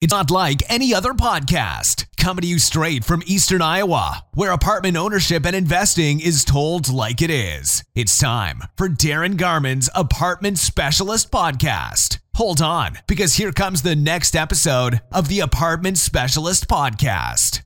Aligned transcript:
It's 0.00 0.14
not 0.14 0.30
like 0.30 0.62
any 0.66 0.94
other 0.94 1.12
podcast. 1.12 2.06
Coming 2.16 2.40
to 2.40 2.48
you 2.48 2.58
straight 2.58 3.04
from 3.04 3.22
Eastern 3.26 3.60
Iowa, 3.60 4.24
where 4.32 4.50
apartment 4.50 4.96
ownership 4.96 5.44
and 5.44 5.54
investing 5.54 6.20
is 6.20 6.42
told 6.42 6.90
like 6.90 7.20
it 7.20 7.28
is. 7.28 7.84
It's 7.94 8.16
time 8.16 8.62
for 8.76 8.88
Darin 8.88 9.36
Garman's 9.36 9.90
Apartment 9.94 10.58
Specialist 10.58 11.30
Podcast. 11.30 12.18
Hold 12.36 12.62
on, 12.62 12.96
because 13.06 13.34
here 13.34 13.52
comes 13.52 13.82
the 13.82 13.94
next 13.94 14.34
episode 14.34 15.02
of 15.12 15.28
the 15.28 15.40
Apartment 15.40 15.98
Specialist 15.98 16.66
Podcast. 16.66 17.60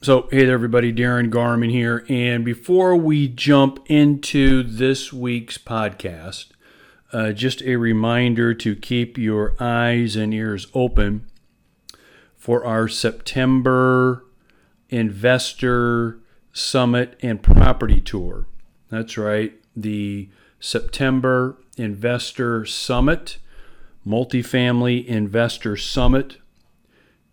So, 0.00 0.30
hey 0.30 0.46
there, 0.46 0.54
everybody. 0.54 0.92
Darin 0.92 1.28
Garman 1.28 1.68
here. 1.68 2.06
And 2.08 2.42
before 2.42 2.96
we 2.96 3.28
jump 3.28 3.80
into 3.84 4.62
this 4.62 5.12
week's 5.12 5.58
podcast, 5.58 6.46
uh, 7.12 7.32
just 7.32 7.60
a 7.60 7.76
reminder 7.76 8.54
to 8.54 8.74
keep 8.74 9.18
your 9.18 9.56
eyes 9.60 10.16
and 10.16 10.32
ears 10.32 10.66
open 10.72 11.26
for 12.40 12.64
our 12.64 12.88
September 12.88 14.24
Investor 14.88 16.18
Summit 16.54 17.16
and 17.22 17.42
Property 17.42 18.00
Tour. 18.00 18.46
That's 18.88 19.18
right, 19.18 19.52
the 19.76 20.30
September 20.58 21.58
Investor 21.76 22.64
Summit, 22.64 23.36
Multifamily 24.06 25.04
Investor 25.04 25.76
Summit, 25.76 26.38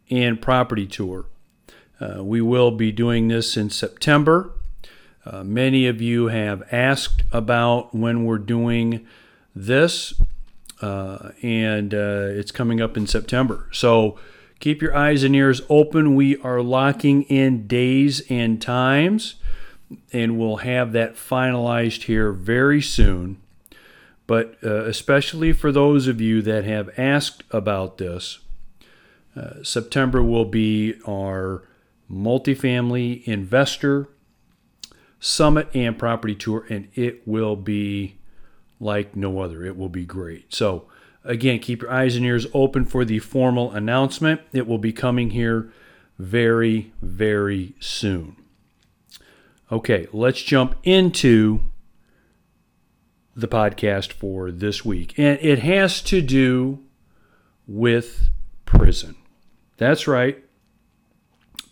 and 0.09 0.41
Property 0.41 0.85
Tour. 0.85 1.25
Uh, 2.01 2.21
we 2.21 2.41
will 2.41 2.71
be 2.71 2.91
doing 2.91 3.29
this 3.29 3.55
in 3.55 3.69
September. 3.69 4.51
Uh, 5.25 5.41
many 5.41 5.87
of 5.87 6.01
you 6.01 6.27
have 6.27 6.63
asked 6.69 7.23
about 7.31 7.95
when 7.95 8.25
we're 8.25 8.37
doing 8.37 9.07
this, 9.55 10.15
uh, 10.81 11.29
and 11.41 11.93
uh, 11.93 12.27
it's 12.29 12.51
coming 12.51 12.81
up 12.81 12.97
in 12.97 13.07
September. 13.07 13.69
So, 13.71 14.19
Keep 14.59 14.81
your 14.81 14.95
eyes 14.95 15.23
and 15.23 15.35
ears 15.35 15.61
open. 15.69 16.15
We 16.15 16.37
are 16.37 16.61
locking 16.61 17.23
in 17.23 17.67
days 17.67 18.21
and 18.29 18.61
times, 18.61 19.35
and 20.11 20.37
we'll 20.37 20.57
have 20.57 20.91
that 20.93 21.15
finalized 21.15 22.03
here 22.03 22.31
very 22.31 22.81
soon. 22.81 23.41
But 24.25 24.57
uh, 24.63 24.85
especially 24.85 25.53
for 25.53 25.71
those 25.71 26.07
of 26.07 26.19
you 26.19 26.41
that 26.41 26.65
have 26.65 26.89
asked 26.97 27.43
about 27.51 27.97
this, 27.97 28.39
uh, 29.35 29.63
September 29.63 30.21
will 30.21 30.45
be 30.45 30.95
our 31.07 31.63
multifamily 32.11 33.23
investor 33.25 34.09
summit 35.19 35.67
and 35.73 35.97
property 35.97 36.35
tour, 36.35 36.65
and 36.69 36.89
it 36.93 37.27
will 37.27 37.55
be 37.55 38.17
like 38.79 39.15
no 39.15 39.39
other. 39.39 39.65
It 39.65 39.77
will 39.77 39.89
be 39.89 40.05
great. 40.05 40.53
So, 40.53 40.87
Again, 41.27 41.59
keep 41.59 41.81
your 41.81 41.91
eyes 41.91 42.15
and 42.15 42.25
ears 42.25 42.47
open 42.53 42.85
for 42.85 43.03
the 43.03 43.19
formal 43.19 43.71
announcement. 43.71 44.41
It 44.53 44.65
will 44.65 44.77
be 44.77 44.93
coming 44.93 45.31
here 45.31 45.71
very, 46.17 46.93
very 47.01 47.75
soon. 47.81 48.37
Okay, 49.69 50.07
let's 50.13 50.41
jump 50.41 50.75
into 50.83 51.59
the 53.35 53.47
podcast 53.49 54.13
for 54.13 54.51
this 54.51 54.85
week. 54.85 55.13
And 55.17 55.37
it 55.41 55.59
has 55.59 56.01
to 56.03 56.21
do 56.21 56.79
with 57.67 58.29
prison. 58.65 59.15
That's 59.75 60.07
right, 60.07 60.41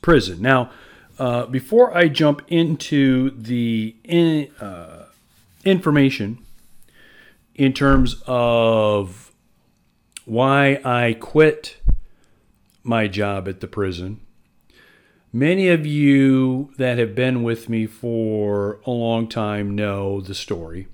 prison. 0.01 0.41
Now, 0.41 0.69
uh, 1.17 1.45
before 1.45 1.95
I 1.97 2.09
jump 2.09 2.41
into 2.49 3.29
the 3.31 3.95
in, 4.03 4.51
uh, 4.59 5.05
information 5.63 6.39
in 7.55 7.71
terms 7.71 8.21
of 8.27 9.24
why 10.25 10.81
I 10.83 11.13
quit 11.13 11.77
my 12.83 13.07
job 13.07 13.47
at 13.47 13.61
the 13.61 13.67
prison. 13.67 14.19
Many 15.31 15.69
of 15.69 15.85
you 15.85 16.71
that 16.77 16.97
have 16.97 17.13
been 17.13 17.43
with 17.43 17.69
me 17.69 17.87
for 17.87 18.79
a 18.85 18.91
long 18.91 19.27
time 19.27 19.75
know 19.75 20.21
the 20.21 20.35
story. 20.35 20.87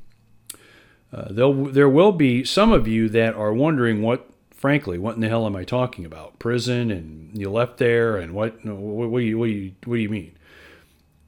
Uh, 1.14 1.28
there 1.30 1.90
will 1.90 2.12
be 2.12 2.44
some 2.44 2.72
of 2.72 2.88
you 2.88 3.10
that 3.10 3.36
are 3.36 3.54
wondering 3.54 4.02
what, 4.02 4.30
frankly, 4.50 4.98
what 4.98 5.16
in 5.16 5.22
the 5.22 5.28
hell 5.28 5.46
am 5.46 5.56
I 5.56 5.64
talking 5.64 6.06
about? 6.06 6.40
Prison 6.40 6.90
and 6.90 7.38
you 7.38 7.52
left 7.52 7.78
there 7.78 8.18
and 8.18 8.34
what? 8.34 8.66
What, 8.66 9.10
what 9.10 9.20
do 9.20 9.26
you 9.26 9.38
what 9.38 9.48
do 9.48 9.52
you 9.52 9.74
what 9.86 9.96
do 9.98 10.02
you 10.02 10.10
mean? 10.10 10.38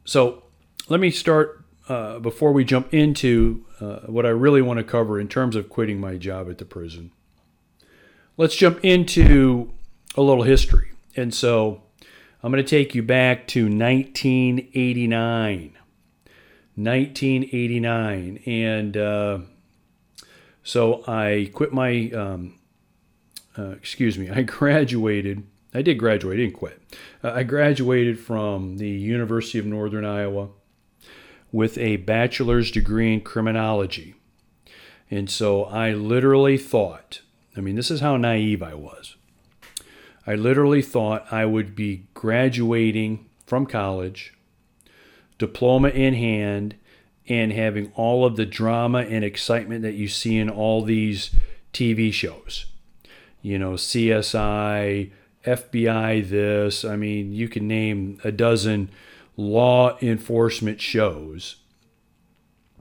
So 0.05 0.44
let 0.88 0.99
me 0.99 1.11
start 1.11 1.63
uh, 1.89 2.19
before 2.19 2.53
we 2.53 2.63
jump 2.63 2.94
into 2.94 3.66
uh, 3.81 3.99
what 4.07 4.25
I 4.25 4.29
really 4.29 4.61
want 4.61 4.78
to 4.78 4.83
cover 4.83 5.19
in 5.19 5.28
terms 5.28 5.55
of 5.55 5.69
quitting 5.69 5.99
my 5.99 6.16
job 6.16 6.49
at 6.49 6.57
the 6.57 6.66
prison 6.66 7.11
let's 8.38 8.55
jump 8.55 8.79
into 8.83 9.71
a 10.16 10.21
little 10.21 10.44
history. 10.44 10.91
And 11.16 11.33
so 11.33 11.81
I'm 12.41 12.51
going 12.51 12.63
to 12.63 12.69
take 12.69 12.95
you 12.95 13.03
back 13.03 13.47
to 13.49 13.63
1989. 13.63 15.77
1989. 16.75 18.39
And 18.45 18.97
uh, 18.97 19.39
so 20.63 21.03
I 21.07 21.51
quit 21.53 21.72
my, 21.72 22.09
um, 22.11 22.59
uh, 23.57 23.72
excuse 23.72 24.17
me, 24.17 24.29
I 24.29 24.41
graduated. 24.41 25.43
I 25.75 25.81
did 25.81 25.95
graduate, 25.95 26.35
I 26.35 26.41
didn't 26.41 26.55
quit. 26.55 26.79
Uh, 27.23 27.31
I 27.31 27.43
graduated 27.43 28.19
from 28.19 28.77
the 28.77 28.89
University 28.89 29.57
of 29.57 29.66
Northern 29.66 30.05
Iowa 30.05 30.49
with 31.51 31.79
a 31.79 31.97
bachelor's 31.97 32.69
degree 32.69 33.13
in 33.13 33.22
criminology. 33.22 34.13
And 35.09 35.29
so 35.29 35.66
I 35.66 35.93
literally 35.93 36.59
thought 36.59 37.22
I 37.56 37.62
mean, 37.62 37.75
this 37.75 37.91
is 37.91 38.00
how 38.00 38.18
naive 38.18 38.64
I 38.64 38.74
was. 38.74 39.16
I 40.25 40.36
literally 40.36 40.81
thought 40.81 41.31
I 41.31 41.46
would 41.46 41.75
be 41.75 42.06
graduating 42.14 43.30
from 43.46 43.66
college, 43.66 44.34
diploma 45.38 45.90
in 45.90 46.14
hand, 46.14 46.75
and 47.28 47.53
having 47.53 47.91
all 47.96 48.25
of 48.25 48.36
the 48.36 48.46
drama 48.46 49.00
and 49.00 49.24
excitement 49.24 49.81
that 49.84 49.94
you 49.94 50.08
see 50.08 50.38
in 50.38 50.50
all 50.50 50.81
these 50.81 51.31
TV 51.74 52.12
shows. 52.12 52.66
You 53.41 53.59
know, 53.59 53.74
CSI, 53.74 55.12
FBI, 55.46 56.30
this. 56.30 56.85
I 56.85 56.96
mean, 56.96 57.34
you 57.34 57.50
can 57.50 57.68
name 57.68 58.20
a 58.24 58.31
dozen 58.31 58.90
law 59.35 59.97
enforcement 60.02 60.80
shows 60.80 61.58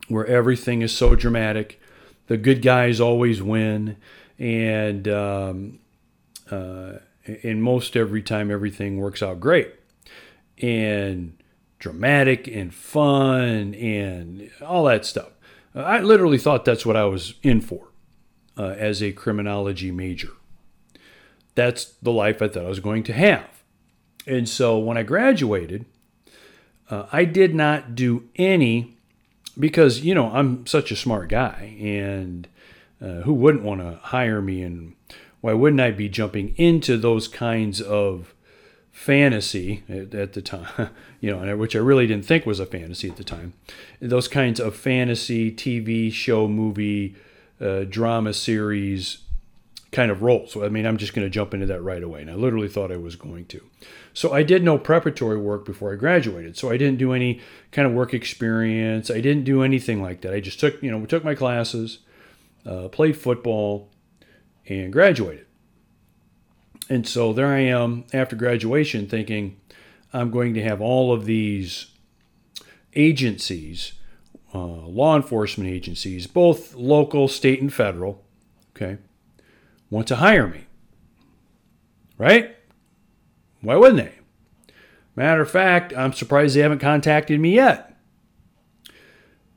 where 0.09 0.27
everything 0.27 0.83
is 0.83 0.93
so 0.93 1.15
dramatic. 1.15 1.81
The 2.27 2.37
good 2.37 2.63
guys 2.63 3.01
always 3.01 3.43
win 3.43 3.97
and 4.39 5.09
um, 5.09 5.79
uh, 6.51 6.95
and 7.43 7.63
most 7.63 7.97
every 7.97 8.23
time 8.23 8.51
everything 8.51 8.99
works 8.99 9.23
out 9.23 9.41
great 9.41 9.73
and 10.61 11.37
dramatic 11.79 12.47
and 12.47 12.73
fun 12.73 13.75
and 13.75 14.51
all 14.65 14.85
that 14.85 15.05
stuff. 15.05 15.31
I 15.75 16.01
literally 16.01 16.39
thought 16.39 16.65
that's 16.65 16.85
what 16.85 16.97
I 16.97 17.05
was 17.05 17.35
in 17.43 17.61
for 17.61 17.89
uh, 18.57 18.75
as 18.79 19.03
a 19.03 19.13
criminology 19.13 19.91
major. 19.91 20.31
That's 21.55 21.85
the 22.03 22.13
life 22.13 22.41
I 22.43 22.49
thought 22.49 22.65
I 22.65 22.69
was 22.69 22.81
going 22.81 23.03
to 23.05 23.13
have. 23.13 23.63
And 24.27 24.49
so 24.49 24.79
when 24.79 24.97
I 24.97 25.03
graduated, 25.03 25.87
uh, 26.91 27.07
I 27.13 27.25
did 27.25 27.55
not 27.55 27.95
do 27.95 28.29
any 28.37 28.97
because, 29.59 30.01
you 30.01 30.15
know, 30.15 30.31
I'm 30.31 30.67
such 30.67 30.91
a 30.91 30.97
smart 30.97 31.29
guy 31.29 31.77
and 31.81 32.47
uh, 33.03 33.23
who 33.23 33.35
wouldn't 33.35 33.65
want 33.65 33.81
to 33.81 33.99
hire 34.03 34.41
me 34.41 34.63
and 34.63 34.95
why 35.41 35.53
wouldn't 35.53 35.81
I 35.81 35.91
be 35.91 36.09
jumping 36.09 36.55
into 36.57 36.97
those 36.97 37.27
kinds 37.27 37.81
of 37.81 38.33
fantasy 38.93 39.83
at, 39.89 40.15
at, 40.15 40.33
the 40.35 40.43
time, 40.43 40.91
you 41.21 41.35
know, 41.35 41.57
which 41.57 41.75
I 41.75 41.81
really 41.81 42.07
didn't 42.07 42.27
think 42.27 42.47
was 42.47 42.61
a 42.61 42.67
fantasy 42.67 43.09
at 43.09 43.17
the 43.17 43.25
time. 43.25 43.55
Those 44.01 44.29
kinds 44.29 44.61
of 44.61 44.77
fantasy 44.77 45.51
TV 45.51 46.13
show, 46.13 46.47
movie, 46.47 47.17
uh, 47.61 47.85
drama 47.85 48.35
series 48.35 49.19
kind 49.91 50.11
of 50.11 50.23
roles. 50.23 50.57
I 50.57 50.69
mean, 50.69 50.87
I'm 50.87 50.97
just 50.97 51.13
going 51.13 51.27
to 51.27 51.31
jump 51.31 51.53
into 51.53 51.67
that 51.67 51.83
right 51.83 52.03
away. 52.03 52.23
And 52.23 52.31
I 52.31 52.35
literally 52.35 52.69
thought 52.69 52.91
I 52.91 52.97
was 52.97 53.17
going 53.17 53.45
to. 53.47 53.61
So, 54.15 54.33
I 54.33 54.43
did 54.43 54.63
no 54.63 54.79
preparatory 54.79 55.39
work 55.39 55.65
before 55.65 55.93
I 55.93 55.97
graduated. 55.97 56.57
So, 56.57 56.71
I 56.71 56.77
didn't 56.77 56.99
do 56.99 57.13
any 57.13 57.41
kind 57.73 57.87
of 57.87 57.93
work 57.93 58.15
experience. 58.15 59.11
I 59.11 59.21
didn't 59.21 59.45
do 59.45 59.63
anything 59.63 60.03
like 60.03 60.23
that. 60.23 60.33
I 60.33 60.41
just 60.41 60.61
took, 60.61 60.83
you 60.83 60.91
know, 60.91 61.05
took 61.05 61.25
my 61.25 61.35
classes 61.35 61.99
uh, 62.67 62.89
played 62.89 63.17
football, 63.17 63.91
and 64.69 64.93
graduated. 64.93 65.47
And 66.89 67.07
so 67.07 67.33
there 67.33 67.49
I 67.49 67.61
am 67.61 68.05
after 68.13 68.37
graduation 68.37 69.09
thinking 69.09 69.61
I'm 70.13 70.31
going 70.31 70.55
to 70.55 70.63
have 70.63 70.81
all 70.81 71.13
of 71.13 71.25
these 71.25 71.87
agencies, 72.95 73.93
uh, 74.55 74.59
law 74.59 75.17
enforcement 75.17 75.71
agencies, 75.71 76.27
both 76.27 76.75
local, 76.75 77.29
state, 77.29 77.61
and 77.61 77.73
federal, 77.73 78.25
okay, 78.77 78.99
want 79.91 80.07
to 80.09 80.17
hire 80.17 80.47
me. 80.47 80.67
Right? 82.19 82.57
Why 83.63 83.77
wouldn't 83.77 83.99
they? 83.99 84.13
Matter 85.17 85.43
of 85.43 85.51
fact, 85.51 85.93
I'm 85.97 86.13
surprised 86.13 86.57
they 86.57 86.61
haven't 86.61 86.79
contacted 86.79 87.41
me 87.41 87.55
yet. 87.55 87.97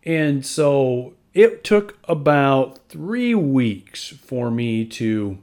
And 0.04 0.46
so 0.46 1.15
it 1.36 1.66
took 1.66 2.00
about 2.06 2.80
three 2.88 3.36
weeks 3.36 4.08
for 4.08 4.50
me 4.50 4.86
to 4.86 5.38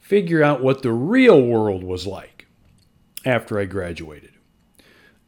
figure 0.00 0.42
out 0.42 0.60
what 0.60 0.82
the 0.82 0.92
real 0.92 1.40
world 1.40 1.84
was 1.84 2.06
like 2.06 2.46
after 3.24 3.60
I 3.60 3.64
graduated. 3.64 4.32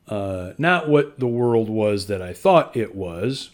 Uh, 0.09 0.55
not 0.59 0.89
what 0.89 1.21
the 1.21 1.29
world 1.29 1.71
was 1.71 2.09
that 2.09 2.21
I 2.21 2.33
thought 2.33 2.77
it 2.77 2.97
was, 2.97 3.51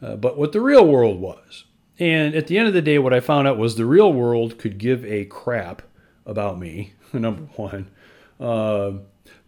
uh, 0.00 0.14
but 0.14 0.38
what 0.38 0.52
the 0.52 0.60
real 0.60 0.86
world 0.86 1.20
was. 1.20 1.64
And 1.98 2.36
at 2.36 2.46
the 2.46 2.56
end 2.56 2.68
of 2.68 2.74
the 2.74 2.80
day, 2.80 3.00
what 3.00 3.12
I 3.12 3.18
found 3.18 3.48
out 3.48 3.58
was 3.58 3.74
the 3.74 3.86
real 3.86 4.12
world 4.12 4.56
could 4.56 4.78
give 4.78 5.04
a 5.04 5.24
crap 5.24 5.82
about 6.24 6.60
me, 6.60 6.92
number 7.12 7.42
one. 7.56 7.90
Uh, 8.38 8.92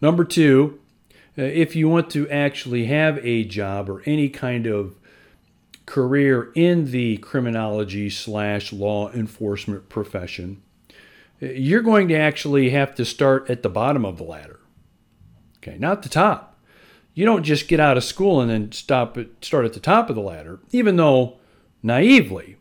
number 0.01 0.25
two, 0.25 0.81
uh, 1.39 1.43
if 1.43 1.77
you 1.77 1.89
want 1.89 2.11
to 2.11 2.29
actually 2.29 2.87
have 2.87 3.25
a 3.25 3.45
job 3.45 3.89
or 3.89 4.03
any 4.05 4.29
kind 4.29 4.67
of 4.67 4.97
career 5.87 6.53
in 6.55 6.91
the 6.91 7.17
criminology 7.19 8.11
slash 8.11 8.73
law 8.73 9.11
enforcement 9.13 9.89
profession, 9.89 10.63
you're 11.41 11.83
going 11.83 12.09
to 12.09 12.15
actually 12.15 12.71
have 12.71 12.95
to 12.95 13.05
start 13.05 13.49
at 13.51 13.63
the 13.63 13.69
bottom 13.69 14.05
of 14.05 14.19
the 14.19 14.25
ladder. 14.25 14.61
Okay, 15.59 15.79
not 15.79 16.03
the 16.03 16.09
top. 16.09 16.59
You 17.15 17.25
don't 17.25 17.43
just 17.43 17.69
get 17.69 17.81
out 17.81 17.97
of 17.97 18.05
school 18.05 18.41
and 18.41 18.51
then 18.51 18.73
stop 18.73 19.19
at, 19.19 19.29
start 19.43 19.65
at 19.65 19.73
the 19.73 19.81
top 19.81 20.09
of 20.09 20.17
the 20.17 20.23
ladder, 20.23 20.61
even 20.71 20.97
though 20.97 21.39
naively, 21.83 22.57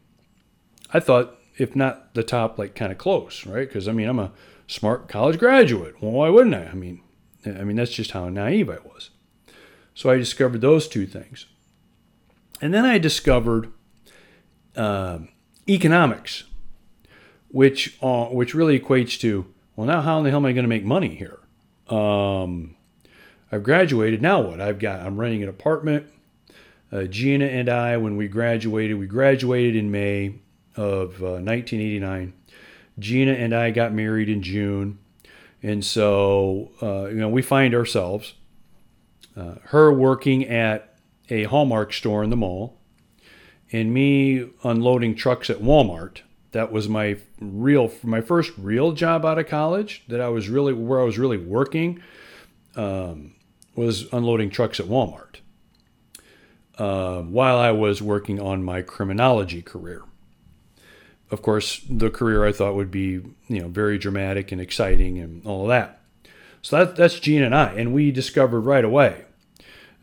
I 0.94 1.00
thought 1.00 1.39
if 1.60 1.75
not 1.75 2.13
the 2.13 2.24
top, 2.24 2.57
like 2.57 2.74
kind 2.74 2.92
of 2.92 2.98
close, 2.98 3.45
right? 3.45 3.68
Because 3.68 3.88
I 3.88 3.92
mean, 3.92 4.07
I'm 4.07 4.19
a 4.19 4.31
smart 4.66 5.07
college 5.07 5.38
graduate. 5.38 6.01
Well, 6.01 6.12
why 6.12 6.30
wouldn't 6.30 6.56
I? 6.56 6.66
I 6.66 6.74
mean, 6.74 7.01
I 7.45 7.63
mean 7.63 7.75
that's 7.75 7.92
just 7.92 8.12
how 8.12 8.27
naive 8.30 8.69
I 8.69 8.77
was. 8.80 9.12
So 9.94 10.10
I 10.10 10.18
discovered 10.18 10.62
those 10.62 10.88
two 10.88 11.06
things, 11.06 11.45
and 12.61 12.73
then 12.73 12.85
I 12.85 12.97
discovered 12.97 13.71
uh, 14.75 15.19
economics, 15.67 16.44
which 17.50 17.97
uh, 18.01 18.25
which 18.25 18.53
really 18.53 18.79
equates 18.79 19.19
to 19.21 19.45
well, 19.75 19.88
now 19.88 20.01
how 20.01 20.17
in 20.17 20.25
the 20.25 20.29
hell 20.29 20.39
am 20.39 20.45
I 20.45 20.51
going 20.51 20.65
to 20.65 20.69
make 20.69 20.83
money 20.83 21.15
here? 21.15 21.39
Um, 21.88 22.75
I've 23.51 23.63
graduated. 23.63 24.21
Now 24.21 24.41
what? 24.41 24.59
I've 24.59 24.77
got. 24.77 25.00
I'm 25.00 25.17
renting 25.17 25.41
an 25.41 25.50
apartment. 25.50 26.07
Uh, 26.91 27.03
Gina 27.03 27.45
and 27.45 27.69
I, 27.69 27.97
when 27.97 28.17
we 28.17 28.27
graduated, 28.27 28.97
we 28.97 29.07
graduated 29.07 29.75
in 29.75 29.91
May 29.91 30.35
of 30.75 31.21
uh, 31.21 31.39
1989. 31.39 32.33
Gina 32.97 33.31
and 33.31 33.56
I 33.56 33.71
got 33.71 33.94
married 33.94 34.27
in 34.27 34.41
June, 34.41 35.00
and 35.63 35.85
so 35.85 36.71
uh, 36.81 37.06
you 37.06 37.15
know 37.15 37.29
we 37.29 37.41
find 37.41 37.73
ourselves 37.73 38.33
uh, 39.38 39.56
her 39.65 39.94
working 39.94 40.45
at 40.45 40.88
a 41.29 41.43
Hallmark 41.43 41.93
store 41.93 42.23
in 42.23 42.29
the 42.29 42.35
mall, 42.35 42.77
and 43.71 43.93
me 43.93 44.49
unloading 44.63 45.15
trucks 45.15 45.49
at 45.49 45.59
Walmart. 45.59 46.21
That 46.51 46.71
was 46.71 46.89
my 46.89 47.17
real, 47.39 47.91
my 48.03 48.21
first 48.21 48.51
real 48.57 48.91
job 48.91 49.25
out 49.25 49.37
of 49.37 49.47
college. 49.47 50.03
That 50.07 50.21
I 50.21 50.29
was 50.29 50.49
really 50.49 50.73
where 50.73 50.99
I 50.99 51.03
was 51.03 51.19
really 51.19 51.37
working. 51.37 52.01
Um, 52.75 53.35
was 53.75 54.11
unloading 54.11 54.49
trucks 54.49 54.79
at 54.79 54.87
Walmart 54.87 55.37
uh, 56.77 57.21
while 57.21 57.57
I 57.57 57.71
was 57.71 58.01
working 58.01 58.39
on 58.39 58.63
my 58.63 58.81
criminology 58.81 59.61
career. 59.61 60.03
Of 61.31 61.41
course, 61.41 61.81
the 61.89 62.09
career 62.09 62.45
I 62.45 62.51
thought 62.51 62.75
would 62.75 62.89
be 62.89 63.21
you 63.47 63.61
know 63.61 63.67
very 63.67 63.97
dramatic 63.97 64.51
and 64.51 64.59
exciting 64.59 65.19
and 65.19 65.45
all 65.45 65.63
of 65.63 65.67
that. 65.69 66.01
So 66.61 66.77
that, 66.77 66.95
that's 66.95 67.19
Gene 67.19 67.43
and 67.43 67.55
I, 67.55 67.73
and 67.73 67.93
we 67.93 68.11
discovered 68.11 68.61
right 68.61 68.83
away, 68.83 69.25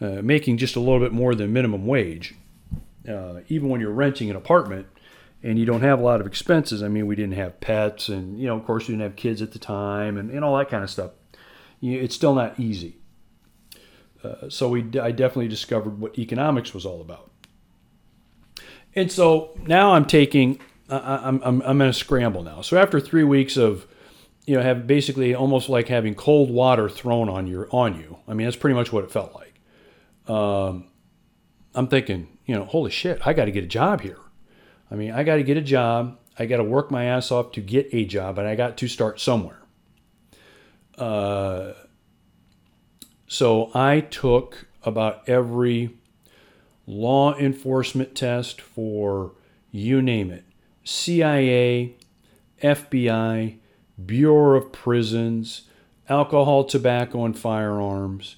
uh, 0.01 0.23
making 0.23 0.59
just 0.59 0.77
a 0.77 0.81
little 0.81 1.01
bit 1.01 1.13
more 1.13 1.35
than 1.35 1.53
minimum 1.53 1.87
wage, 1.87 2.35
uh, 3.09 3.41
even 3.49 3.69
when 3.69 3.81
you're 3.81 3.91
renting 3.91 4.31
an 4.31 4.37
apartment 4.37 4.87
and 5.43 5.59
you 5.59 5.65
don't 5.65 5.83
have 5.83 6.01
a 6.01 6.03
lot 6.03 6.21
of 6.21 6.27
expenses. 6.27 6.83
I 6.83 6.89
mean, 6.89 7.07
we 7.07 7.15
didn't 7.15 7.35
have 7.35 7.61
pets, 7.61 8.09
and 8.09 8.39
you 8.39 8.47
know, 8.47 8.57
of 8.57 8.65
course, 8.65 8.89
we 8.89 8.93
didn't 8.93 9.03
have 9.03 9.17
kids 9.17 9.43
at 9.43 9.53
the 9.53 9.59
time, 9.59 10.17
and, 10.17 10.31
and 10.31 10.45
all 10.45 10.57
that 10.57 10.69
kind 10.69 10.83
of 10.83 10.91
stuff. 10.91 11.13
You, 11.81 12.01
it's 12.01 12.15
still 12.15 12.35
not 12.35 12.59
easy. 12.59 12.97
Uh, 14.25 14.49
so 14.49 14.69
we, 14.69 14.81
I 14.99 15.13
definitely 15.13 15.49
discovered 15.49 16.01
what 16.01 16.19
economics 16.19 16.75
was 16.75 16.85
all 16.85 17.01
about. 17.01 17.31
And 18.95 19.13
so 19.13 19.57
now 19.67 19.93
I'm 19.93 20.07
taking, 20.07 20.59
I'm, 20.89 21.41
I'm, 21.45 21.63
I'm 21.63 21.81
in 21.83 21.89
a 21.89 21.93
scramble 21.93 22.43
now. 22.43 22.63
So 22.63 22.79
after 22.79 22.99
three 22.99 23.25
weeks 23.25 23.59
of, 23.59 23.87
you 24.47 24.57
know, 24.57 24.63
have 24.63 24.87
basically 24.87 25.35
almost 25.35 25.69
like 25.69 25.89
having 25.89 26.15
cold 26.15 26.51
water 26.51 26.89
thrown 26.89 27.29
on 27.29 27.47
your 27.47 27.69
on 27.71 28.01
you. 28.01 28.19
I 28.27 28.33
mean, 28.33 28.47
that's 28.47 28.57
pretty 28.57 28.75
much 28.75 28.93
what 28.93 29.05
it 29.05 29.11
felt 29.11 29.35
like. 29.35 29.56
Um, 30.29 30.89
I'm 31.75 31.89
thinking, 31.89 32.39
you 32.47 32.55
know, 32.55 32.65
holy 32.65 32.91
shit, 32.91 33.27
I 33.27 33.33
got 33.33 33.47
to 33.47 33.51
get 33.51 33.65
a 33.65 33.69
job 33.69 34.01
here. 34.01 34.19
I 34.91 34.95
mean, 34.95 35.13
I 35.13 35.25
got 35.25 35.37
to 35.37 35.43
get 35.43 35.57
a 35.57 35.63
job. 35.63 36.19
I 36.39 36.47
got 36.47 36.59
to 36.59 36.65
work 36.65 36.91
my 36.91 37.05
ass 37.05 37.31
off 37.31 37.53
to 37.53 37.61
get 37.61 37.89
a 37.93 38.05
job, 38.05 38.39
and 38.39 38.47
I 38.47 38.55
got 38.55 38.77
to 38.79 38.89
start 38.89 39.21
somewhere. 39.21 39.61
Uh, 40.97 41.73
so 43.27 43.71
I 43.75 44.01
took 44.01 44.67
about 44.83 45.29
every 45.29 45.91
law 46.87 47.35
enforcement 47.37 48.15
test 48.15 48.61
for 48.61 49.33
you 49.71 50.01
name 50.01 50.31
it 50.31 50.45
CIA, 50.85 51.97
FBI, 52.63 53.59
Bureau 54.05 54.57
of 54.57 54.73
Prisons, 54.73 55.63
alcohol, 56.09 56.65
tobacco, 56.65 57.25
and 57.25 57.37
firearms, 57.37 58.37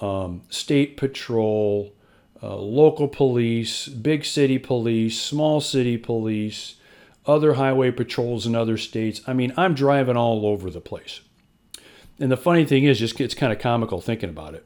um, 0.00 0.42
state 0.48 0.96
patrol, 0.96 1.92
uh, 2.42 2.56
local 2.56 3.08
police, 3.08 3.88
big 3.88 4.24
city 4.24 4.58
police, 4.58 5.20
small 5.20 5.60
city 5.60 5.96
police, 5.96 6.76
other 7.26 7.54
highway 7.54 7.90
patrols 7.90 8.46
in 8.46 8.54
other 8.54 8.76
states. 8.76 9.20
I 9.26 9.32
mean, 9.32 9.52
I'm 9.56 9.74
driving 9.74 10.16
all 10.16 10.46
over 10.46 10.70
the 10.70 10.80
place. 10.80 11.20
And 12.18 12.30
the 12.30 12.36
funny 12.36 12.64
thing 12.64 12.84
is, 12.84 12.98
just 12.98 13.20
it's 13.20 13.34
kind 13.34 13.52
of 13.52 13.58
comical 13.58 14.00
thinking 14.00 14.30
about 14.30 14.54
it. 14.54 14.64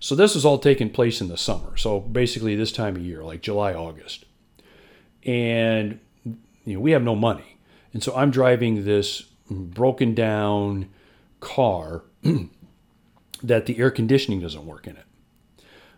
So 0.00 0.14
this 0.14 0.34
is 0.34 0.44
all 0.44 0.58
taking 0.58 0.90
place 0.90 1.20
in 1.20 1.28
the 1.28 1.36
summer. 1.36 1.76
So 1.76 2.00
basically 2.00 2.56
this 2.56 2.72
time 2.72 2.96
of 2.96 3.02
year, 3.02 3.22
like 3.22 3.42
July, 3.42 3.74
August. 3.74 4.24
And 5.24 6.00
you 6.64 6.74
know, 6.74 6.80
we 6.80 6.92
have 6.92 7.02
no 7.02 7.14
money. 7.14 7.58
And 7.92 8.02
so 8.02 8.14
I'm 8.16 8.30
driving 8.30 8.84
this 8.84 9.22
broken 9.50 10.14
down 10.14 10.88
car 11.40 12.02
that 13.42 13.66
the 13.66 13.78
air 13.78 13.90
conditioning 13.90 14.40
doesn't 14.40 14.66
work 14.66 14.86
in 14.86 14.96
it. 14.96 15.04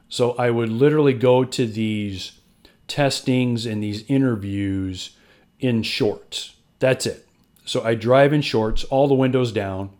So 0.08 0.32
I 0.32 0.50
would 0.50 0.68
literally 0.68 1.14
go 1.14 1.44
to 1.44 1.66
these 1.66 2.32
testings 2.86 3.64
and 3.64 3.82
these 3.82 4.04
interviews 4.08 5.16
in 5.58 5.82
shorts. 5.82 6.56
That's 6.78 7.06
it. 7.06 7.26
So 7.64 7.82
I 7.82 7.94
drive 7.94 8.32
in 8.32 8.42
shorts, 8.42 8.84
all 8.84 9.08
the 9.08 9.14
windows 9.14 9.52
down, 9.52 9.90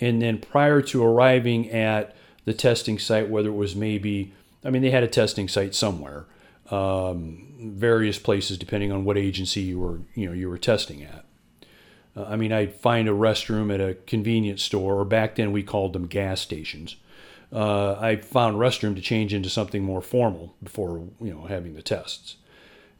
and 0.00 0.22
then 0.22 0.38
prior 0.38 0.80
to 0.82 1.04
arriving 1.04 1.70
at 1.70 2.16
the 2.44 2.54
testing 2.54 2.98
site, 2.98 3.28
whether 3.28 3.48
it 3.48 3.54
was 3.54 3.74
maybe, 3.74 4.32
I 4.64 4.70
mean, 4.70 4.82
they 4.82 4.90
had 4.90 5.02
a 5.02 5.08
testing 5.08 5.48
site 5.48 5.74
somewhere, 5.74 6.26
um, 6.70 7.54
various 7.60 8.18
places 8.18 8.58
depending 8.58 8.92
on 8.92 9.04
what 9.04 9.18
agency 9.18 9.60
you 9.60 9.78
were, 9.78 10.00
you 10.14 10.26
know, 10.26 10.32
you 10.32 10.48
were 10.48 10.58
testing 10.58 11.02
at. 11.02 11.24
Uh, 12.16 12.24
I 12.24 12.36
mean, 12.36 12.52
I'd 12.52 12.74
find 12.74 13.08
a 13.08 13.12
restroom 13.12 13.72
at 13.72 13.80
a 13.80 13.94
convenience 14.06 14.62
store, 14.62 15.00
or 15.00 15.04
back 15.04 15.36
then 15.36 15.52
we 15.52 15.62
called 15.62 15.92
them 15.92 16.06
gas 16.06 16.40
stations. 16.40 16.96
Uh, 17.52 17.96
I 18.00 18.16
found 18.16 18.56
restroom 18.56 18.96
to 18.96 19.00
change 19.00 19.32
into 19.32 19.48
something 19.48 19.82
more 19.82 20.02
formal 20.02 20.54
before, 20.62 21.08
you 21.20 21.32
know, 21.32 21.44
having 21.44 21.74
the 21.74 21.82
tests. 21.82 22.36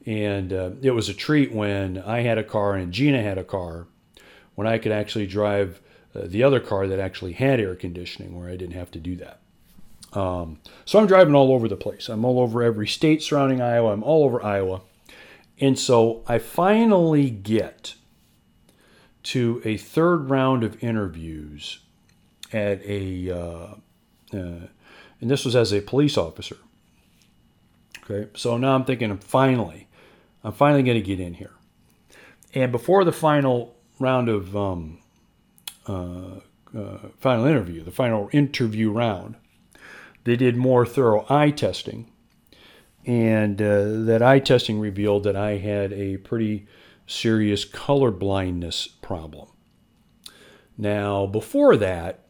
And 0.07 0.53
uh, 0.53 0.71
it 0.83 0.93
was 0.93 1.09
a 1.09 1.15
treat 1.15 1.53
when 1.53 1.99
I 1.99 2.21
had 2.21 2.39
a 2.39 2.45
car 2.45 2.75
and 2.75 2.93
Gina 2.93 3.23
had 3.23 3.39
a 3.39 3.45
car, 3.45 3.87
when 4.55 4.67
I 4.67 4.79
could 4.79 4.93
actually 4.93 5.27
drive 5.27 5.81
uh, 6.15 6.23
the 6.25 6.43
other 6.43 6.61
car 6.61 6.87
that 6.87 7.01
actually 7.01 7.33
had 7.33 7.59
air 7.59 7.75
conditioning 7.75 8.39
where 8.39 8.49
I 8.49 8.57
didn't 8.57 8.75
have 8.75 8.91
to 8.93 9.01
do 9.01 9.17
that. 9.17 9.41
Um, 10.13 10.61
so 10.85 11.01
I'm 11.01 11.07
driving 11.07 11.35
all 11.35 11.53
over 11.53 11.67
the 11.67 11.77
place. 11.77 12.09
I'm 12.09 12.25
all 12.25 12.39
over 12.39 12.63
every 12.63 12.87
state 12.87 13.23
surrounding 13.23 13.61
Iowa. 13.61 13.93
I'm 13.93 14.05
all 14.05 14.25
over 14.25 14.45
Iowa. 14.45 14.83
And 15.59 15.77
so 15.79 16.23
I 16.29 16.39
finally 16.39 17.31
get 17.31 17.95
to 19.25 19.61
a 19.65 19.77
third 19.77 20.31
round 20.31 20.63
of 20.63 20.83
interviews 20.83 21.81
at 22.53 22.81
a, 22.85 23.31
uh, 23.31 23.75
uh, 24.33 24.67
and 25.21 25.31
this 25.31 25.45
was 25.45 25.57
as 25.57 25.73
a 25.73 25.81
police 25.81 26.17
officer. 26.17 26.57
Okay, 28.05 28.29
so 28.37 28.57
now 28.59 28.75
I'm 28.75 28.85
thinking, 28.85 29.17
finally, 29.19 29.89
I'm 30.43 30.53
finally 30.53 30.83
going 30.83 31.01
to 31.01 31.07
get 31.07 31.21
in 31.21 31.35
here. 31.35 31.53
And 32.53 32.71
before 32.71 33.05
the 33.05 33.13
final 33.13 33.75
round 33.99 34.29
of 34.29 34.55
um, 34.57 34.99
uh, 35.89 36.41
uh, 36.77 36.99
final 37.19 37.47
interview, 37.47 37.83
the 37.83 37.91
final 37.91 38.29
interview 38.33 38.93
round, 38.93 39.37
they 40.25 40.37
did 40.37 40.57
more 40.57 40.85
thorough 40.85 41.25
eye 41.29 41.51
testing. 41.51 42.11
And 43.07 43.61
uh, 43.61 44.05
that 44.05 44.23
eye 44.23 44.39
testing 44.39 44.81
revealed 44.81 45.25
that 45.25 45.37
I 45.37 45.57
had 45.57 45.93
a 45.93 46.19
pretty 46.19 46.67
serious 47.07 47.65
color 47.65 48.11
blindness 48.11 48.87
problem. 48.87 49.49
Now, 50.77 51.27
before 51.27 51.77
that, 51.77 52.21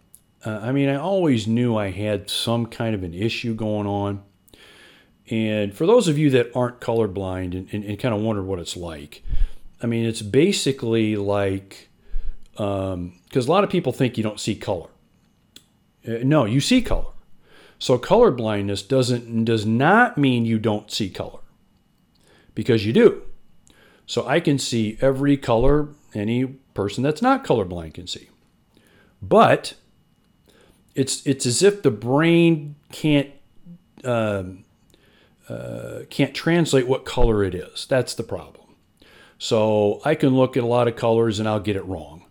uh, 0.45 0.61
I 0.63 0.73
mean, 0.73 0.89
I 0.89 0.97
always 0.97 1.47
knew 1.47 1.77
I 1.77 1.91
had 1.91 2.29
some 2.29 2.67
kind 2.67 2.95
of 2.95 3.03
an 3.03 3.15
issue 3.15 3.55
going 3.55 3.87
on. 3.87 4.23
And 5.31 5.75
for 5.75 5.87
those 5.87 6.07
of 6.09 6.19
you 6.19 6.29
that 6.31 6.51
aren't 6.55 6.81
colorblind 6.81 7.57
and, 7.57 7.69
and, 7.73 7.85
and 7.85 7.99
kind 7.99 8.15
of 8.15 8.21
wonder 8.21 8.43
what 8.43 8.59
it's 8.59 8.77
like, 8.77 9.23
I 9.83 9.87
mean, 9.87 10.05
it's 10.05 10.23
basically 10.23 11.17
like 11.17 11.89
because 12.53 12.95
um, 12.95 13.13
a 13.35 13.41
lot 13.41 13.65
of 13.65 13.71
people 13.71 13.93
think 13.93 14.17
you 14.17 14.23
don't 14.23 14.39
see 14.39 14.55
color. 14.55 14.89
Uh, 16.07 16.19
no, 16.23 16.45
you 16.45 16.61
see 16.61 16.83
color. 16.83 17.07
So 17.79 17.99
color 17.99 18.31
blindness 18.31 18.83
doesn't 18.83 19.45
does 19.45 19.67
not 19.67 20.17
mean 20.17 20.45
you 20.45 20.59
don't 20.59 20.91
see 20.91 21.11
color, 21.11 21.41
because 22.55 22.87
you 22.87 22.93
do. 22.93 23.23
So 24.07 24.27
I 24.27 24.41
can 24.41 24.59
see 24.59 24.99
every 25.01 25.37
color 25.37 25.89
any 26.15 26.45
person 26.75 27.03
that's 27.03 27.23
not 27.23 27.45
colorblind 27.45 27.95
can 27.95 28.07
see. 28.07 28.29
But 29.23 29.75
it's 30.95 31.27
it's 31.27 31.47
as 31.47 31.63
if 31.63 31.83
the 31.83 31.91
brain 31.91 32.77
can't 32.93 33.31
um, 34.05 34.65
uh, 35.49 36.01
can't 36.11 36.35
translate 36.35 36.87
what 36.87 37.05
color 37.05 37.43
it 37.43 37.55
is. 37.55 37.87
That's 37.87 38.15
the 38.15 38.23
problem. 38.23 38.65
So 39.39 40.01
I 40.05 40.15
can 40.15 40.37
look 40.37 40.57
at 40.57 40.63
a 40.63 40.67
lot 40.67 40.89
of 40.89 40.97
colors 40.97 41.39
and 41.39 41.49
I'll 41.49 41.61
get 41.61 41.77
it 41.77 41.85
wrong. 41.85 42.25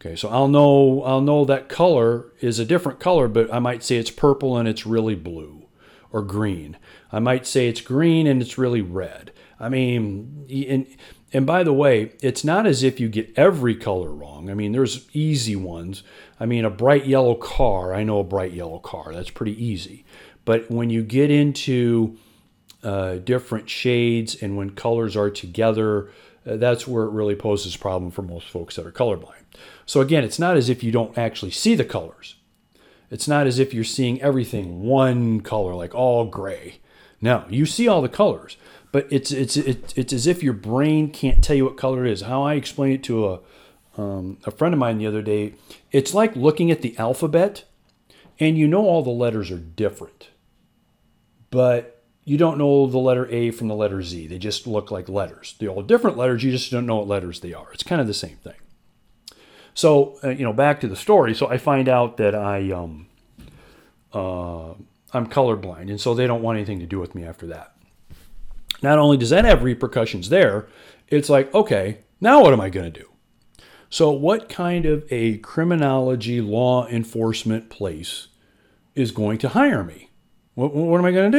Okay, 0.00 0.16
so 0.16 0.28
I'll 0.30 0.48
know 0.48 1.02
I'll 1.02 1.20
know 1.20 1.44
that 1.44 1.68
color 1.68 2.32
is 2.40 2.58
a 2.58 2.64
different 2.64 3.00
color, 3.00 3.28
but 3.28 3.52
I 3.52 3.58
might 3.58 3.82
say 3.82 3.96
it's 3.96 4.10
purple 4.10 4.56
and 4.56 4.68
it's 4.68 4.86
really 4.86 5.14
blue 5.14 5.66
or 6.10 6.22
green. 6.22 6.76
I 7.12 7.18
might 7.18 7.46
say 7.46 7.68
it's 7.68 7.80
green 7.80 8.26
and 8.26 8.40
it's 8.40 8.58
really 8.58 8.80
red. 8.80 9.32
I 9.60 9.68
mean, 9.68 10.46
and 10.68 10.86
and 11.32 11.46
by 11.46 11.62
the 11.62 11.72
way, 11.72 12.12
it's 12.20 12.42
not 12.42 12.66
as 12.66 12.82
if 12.82 12.98
you 12.98 13.08
get 13.08 13.32
every 13.36 13.76
color 13.76 14.10
wrong. 14.10 14.50
I 14.50 14.54
mean, 14.54 14.72
there's 14.72 15.08
easy 15.12 15.54
ones. 15.54 16.02
I 16.40 16.46
mean, 16.46 16.64
a 16.64 16.70
bright 16.70 17.06
yellow 17.06 17.34
car, 17.34 17.94
I 17.94 18.02
know 18.02 18.18
a 18.18 18.24
bright 18.24 18.52
yellow 18.52 18.78
car. 18.78 19.12
That's 19.12 19.30
pretty 19.30 19.62
easy. 19.62 20.04
But 20.44 20.70
when 20.70 20.90
you 20.90 21.02
get 21.02 21.30
into 21.30 22.16
uh, 22.82 23.16
different 23.16 23.68
shades 23.68 24.42
and 24.42 24.56
when 24.56 24.70
colors 24.70 25.14
are 25.16 25.30
together, 25.30 26.10
uh, 26.46 26.56
that's 26.56 26.88
where 26.88 27.04
it 27.04 27.10
really 27.10 27.36
poses 27.36 27.76
a 27.76 27.78
problem 27.78 28.10
for 28.10 28.22
most 28.22 28.48
folks 28.48 28.76
that 28.76 28.86
are 28.86 28.92
colorblind. 28.92 29.34
So 29.86 30.00
again, 30.00 30.24
it's 30.24 30.38
not 30.38 30.56
as 30.56 30.68
if 30.68 30.82
you 30.82 30.90
don't 30.90 31.16
actually 31.16 31.50
see 31.50 31.74
the 31.74 31.84
colors. 31.84 32.36
It's 33.10 33.28
not 33.28 33.46
as 33.46 33.58
if 33.58 33.74
you're 33.74 33.84
seeing 33.84 34.22
everything 34.22 34.82
one 34.82 35.40
color, 35.42 35.74
like 35.74 35.94
all 35.94 36.24
gray. 36.24 36.80
No, 37.20 37.44
you 37.50 37.66
see 37.66 37.86
all 37.86 38.00
the 38.00 38.08
colors 38.08 38.56
but 38.92 39.06
it's 39.10 39.30
it's 39.30 39.56
it's, 39.56 39.92
it's 39.96 40.12
as 40.12 40.26
if 40.26 40.42
your 40.42 40.52
brain 40.52 41.10
can't 41.10 41.42
tell 41.42 41.56
you 41.56 41.64
what 41.64 41.76
color 41.76 42.04
it 42.04 42.12
is. 42.12 42.22
How 42.22 42.42
I 42.42 42.54
explain 42.54 42.92
it 42.92 43.02
to 43.04 43.28
a 43.28 43.40
um, 43.96 44.38
a 44.44 44.50
friend 44.50 44.72
of 44.72 44.78
mine 44.78 44.98
the 44.98 45.06
other 45.06 45.22
day, 45.22 45.54
it's 45.92 46.14
like 46.14 46.34
looking 46.36 46.70
at 46.70 46.82
the 46.82 46.96
alphabet, 46.98 47.64
and 48.38 48.56
you 48.56 48.66
know 48.66 48.84
all 48.84 49.02
the 49.02 49.10
letters 49.10 49.50
are 49.50 49.58
different, 49.58 50.30
but 51.50 52.02
you 52.24 52.36
don't 52.38 52.58
know 52.58 52.86
the 52.86 52.98
letter 52.98 53.26
A 53.30 53.50
from 53.50 53.68
the 53.68 53.74
letter 53.74 54.02
Z. 54.02 54.26
They 54.26 54.38
just 54.38 54.66
look 54.66 54.90
like 54.90 55.08
letters. 55.08 55.56
They're 55.58 55.68
all 55.68 55.82
different 55.82 56.16
letters. 56.16 56.44
You 56.44 56.50
just 56.50 56.70
don't 56.70 56.86
know 56.86 56.96
what 56.96 57.08
letters 57.08 57.40
they 57.40 57.52
are. 57.52 57.72
It's 57.72 57.82
kind 57.82 58.00
of 58.00 58.06
the 58.06 58.14
same 58.14 58.36
thing. 58.36 58.54
So 59.74 60.18
uh, 60.24 60.30
you 60.30 60.44
know, 60.44 60.52
back 60.52 60.80
to 60.80 60.88
the 60.88 60.96
story. 60.96 61.34
So 61.34 61.48
I 61.48 61.58
find 61.58 61.88
out 61.88 62.16
that 62.16 62.34
I 62.34 62.70
um, 62.72 63.06
uh, 64.12 64.72
I'm 65.12 65.26
colorblind, 65.28 65.90
and 65.90 66.00
so 66.00 66.14
they 66.14 66.26
don't 66.26 66.42
want 66.42 66.56
anything 66.56 66.80
to 66.80 66.86
do 66.86 66.98
with 66.98 67.14
me 67.14 67.24
after 67.24 67.46
that. 67.48 67.74
Not 68.82 68.98
only 68.98 69.16
does 69.16 69.30
that 69.30 69.44
have 69.44 69.62
repercussions 69.62 70.28
there, 70.28 70.68
it's 71.08 71.28
like, 71.28 71.52
okay, 71.54 71.98
now 72.20 72.42
what 72.42 72.52
am 72.52 72.60
I 72.60 72.70
going 72.70 72.90
to 72.92 73.00
do? 73.00 73.06
So, 73.90 74.12
what 74.12 74.48
kind 74.48 74.86
of 74.86 75.04
a 75.10 75.38
criminology 75.38 76.40
law 76.40 76.86
enforcement 76.86 77.70
place 77.70 78.28
is 78.94 79.10
going 79.10 79.38
to 79.38 79.48
hire 79.48 79.82
me? 79.82 80.10
What, 80.54 80.72
what 80.72 80.98
am 80.98 81.04
I 81.04 81.10
going 81.10 81.32
to 81.32 81.38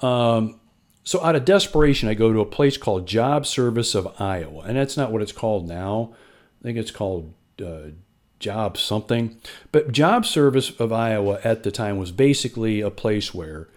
do? 0.00 0.06
Um, 0.06 0.60
so, 1.04 1.22
out 1.22 1.36
of 1.36 1.44
desperation, 1.44 2.08
I 2.08 2.14
go 2.14 2.32
to 2.32 2.40
a 2.40 2.46
place 2.46 2.78
called 2.78 3.06
Job 3.06 3.46
Service 3.46 3.94
of 3.94 4.18
Iowa, 4.18 4.62
and 4.62 4.76
that's 4.76 4.96
not 4.96 5.12
what 5.12 5.20
it's 5.20 5.32
called 5.32 5.68
now. 5.68 6.14
I 6.60 6.64
think 6.64 6.78
it's 6.78 6.90
called 6.90 7.34
uh, 7.62 7.90
Job 8.38 8.78
something. 8.78 9.38
But 9.72 9.92
Job 9.92 10.24
Service 10.24 10.70
of 10.80 10.90
Iowa 10.90 11.38
at 11.44 11.64
the 11.64 11.70
time 11.70 11.98
was 11.98 12.12
basically 12.12 12.80
a 12.80 12.90
place 12.90 13.34
where 13.34 13.68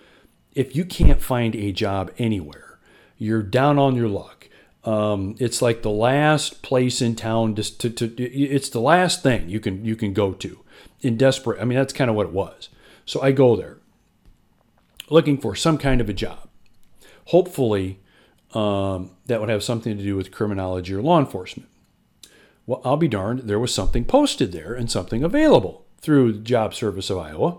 if 0.56 0.76
you 0.76 0.86
can't 0.86 1.22
find 1.22 1.56
a 1.56 1.72
job 1.74 2.12
anywhere, 2.18 2.80
you're 3.18 3.44
down 3.44 3.78
on 3.78 3.96
your 3.96 4.08
luck. 4.08 4.48
Um, 4.86 5.36
it's 5.40 5.62
like 5.62 5.82
the 5.82 5.90
last 5.90 6.62
place 6.62 7.02
in 7.02 7.16
town 7.16 7.56
to, 7.56 7.78
to, 7.78 7.90
to, 7.90 8.24
it's 8.24 8.70
the 8.70 8.80
last 8.80 9.24
thing 9.24 9.50
you 9.50 9.60
can 9.60 9.84
you 9.84 9.96
can 9.96 10.14
go 10.14 10.32
to 10.34 10.60
in 11.02 11.18
desperate 11.18 11.60
i 11.60 11.66
mean 11.66 11.78
that's 11.78 11.94
kind 11.94 12.10
of 12.10 12.16
what 12.16 12.28
it 12.28 12.32
was. 12.32 12.70
So 13.04 13.20
i 13.22 13.32
go 13.32 13.56
there 13.56 13.78
looking 15.10 15.40
for 15.40 15.56
some 15.56 15.78
kind 15.78 16.02
of 16.02 16.10
a 16.10 16.14
job. 16.14 16.48
Hopefully 17.26 18.00
um, 18.54 19.12
that 19.26 19.40
would 19.40 19.50
have 19.50 19.64
something 19.64 19.98
to 19.98 20.04
do 20.04 20.16
with 20.16 20.32
criminology 20.32 20.94
or 20.94 21.02
law 21.02 21.20
enforcement. 21.20 21.68
Well 22.68 22.82
i'll 22.86 22.96
be 22.96 23.08
darned 23.08 23.40
there 23.40 23.60
was 23.60 23.74
something 23.74 24.06
posted 24.06 24.52
there 24.52 24.76
and 24.76 24.92
something 24.92 25.24
available 25.24 25.84
through 26.00 26.34
the 26.34 26.40
job 26.40 26.76
service 26.76 27.10
of 27.10 27.18
iowa. 27.18 27.58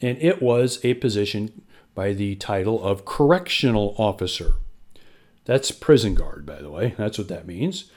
And 0.00 0.18
it 0.18 0.42
was 0.42 0.84
a 0.84 0.94
position 0.94 1.62
by 1.94 2.12
the 2.12 2.34
title 2.36 2.82
of 2.82 3.04
correctional 3.04 3.94
officer. 3.98 4.54
That's 5.44 5.70
prison 5.70 6.14
guard, 6.14 6.46
by 6.46 6.62
the 6.62 6.70
way. 6.70 6.94
That's 6.96 7.18
what 7.18 7.28
that 7.28 7.46
means. 7.46 7.90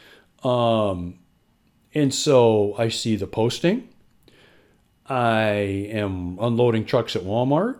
Um, 0.43 1.19
and 1.93 2.13
so 2.13 2.75
I 2.77 2.89
see 2.89 3.15
the 3.15 3.27
posting. 3.27 3.89
I 5.07 5.49
am 5.91 6.37
unloading 6.39 6.85
trucks 6.85 7.15
at 7.15 7.21
Walmart. 7.23 7.79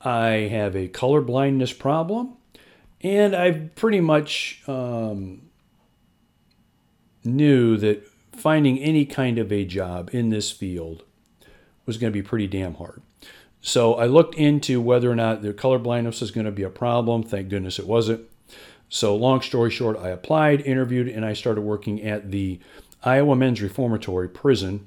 I 0.00 0.48
have 0.50 0.76
a 0.76 0.88
color 0.88 1.20
blindness 1.20 1.72
problem. 1.72 2.36
And 3.00 3.34
I 3.36 3.52
pretty 3.52 4.00
much 4.00 4.62
um, 4.66 5.42
knew 7.22 7.76
that 7.76 8.06
finding 8.32 8.78
any 8.78 9.04
kind 9.04 9.38
of 9.38 9.52
a 9.52 9.64
job 9.64 10.10
in 10.12 10.30
this 10.30 10.50
field 10.50 11.04
was 11.86 11.98
going 11.98 12.12
to 12.12 12.18
be 12.18 12.26
pretty 12.26 12.46
damn 12.46 12.74
hard. 12.74 13.02
So 13.66 13.94
I 13.94 14.04
looked 14.04 14.34
into 14.34 14.78
whether 14.78 15.10
or 15.10 15.16
not 15.16 15.40
their 15.40 15.54
color 15.54 15.78
blindness 15.78 16.20
was 16.20 16.30
going 16.30 16.44
to 16.44 16.52
be 16.52 16.64
a 16.64 16.68
problem. 16.68 17.22
Thank 17.22 17.48
goodness 17.48 17.78
it 17.78 17.86
wasn't. 17.86 18.20
So, 18.90 19.16
long 19.16 19.40
story 19.40 19.70
short, 19.70 19.96
I 19.96 20.10
applied, 20.10 20.60
interviewed, 20.60 21.08
and 21.08 21.24
I 21.24 21.32
started 21.32 21.62
working 21.62 22.02
at 22.02 22.30
the 22.30 22.60
Iowa 23.02 23.34
Men's 23.34 23.62
Reformatory 23.62 24.28
Prison. 24.28 24.86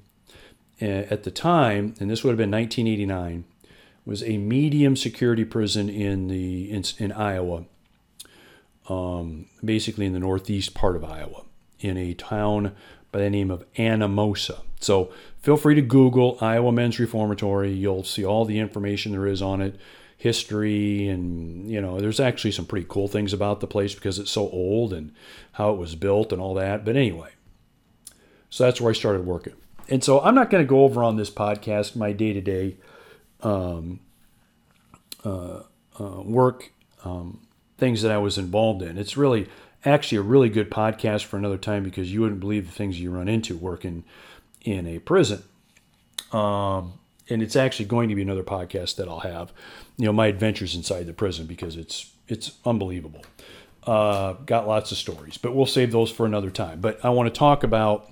At 0.80 1.24
the 1.24 1.32
time, 1.32 1.96
and 2.00 2.08
this 2.08 2.24
would 2.24 2.30
have 2.30 2.38
been 2.38 2.52
1989, 2.52 3.46
was 4.06 4.22
a 4.22 4.38
medium 4.38 4.96
security 4.96 5.44
prison 5.44 5.90
in 5.90 6.28
the 6.28 6.70
in, 6.70 6.84
in 7.00 7.12
Iowa, 7.12 7.66
um, 8.88 9.48
basically 9.66 10.06
in 10.06 10.14
the 10.14 10.20
northeast 10.20 10.76
part 10.76 10.96
of 10.96 11.04
Iowa, 11.04 11.46
in 11.80 11.98
a 11.98 12.14
town 12.14 12.76
by 13.12 13.22
the 13.22 13.32
name 13.32 13.50
of 13.50 13.66
Anamosa. 13.74 14.62
So 14.80 15.12
feel 15.42 15.58
free 15.58 15.76
to 15.76 15.82
Google 15.82 16.38
Iowa 16.42 16.72
Men's 16.72 17.00
Reformatory. 17.00 17.72
You'll 17.74 18.04
see 18.04 18.26
all 18.26 18.46
the 18.46 18.60
information 18.60 19.12
there 19.12 19.28
is 19.28 19.42
on 19.42 19.62
it, 19.62 19.76
history, 20.18 21.08
and 21.08 21.70
you 21.70 21.82
know, 21.82 22.00
there's 22.00 22.20
actually 22.20 22.52
some 22.52 22.66
pretty 22.66 22.86
cool 22.90 23.08
things 23.08 23.34
about 23.34 23.60
the 23.60 23.68
place 23.68 23.96
because 23.96 24.20
it's 24.20 24.32
so 24.32 24.50
old 24.50 24.94
and 24.94 25.14
how 25.54 25.72
it 25.72 25.78
was 25.78 25.96
built 25.96 26.32
and 26.32 26.42
all 26.42 26.54
that. 26.56 26.86
But 26.86 26.96
anyway, 26.96 27.32
so 28.50 28.64
that's 28.66 28.80
where 28.80 28.92
I 28.92 28.94
started 28.94 29.26
working. 29.26 29.54
And 29.90 30.04
so 30.04 30.20
I'm 30.22 30.36
not 30.36 30.50
going 30.50 30.64
to 30.64 30.68
go 30.68 30.84
over 30.84 31.02
on 31.04 31.16
this 31.16 31.30
podcast 31.30 31.96
my 31.96 32.12
day 32.12 32.34
to 32.34 32.42
day 32.42 32.78
work, 36.28 36.72
um, 37.04 37.42
things 37.78 38.02
that 38.02 38.12
I 38.12 38.18
was 38.18 38.38
involved 38.38 38.82
in. 38.82 38.98
It's 38.98 39.18
really 39.18 39.48
actually 39.86 40.18
a 40.18 40.22
really 40.24 40.50
good 40.50 40.70
podcast 40.70 41.24
for 41.26 41.38
another 41.38 41.58
time 41.58 41.84
because 41.84 42.12
you 42.12 42.22
wouldn't 42.22 42.40
believe 42.40 42.66
the 42.66 42.74
things 42.74 43.00
you 43.00 43.12
run 43.12 43.28
into 43.28 43.56
working 43.56 44.04
in 44.68 44.86
a 44.86 45.00
prison. 45.00 45.44
Um, 46.34 47.00
and 47.30 47.42
it's 47.42 47.56
actually 47.56 47.86
going 47.86 48.10
to 48.10 48.16
be 48.16 48.22
another 48.22 48.44
podcast 48.44 48.98
that 48.98 49.08
I'll 49.08 49.22
have, 49.22 49.54
you 49.98 50.06
know, 50.06 50.14
my 50.14 50.28
adventures 50.28 50.76
inside 50.76 51.06
the 51.06 51.14
prison 51.14 51.46
because 51.46 51.78
it's 51.78 52.12
it's 52.28 52.52
unbelievable. 52.66 53.24
Uh, 53.84 54.34
got 54.46 54.68
lots 54.68 54.92
of 54.92 54.98
stories, 54.98 55.38
but 55.38 55.56
we'll 55.56 55.66
save 55.66 55.94
those 55.94 56.12
for 56.12 56.26
another 56.26 56.52
time. 56.52 56.82
But 56.82 57.04
I 57.06 57.10
want 57.10 57.34
to 57.34 57.40
talk 57.40 57.64
about, 57.64 58.12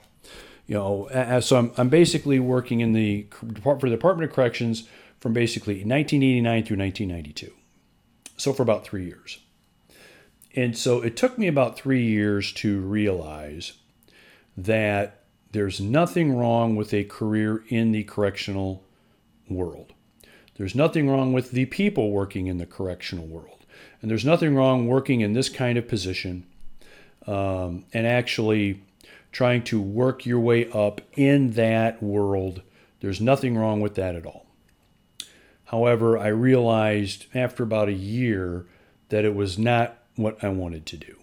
you 0.68 0.76
know, 0.76 1.10
as, 1.10 1.46
so 1.46 1.58
I'm, 1.58 1.72
I'm 1.76 1.90
basically 1.90 2.40
working 2.40 2.80
in 2.80 2.94
the 2.94 3.24
department 3.24 3.82
for 3.82 3.90
the 3.90 3.96
Department 3.98 4.30
of 4.30 4.36
Corrections 4.36 4.88
from 5.20 5.34
basically 5.34 5.76
1989 5.76 6.64
through 6.64 6.78
1992, 6.78 7.52
so 8.38 8.54
for 8.54 8.64
about 8.64 8.86
three 8.86 9.06
years. 9.06 9.40
And 10.56 10.78
so 10.78 11.02
it 11.02 11.18
took 11.18 11.38
me 11.38 11.48
about 11.48 11.76
three 11.78 12.06
years 12.06 12.54
to 12.54 12.80
realize 12.80 13.74
that 14.56 15.25
there's 15.56 15.80
nothing 15.80 16.36
wrong 16.36 16.76
with 16.76 16.94
a 16.94 17.06
career 17.06 17.64
in 17.70 17.94
the 17.94 18.04
correctional 18.04 18.84
world. 19.50 19.94
There's 20.58 20.76
nothing 20.76 21.10
wrong 21.10 21.32
with 21.32 21.52
the 21.52 21.66
people 21.68 22.12
working 22.12 22.48
in 22.48 22.58
the 22.58 22.66
correctional 22.66 23.26
world. 23.26 23.66
And 24.02 24.12
there's 24.12 24.26
nothing 24.26 24.54
wrong 24.54 24.86
working 24.86 25.22
in 25.22 25.32
this 25.32 25.48
kind 25.48 25.78
of 25.78 25.88
position 25.88 26.46
um, 27.26 27.86
and 27.94 28.06
actually 28.06 28.82
trying 29.32 29.64
to 29.64 29.82
work 29.82 30.26
your 30.26 30.42
way 30.42 30.70
up 30.72 31.00
in 31.14 31.52
that 31.52 32.04
world. 32.04 32.62
There's 33.00 33.22
nothing 33.22 33.58
wrong 33.58 33.80
with 33.80 33.96
that 33.96 34.14
at 34.14 34.26
all. 34.26 34.48
However, 35.64 36.18
I 36.18 36.28
realized 36.28 37.28
after 37.34 37.64
about 37.64 37.88
a 37.88 37.94
year 37.94 38.66
that 39.08 39.24
it 39.24 39.34
was 39.34 39.58
not 39.58 40.00
what 40.18 40.44
I 40.44 40.50
wanted 40.50 40.86
to 40.88 40.98
do. 40.98 41.16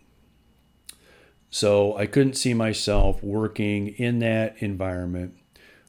So 1.54 1.94
I 1.98 2.06
couldn't 2.06 2.32
see 2.32 2.54
myself 2.54 3.22
working 3.22 3.88
in 3.88 4.20
that 4.20 4.56
environment 4.60 5.36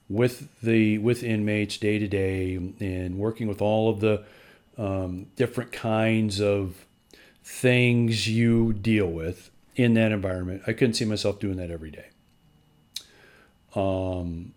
with 0.09 0.49
the 0.61 0.97
with 0.97 1.23
inmates 1.23 1.77
day 1.77 1.97
to 1.97 2.07
day 2.07 2.55
and 2.55 3.17
working 3.17 3.47
with 3.47 3.61
all 3.61 3.89
of 3.89 4.01
the 4.01 4.25
um, 4.77 5.27
different 5.37 5.71
kinds 5.71 6.41
of 6.41 6.85
things 7.45 8.27
you 8.27 8.73
deal 8.73 9.07
with 9.07 9.51
in 9.77 9.93
that 9.93 10.11
environment. 10.11 10.63
I 10.67 10.73
couldn't 10.73 10.95
see 10.95 11.05
myself 11.05 11.39
doing 11.39 11.55
that 11.55 11.71
every 11.71 11.91
day. 11.91 12.09
Um, 13.73 14.53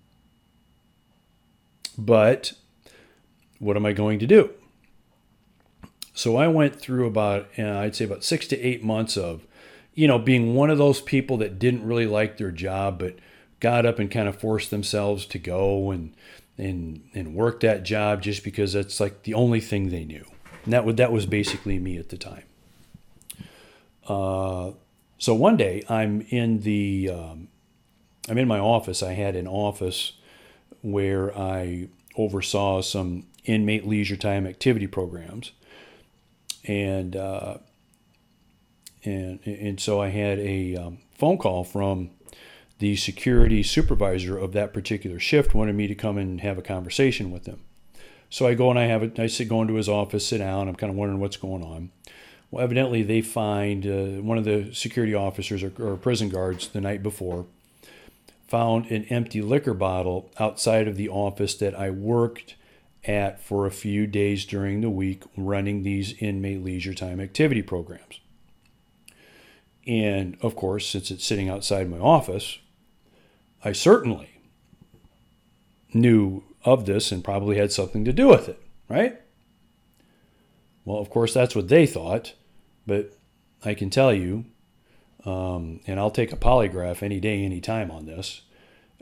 but 1.96 2.52
what 3.60 3.76
am 3.76 3.86
I 3.86 3.92
going 3.92 4.18
to 4.18 4.26
do? 4.26 4.50
So 6.14 6.36
I 6.36 6.48
went 6.48 6.80
through 6.80 7.06
about, 7.06 7.46
uh, 7.56 7.78
I'd 7.78 7.94
say 7.94 8.04
about 8.04 8.24
six 8.24 8.48
to 8.48 8.60
eight 8.60 8.82
months 8.82 9.16
of, 9.16 9.45
you 9.96 10.06
know, 10.06 10.18
being 10.18 10.54
one 10.54 10.70
of 10.70 10.78
those 10.78 11.00
people 11.00 11.38
that 11.38 11.58
didn't 11.58 11.84
really 11.84 12.06
like 12.06 12.36
their 12.36 12.52
job, 12.52 12.98
but 13.00 13.16
got 13.58 13.86
up 13.86 13.98
and 13.98 14.10
kind 14.10 14.28
of 14.28 14.38
forced 14.38 14.70
themselves 14.70 15.26
to 15.26 15.38
go 15.38 15.90
and 15.90 16.14
and 16.58 17.08
and 17.14 17.34
work 17.34 17.60
that 17.60 17.82
job 17.82 18.22
just 18.22 18.44
because 18.44 18.74
that's 18.74 19.00
like 19.00 19.24
the 19.24 19.34
only 19.34 19.60
thing 19.60 19.88
they 19.88 20.04
knew. 20.04 20.24
And 20.64 20.72
that 20.72 20.84
would 20.84 20.98
that 20.98 21.10
was 21.10 21.26
basically 21.26 21.78
me 21.78 21.96
at 21.96 22.10
the 22.10 22.18
time. 22.18 22.44
Uh, 24.06 24.72
so 25.18 25.34
one 25.34 25.56
day 25.56 25.82
I'm 25.88 26.20
in 26.28 26.60
the 26.60 27.10
um, 27.10 27.48
I'm 28.28 28.36
in 28.36 28.46
my 28.46 28.58
office. 28.58 29.02
I 29.02 29.14
had 29.14 29.34
an 29.34 29.46
office 29.46 30.12
where 30.82 31.36
I 31.36 31.88
oversaw 32.16 32.82
some 32.82 33.26
inmate 33.44 33.86
leisure 33.86 34.16
time 34.16 34.46
activity 34.46 34.86
programs, 34.86 35.52
and 36.64 37.16
uh, 37.16 37.58
and 39.06 39.40
and 39.46 39.80
so 39.80 40.00
I 40.00 40.08
had 40.08 40.38
a 40.38 40.76
um, 40.76 40.98
phone 41.14 41.38
call 41.38 41.64
from 41.64 42.10
the 42.78 42.96
security 42.96 43.62
supervisor 43.62 44.36
of 44.36 44.52
that 44.52 44.74
particular 44.74 45.18
shift 45.18 45.54
wanted 45.54 45.74
me 45.74 45.86
to 45.86 45.94
come 45.94 46.18
and 46.18 46.40
have 46.42 46.58
a 46.58 46.62
conversation 46.62 47.30
with 47.30 47.46
him. 47.46 47.60
So 48.28 48.46
I 48.46 48.54
go 48.54 48.70
and 48.70 48.78
I 48.78 48.84
have 48.84 49.02
a, 49.02 49.22
I 49.22 49.26
sit 49.28 49.48
go 49.48 49.62
into 49.62 49.74
his 49.74 49.88
office, 49.88 50.26
sit 50.26 50.38
down. 50.38 50.68
I'm 50.68 50.74
kind 50.74 50.90
of 50.90 50.96
wondering 50.96 51.20
what's 51.20 51.36
going 51.36 51.62
on. 51.62 51.90
Well, 52.50 52.62
evidently 52.62 53.02
they 53.02 53.22
find 53.22 53.86
uh, 53.86 54.22
one 54.22 54.38
of 54.38 54.44
the 54.44 54.72
security 54.74 55.14
officers 55.14 55.62
or, 55.62 55.72
or 55.78 55.96
prison 55.96 56.28
guards 56.28 56.68
the 56.68 56.80
night 56.80 57.02
before 57.02 57.46
found 58.46 58.90
an 58.90 59.04
empty 59.04 59.42
liquor 59.42 59.74
bottle 59.74 60.30
outside 60.38 60.86
of 60.86 60.96
the 60.96 61.08
office 61.08 61.54
that 61.56 61.74
I 61.74 61.90
worked 61.90 62.54
at 63.04 63.40
for 63.40 63.66
a 63.66 63.70
few 63.70 64.06
days 64.06 64.44
during 64.44 64.80
the 64.80 64.90
week 64.90 65.24
running 65.36 65.82
these 65.82 66.14
inmate 66.20 66.62
leisure 66.62 66.94
time 66.94 67.20
activity 67.20 67.62
programs. 67.62 68.20
And 69.86 70.36
of 70.42 70.56
course, 70.56 70.86
since 70.86 71.10
it's 71.10 71.24
sitting 71.24 71.48
outside 71.48 71.88
my 71.88 71.98
office, 71.98 72.58
I 73.64 73.72
certainly 73.72 74.40
knew 75.92 76.42
of 76.64 76.86
this 76.86 77.12
and 77.12 77.22
probably 77.22 77.56
had 77.56 77.72
something 77.72 78.04
to 78.04 78.12
do 78.12 78.28
with 78.28 78.48
it, 78.48 78.60
right? 78.88 79.20
Well, 80.84 80.98
of 80.98 81.10
course, 81.10 81.32
that's 81.32 81.54
what 81.54 81.68
they 81.68 81.86
thought, 81.86 82.34
but 82.86 83.12
I 83.64 83.74
can 83.74 83.90
tell 83.90 84.12
you, 84.12 84.44
um, 85.24 85.80
and 85.86 85.98
I'll 85.98 86.10
take 86.10 86.32
a 86.32 86.36
polygraph 86.36 87.02
any 87.02 87.20
day, 87.20 87.44
any 87.44 87.60
time 87.60 87.90
on 87.90 88.06
this. 88.06 88.42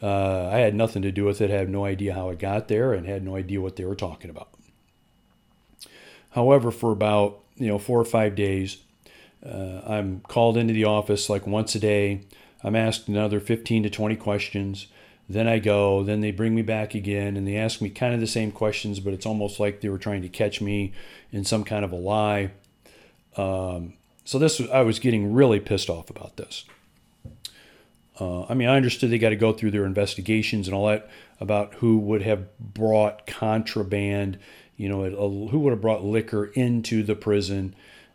Uh, 0.02 0.48
I 0.48 0.58
had 0.58 0.74
nothing 0.74 1.02
to 1.02 1.12
do 1.12 1.24
with 1.24 1.40
it, 1.40 1.50
had 1.50 1.68
no 1.68 1.84
idea 1.84 2.14
how 2.14 2.30
it 2.30 2.38
got 2.38 2.68
there, 2.68 2.92
and 2.92 3.06
had 3.06 3.22
no 3.24 3.36
idea 3.36 3.60
what 3.60 3.76
they 3.76 3.84
were 3.84 3.94
talking 3.94 4.30
about. 4.30 4.48
However, 6.30 6.70
for 6.70 6.90
about 6.90 7.40
you 7.56 7.68
know 7.68 7.78
four 7.78 8.00
or 8.00 8.04
five 8.04 8.34
days, 8.34 8.78
uh, 9.44 9.80
I'm 9.86 10.20
called 10.20 10.56
into 10.56 10.72
the 10.72 10.84
office 10.84 11.28
like 11.28 11.46
once 11.46 11.74
a 11.74 11.80
day 11.80 12.22
I'm 12.64 12.74
asked 12.74 13.08
another 13.08 13.40
15 13.40 13.82
to 13.82 13.90
20 13.90 14.16
questions. 14.16 14.86
Then 15.28 15.46
I 15.46 15.58
go, 15.58 16.02
then 16.02 16.22
they 16.22 16.32
bring 16.32 16.54
me 16.54 16.62
back 16.62 16.94
again 16.94 17.36
and 17.36 17.46
they 17.46 17.56
ask 17.56 17.80
me 17.80 17.90
kind 17.90 18.14
of 18.14 18.20
the 18.20 18.26
same 18.26 18.50
questions, 18.50 19.00
but 19.00 19.12
it's 19.12 19.26
almost 19.26 19.60
like 19.60 19.80
they 19.80 19.90
were 19.90 19.98
trying 19.98 20.22
to 20.22 20.28
catch 20.28 20.60
me 20.60 20.92
in 21.30 21.44
some 21.44 21.62
kind 21.64 21.84
of 21.84 21.92
a 21.92 21.96
lie. 21.96 22.50
Um, 23.36 23.94
so 24.24 24.38
this, 24.38 24.60
I 24.72 24.80
was 24.80 24.98
getting 24.98 25.34
really 25.34 25.60
pissed 25.60 25.90
off 25.90 26.08
about 26.08 26.36
this. 26.36 26.64
Uh, 28.18 28.44
I 28.44 28.54
mean, 28.54 28.68
I 28.68 28.76
understood 28.76 29.10
they 29.10 29.18
got 29.18 29.30
to 29.30 29.36
go 29.36 29.52
through 29.52 29.72
their 29.72 29.84
investigations 29.84 30.66
and 30.66 30.74
all 30.74 30.86
that 30.86 31.10
about 31.40 31.74
who 31.74 31.98
would 31.98 32.22
have 32.22 32.56
brought 32.58 33.26
contraband, 33.26 34.38
you 34.76 34.88
know, 34.88 35.04
who 35.48 35.58
would 35.58 35.70
have 35.70 35.82
brought 35.82 36.04
liquor 36.04 36.46
into 36.46 37.02
the 37.02 37.16
prison 37.16 37.74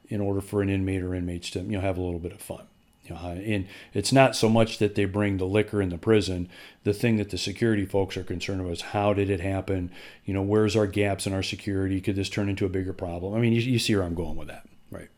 in 0.10 0.22
order 0.22 0.42
for 0.42 0.62
an 0.62 0.70
inmate 0.70 1.04
or 1.04 1.16
inmates 1.16 1.52
to, 1.52 1.60
you 1.60 1.72
know, 1.72 1.82
have 1.82 1.98
a 1.98 2.02
little 2.02 2.20
bit 2.20 2.32
of 2.32 2.42
fun. 2.42 2.66
You 3.06 3.16
know, 3.16 3.22
and 3.22 3.68
it's 3.94 4.12
not 4.12 4.36
so 4.36 4.50
much 4.50 4.78
that 4.78 4.94
they 4.94 5.06
bring 5.06 5.38
the 5.38 5.46
liquor 5.46 5.82
in 5.82 5.90
the 5.90 5.98
prison. 5.98 6.48
The 6.84 6.94
thing 6.94 7.18
that 7.18 7.32
the 7.32 7.40
security 7.40 7.86
folks 7.86 8.16
are 8.18 8.24
concerned 8.24 8.62
about 8.62 8.74
is 8.74 8.82
how 8.82 9.14
did 9.14 9.30
it 9.32 9.40
happen? 9.40 9.92
You 10.26 10.34
know, 10.34 10.44
where's 10.44 10.76
our 10.76 10.86
gaps 10.86 11.26
in 11.26 11.34
our 11.34 11.42
security? 11.42 12.02
Could 12.02 12.16
this 12.16 12.30
turn 12.30 12.50
into 12.50 12.66
a 12.66 12.70
bigger 12.70 12.94
problem? 12.94 13.34
I 13.34 13.40
mean, 13.40 13.54
you, 13.54 13.62
you 13.62 13.80
see 13.80 13.96
where 13.96 14.06
I'm 14.06 14.14
going 14.14 14.36
with 14.36 14.50
that, 14.50 14.68
right? 14.92 15.10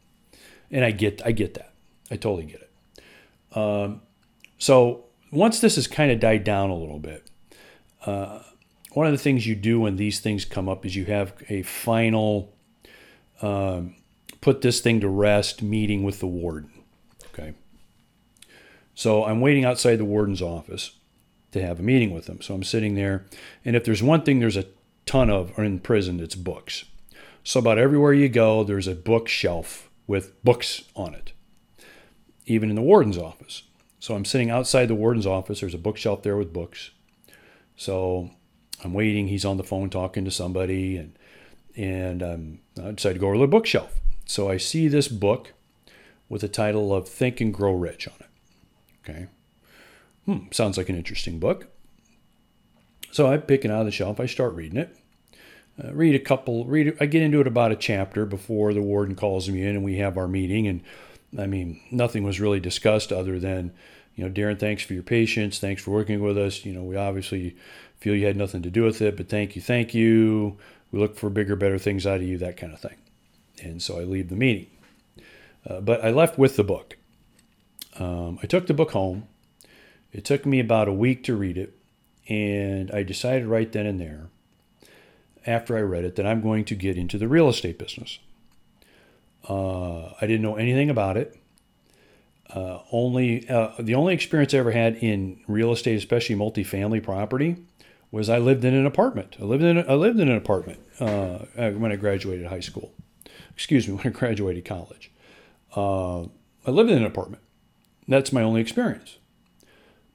And 0.69 0.85
I 0.85 0.91
get, 0.91 1.21
I 1.25 1.31
get 1.31 1.55
that. 1.55 1.73
I 2.09 2.15
totally 2.15 2.45
get 2.45 2.61
it. 2.61 3.57
Um, 3.57 4.01
so 4.57 5.05
once 5.31 5.59
this 5.59 5.75
has 5.75 5.87
kind 5.87 6.11
of 6.11 6.19
died 6.19 6.45
down 6.45 6.69
a 6.69 6.75
little 6.75 6.99
bit, 6.99 7.29
uh, 8.05 8.39
one 8.93 9.05
of 9.05 9.11
the 9.11 9.17
things 9.17 9.47
you 9.47 9.55
do 9.55 9.81
when 9.81 9.95
these 9.95 10.19
things 10.19 10.45
come 10.45 10.69
up 10.69 10.85
is 10.85 10.95
you 10.95 11.05
have 11.05 11.33
a 11.49 11.61
final 11.63 12.53
um, 13.41 13.95
put 14.41 14.61
this 14.61 14.81
thing 14.81 14.99
to 14.99 15.07
rest 15.07 15.61
meeting 15.61 16.03
with 16.03 16.19
the 16.19 16.27
warden. 16.27 16.71
Okay. 17.27 17.53
So 18.93 19.23
I'm 19.23 19.39
waiting 19.39 19.63
outside 19.63 19.97
the 19.97 20.05
warden's 20.05 20.41
office 20.41 20.91
to 21.51 21.61
have 21.61 21.79
a 21.79 21.83
meeting 21.83 22.11
with 22.13 22.27
him. 22.27 22.41
So 22.41 22.53
I'm 22.53 22.63
sitting 22.63 22.95
there, 22.95 23.25
and 23.63 23.75
if 23.75 23.83
there's 23.83 24.03
one 24.03 24.23
thing 24.23 24.39
there's 24.39 24.57
a 24.57 24.65
ton 25.05 25.29
of 25.29 25.57
in 25.57 25.79
prison, 25.79 26.19
it's 26.19 26.35
books. 26.35 26.85
So 27.43 27.59
about 27.59 27.77
everywhere 27.77 28.13
you 28.13 28.29
go, 28.29 28.63
there's 28.63 28.87
a 28.87 28.95
bookshelf 28.95 29.89
with 30.07 30.43
books 30.43 30.83
on 30.95 31.13
it, 31.13 31.33
even 32.45 32.69
in 32.69 32.75
the 32.75 32.81
warden's 32.81 33.17
office. 33.17 33.63
So 33.99 34.15
I'm 34.15 34.25
sitting 34.25 34.49
outside 34.49 34.87
the 34.87 34.95
warden's 34.95 35.27
office. 35.27 35.59
There's 35.59 35.73
a 35.73 35.79
bookshelf 35.79 36.23
there 36.23 36.37
with 36.37 36.53
books. 36.53 36.91
So 37.75 38.31
I'm 38.83 38.93
waiting. 38.93 39.27
He's 39.27 39.45
on 39.45 39.57
the 39.57 39.63
phone 39.63 39.89
talking 39.89 40.25
to 40.25 40.31
somebody, 40.31 40.97
and 40.97 41.17
and 41.75 42.23
um, 42.23 42.59
I 42.83 42.91
decided 42.91 43.15
to 43.15 43.19
go 43.19 43.27
over 43.27 43.35
to 43.35 43.41
the 43.41 43.47
bookshelf. 43.47 44.00
So 44.31 44.49
I 44.49 44.55
see 44.55 44.87
this 44.87 45.09
book 45.09 45.51
with 46.29 46.39
the 46.39 46.47
title 46.47 46.95
of 46.95 47.09
Think 47.09 47.41
and 47.41 47.53
Grow 47.53 47.73
Rich 47.73 48.07
on 48.07 48.13
it. 48.21 48.29
Okay. 49.03 49.27
Hmm, 50.25 50.49
sounds 50.51 50.77
like 50.77 50.87
an 50.87 50.95
interesting 50.95 51.37
book. 51.37 51.67
So 53.11 53.27
I 53.27 53.35
pick 53.35 53.65
it 53.65 53.71
out 53.71 53.81
of 53.81 53.87
the 53.87 53.91
shelf. 53.91 54.21
I 54.21 54.27
start 54.27 54.53
reading 54.53 54.79
it. 54.79 54.95
Uh, 55.83 55.93
read 55.93 56.15
a 56.15 56.19
couple. 56.19 56.63
Read. 56.63 56.95
I 57.01 57.07
get 57.07 57.23
into 57.23 57.41
it 57.41 57.47
about 57.47 57.73
a 57.73 57.75
chapter 57.75 58.25
before 58.25 58.73
the 58.73 58.81
warden 58.81 59.15
calls 59.15 59.49
me 59.49 59.63
in 59.63 59.75
and 59.75 59.83
we 59.83 59.97
have 59.97 60.17
our 60.17 60.29
meeting. 60.29 60.65
And 60.65 60.81
I 61.37 61.45
mean, 61.45 61.81
nothing 61.91 62.23
was 62.23 62.39
really 62.39 62.61
discussed 62.61 63.11
other 63.11 63.37
than, 63.37 63.73
you 64.15 64.23
know, 64.23 64.29
Darin, 64.29 64.55
thanks 64.55 64.81
for 64.81 64.93
your 64.93 65.03
patience. 65.03 65.59
Thanks 65.59 65.83
for 65.83 65.91
working 65.91 66.21
with 66.21 66.37
us. 66.37 66.63
You 66.63 66.71
know, 66.71 66.83
we 66.83 66.95
obviously 66.95 67.57
feel 67.99 68.15
you 68.15 68.27
had 68.27 68.37
nothing 68.37 68.61
to 68.61 68.71
do 68.71 68.83
with 68.83 69.01
it, 69.01 69.17
but 69.17 69.27
thank 69.27 69.57
you, 69.57 69.61
thank 69.61 69.93
you. 69.93 70.57
We 70.89 70.99
look 70.99 71.17
for 71.17 71.29
bigger, 71.29 71.57
better 71.57 71.77
things 71.77 72.07
out 72.07 72.21
of 72.21 72.23
you, 72.23 72.37
that 72.37 72.55
kind 72.55 72.71
of 72.71 72.79
thing. 72.79 72.95
And 73.61 73.81
so 73.81 73.99
I 73.99 74.03
leave 74.03 74.29
the 74.29 74.35
meeting. 74.35 74.67
Uh, 75.67 75.79
but 75.81 76.03
I 76.03 76.09
left 76.11 76.37
with 76.37 76.55
the 76.55 76.63
book. 76.63 76.97
Um, 77.99 78.39
I 78.41 78.47
took 78.47 78.67
the 78.67 78.73
book 78.73 78.91
home. 78.91 79.27
It 80.11 80.25
took 80.25 80.45
me 80.45 80.59
about 80.59 80.87
a 80.87 80.93
week 80.93 81.23
to 81.25 81.35
read 81.35 81.57
it, 81.57 81.77
and 82.27 82.91
I 82.91 83.03
decided 83.03 83.47
right 83.47 83.71
then 83.71 83.85
and 83.85 83.99
there, 83.99 84.27
after 85.45 85.77
I 85.77 85.81
read 85.81 86.03
it, 86.03 86.15
that 86.17 86.25
I'm 86.25 86.41
going 86.41 86.65
to 86.65 86.75
get 86.75 86.97
into 86.97 87.17
the 87.17 87.27
real 87.27 87.47
estate 87.47 87.77
business. 87.77 88.19
Uh, 89.47 90.07
I 90.07 90.21
didn't 90.21 90.41
know 90.41 90.55
anything 90.55 90.89
about 90.89 91.17
it. 91.17 91.37
Uh, 92.53 92.79
only 92.91 93.47
uh, 93.47 93.71
the 93.79 93.95
only 93.95 94.13
experience 94.13 94.53
I 94.53 94.57
ever 94.57 94.71
had 94.71 94.97
in 94.97 95.39
real 95.47 95.71
estate, 95.71 95.95
especially 95.95 96.35
multifamily 96.35 97.01
property, 97.01 97.55
was 98.11 98.29
I 98.29 98.39
lived 98.39 98.65
in 98.65 98.73
an 98.73 98.85
apartment. 98.85 99.37
I 99.39 99.45
lived 99.45 99.63
in 99.63 99.77
I 99.77 99.93
lived 99.93 100.19
in 100.19 100.27
an 100.27 100.35
apartment 100.35 100.79
uh, 100.99 101.39
when 101.71 101.93
I 101.93 101.95
graduated 101.95 102.47
high 102.47 102.59
school. 102.59 102.91
Excuse 103.61 103.87
me, 103.87 103.93
when 103.97 104.07
I 104.07 104.09
graduated 104.09 104.65
college. 104.65 105.11
Uh, 105.75 106.23
I 106.65 106.71
lived 106.71 106.89
in 106.89 106.97
an 106.97 107.05
apartment. 107.05 107.43
That's 108.07 108.33
my 108.33 108.41
only 108.41 108.59
experience. 108.59 109.17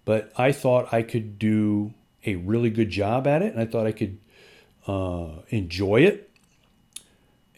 But 0.04 0.32
I 0.36 0.50
thought 0.50 0.92
I 0.92 1.02
could 1.02 1.38
do 1.38 1.94
a 2.24 2.34
really 2.34 2.70
good 2.70 2.90
job 2.90 3.26
at 3.28 3.42
it, 3.42 3.52
and 3.52 3.60
I 3.60 3.66
thought 3.66 3.86
I 3.86 3.92
could 3.92 4.18
uh, 4.88 5.42
enjoy 5.50 6.00
it, 6.02 6.28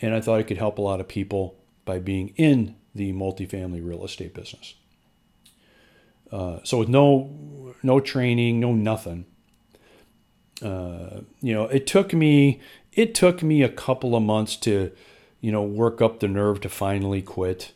and 0.03 0.14
I 0.14 0.20
thought 0.20 0.38
I 0.38 0.42
could 0.42 0.59
help 0.59 0.77
a 0.77 0.83
lot 0.83 1.01
of 1.01 1.09
people 1.09 1.57
by 1.87 1.98
being 1.98 2.35
in 2.37 2.77
the 2.94 3.14
multifamily 3.14 3.81
real 3.83 4.05
estate 4.05 4.35
business. 4.35 4.74
Uh, 6.31 6.59
so 6.64 6.79
with 6.79 6.90
no 6.90 7.74
no 7.83 7.98
training, 7.98 8.61
no 8.61 8.74
nothing. 8.74 9.24
Uh, 10.61 11.22
you 11.40 11.55
know, 11.55 11.64
it 11.64 11.87
took 11.87 12.12
me 12.12 12.61
it 12.92 13.14
took 13.14 13.42
me 13.42 13.62
a 13.62 13.68
couple 13.68 14.14
of 14.14 14.22
months 14.22 14.57
to, 14.57 14.90
you 15.40 15.53
know, 15.53 15.62
work 15.62 16.01
up 16.01 16.20
the 16.20 16.29
nerve 16.29 16.61
to 16.62 16.68
finally 16.68 17.22
quit. 17.22 17.72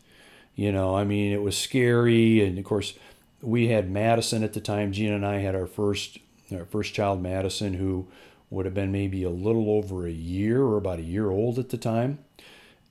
You 0.55 0.72
know, 0.72 0.94
I 0.96 1.05
mean, 1.05 1.33
it 1.33 1.42
was 1.42 1.57
scary, 1.57 2.44
and 2.44 2.59
of 2.59 2.64
course, 2.64 2.94
we 3.40 3.68
had 3.68 3.90
Madison 3.90 4.44
at 4.44 4.53
the 4.53 4.61
time. 4.61 4.92
Gina 4.92 5.14
and 5.14 5.27
I 5.27 5.38
had 5.38 5.55
our 5.55 5.66
first 5.66 6.18
our 6.53 6.66
first 6.66 6.92
child, 6.92 7.22
Madison, 7.22 7.75
who 7.75 8.07
would 8.51 8.66
have 8.66 8.75
been 8.75 8.92
maybe 8.92 9.22
a 9.22 9.31
little 9.31 9.70
over 9.70 10.07
a 10.07 10.12
year 10.12 10.62
or 10.62 10.77
about 10.77 10.98
a 10.98 11.03
year 11.03 11.31
old 11.31 11.59
at 11.59 11.70
the 11.70 11.79
time. 11.79 12.18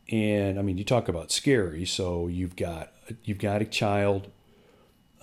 And 0.09 0.57
I 0.57 0.63
mean, 0.63 0.79
you 0.79 0.83
talk 0.83 1.07
about 1.07 1.31
scary. 1.31 1.85
So 1.85 2.27
you've 2.27 2.55
got 2.55 2.91
you've 3.23 3.37
got 3.37 3.61
a 3.61 3.65
child. 3.65 4.29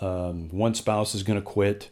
Um, 0.00 0.48
one 0.50 0.74
spouse 0.74 1.14
is 1.14 1.24
going 1.24 1.38
to 1.38 1.44
quit 1.44 1.90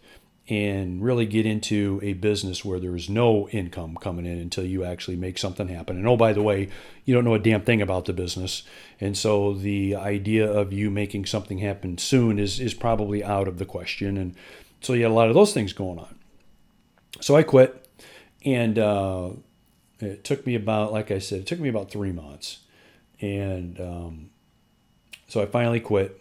and 0.48 1.02
really 1.02 1.26
get 1.26 1.44
into 1.44 1.98
a 2.02 2.12
business 2.12 2.64
where 2.64 2.78
there's 2.78 3.10
no 3.10 3.48
income 3.48 3.96
coming 3.96 4.26
in 4.26 4.38
until 4.38 4.64
you 4.64 4.84
actually 4.84 5.16
make 5.16 5.38
something 5.38 5.66
happen. 5.66 5.96
And 5.96 6.06
oh, 6.06 6.16
by 6.16 6.32
the 6.32 6.42
way, 6.42 6.68
you 7.04 7.14
don't 7.14 7.24
know 7.24 7.34
a 7.34 7.38
damn 7.38 7.62
thing 7.62 7.82
about 7.82 8.04
the 8.04 8.12
business. 8.12 8.62
And 9.00 9.18
so 9.18 9.54
the 9.54 9.96
idea 9.96 10.48
of 10.48 10.72
you 10.72 10.88
making 10.88 11.26
something 11.26 11.58
happen 11.58 11.98
soon 11.98 12.38
is, 12.38 12.60
is 12.60 12.74
probably 12.74 13.24
out 13.24 13.48
of 13.48 13.58
the 13.58 13.64
question. 13.64 14.16
And 14.16 14.36
so 14.80 14.92
you 14.92 15.02
had 15.02 15.10
a 15.10 15.14
lot 15.14 15.28
of 15.28 15.34
those 15.34 15.52
things 15.52 15.72
going 15.72 15.98
on. 15.98 16.16
So 17.20 17.34
I 17.34 17.42
quit. 17.42 17.82
And 18.44 18.78
uh, 18.78 19.30
it 19.98 20.22
took 20.22 20.46
me 20.46 20.54
about, 20.54 20.92
like 20.92 21.10
I 21.10 21.18
said, 21.18 21.40
it 21.40 21.46
took 21.46 21.58
me 21.58 21.68
about 21.68 21.90
three 21.90 22.12
months. 22.12 22.60
And 23.20 23.80
um, 23.80 24.30
so 25.26 25.42
I 25.42 25.46
finally 25.46 25.80
quit 25.80 26.20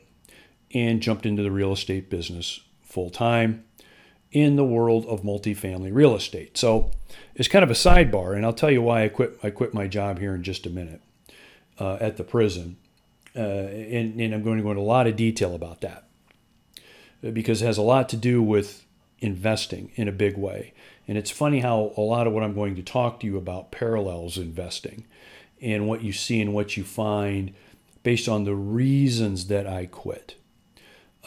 and 0.74 1.00
jumped 1.00 1.28
into 1.28 1.44
the 1.44 1.52
real 1.52 1.74
estate 1.74 2.10
business 2.10 2.60
full 2.82 3.12
time 3.12 3.66
in 4.36 4.58
the 4.58 4.65
world 4.65 5.06
of 5.06 5.21
multifamily 5.21 5.89
real 5.93 6.13
estate. 6.13 6.58
So 6.58 6.91
it's 7.36 7.48
kind 7.48 7.63
of 7.63 7.71
a 7.71 7.74
sidebar, 7.74 8.36
and 8.36 8.45
I'll 8.45 8.52
tell 8.52 8.69
you 8.69 8.82
why 8.82 9.06
I 9.06 9.08
quit. 9.08 9.39
I 9.41 9.50
quit 9.50 9.74
my 9.74 9.88
job 9.88 10.19
here 10.19 10.36
in 10.36 10.43
just 10.43 10.65
a 10.65 10.69
minute 10.69 11.02
uh, 11.80 11.98
at 12.02 12.17
the 12.17 12.24
prison, 12.26 12.76
uh, 13.34 13.39
and, 13.39 14.19
and 14.19 14.36
I'm 14.36 14.43
going 14.43 14.58
to 14.58 14.63
go 14.63 14.71
into 14.71 14.82
a 14.82 14.84
lot 14.84 15.08
of 15.08 15.15
detail 15.15 15.56
about 15.56 15.80
that 15.82 16.04
because 17.34 17.62
it 17.62 17.65
has 17.65 17.78
a 17.78 17.82
lot 17.82 18.10
to 18.10 18.17
do 18.17 18.43
with 18.43 18.86
investing 19.19 19.91
in 19.95 20.10
a 20.10 20.12
big 20.12 20.38
way. 20.38 20.74
And 21.08 21.17
it's 21.17 21.32
funny 21.32 21.62
how 21.62 21.93
a 21.95 22.02
lot 22.02 22.28
of 22.28 22.34
what 22.34 22.43
I'm 22.43 22.54
going 22.54 22.76
to 22.76 22.84
talk 22.84 23.21
to 23.21 23.26
you 23.26 23.38
about 23.38 23.71
parallels 23.71 24.38
investing 24.38 25.06
and 25.62 25.88
what 25.88 26.04
you 26.04 26.12
see 26.12 26.41
and 26.41 26.54
what 26.54 26.76
you 26.76 26.84
find 26.84 27.54
based 28.04 28.28
on 28.28 28.43
the 28.43 28.54
reasons 28.54 29.48
that 29.48 29.65
I 29.65 29.86
quit 29.86 30.36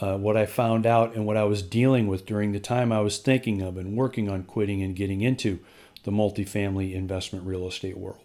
uh, 0.01 0.17
what 0.17 0.37
I 0.37 0.45
found 0.45 0.85
out 0.85 1.15
and 1.15 1.25
what 1.25 1.37
I 1.37 1.43
was 1.43 1.61
dealing 1.61 2.07
with 2.07 2.25
during 2.25 2.51
the 2.51 2.59
time 2.59 2.91
I 2.91 3.01
was 3.01 3.17
thinking 3.17 3.61
of 3.61 3.77
and 3.77 3.97
working 3.97 4.29
on 4.29 4.43
quitting 4.43 4.81
and 4.81 4.95
getting 4.95 5.21
into 5.21 5.59
the 6.03 6.11
multifamily 6.11 6.93
investment 6.93 7.45
real 7.45 7.67
estate 7.67 7.97
world. 7.97 8.23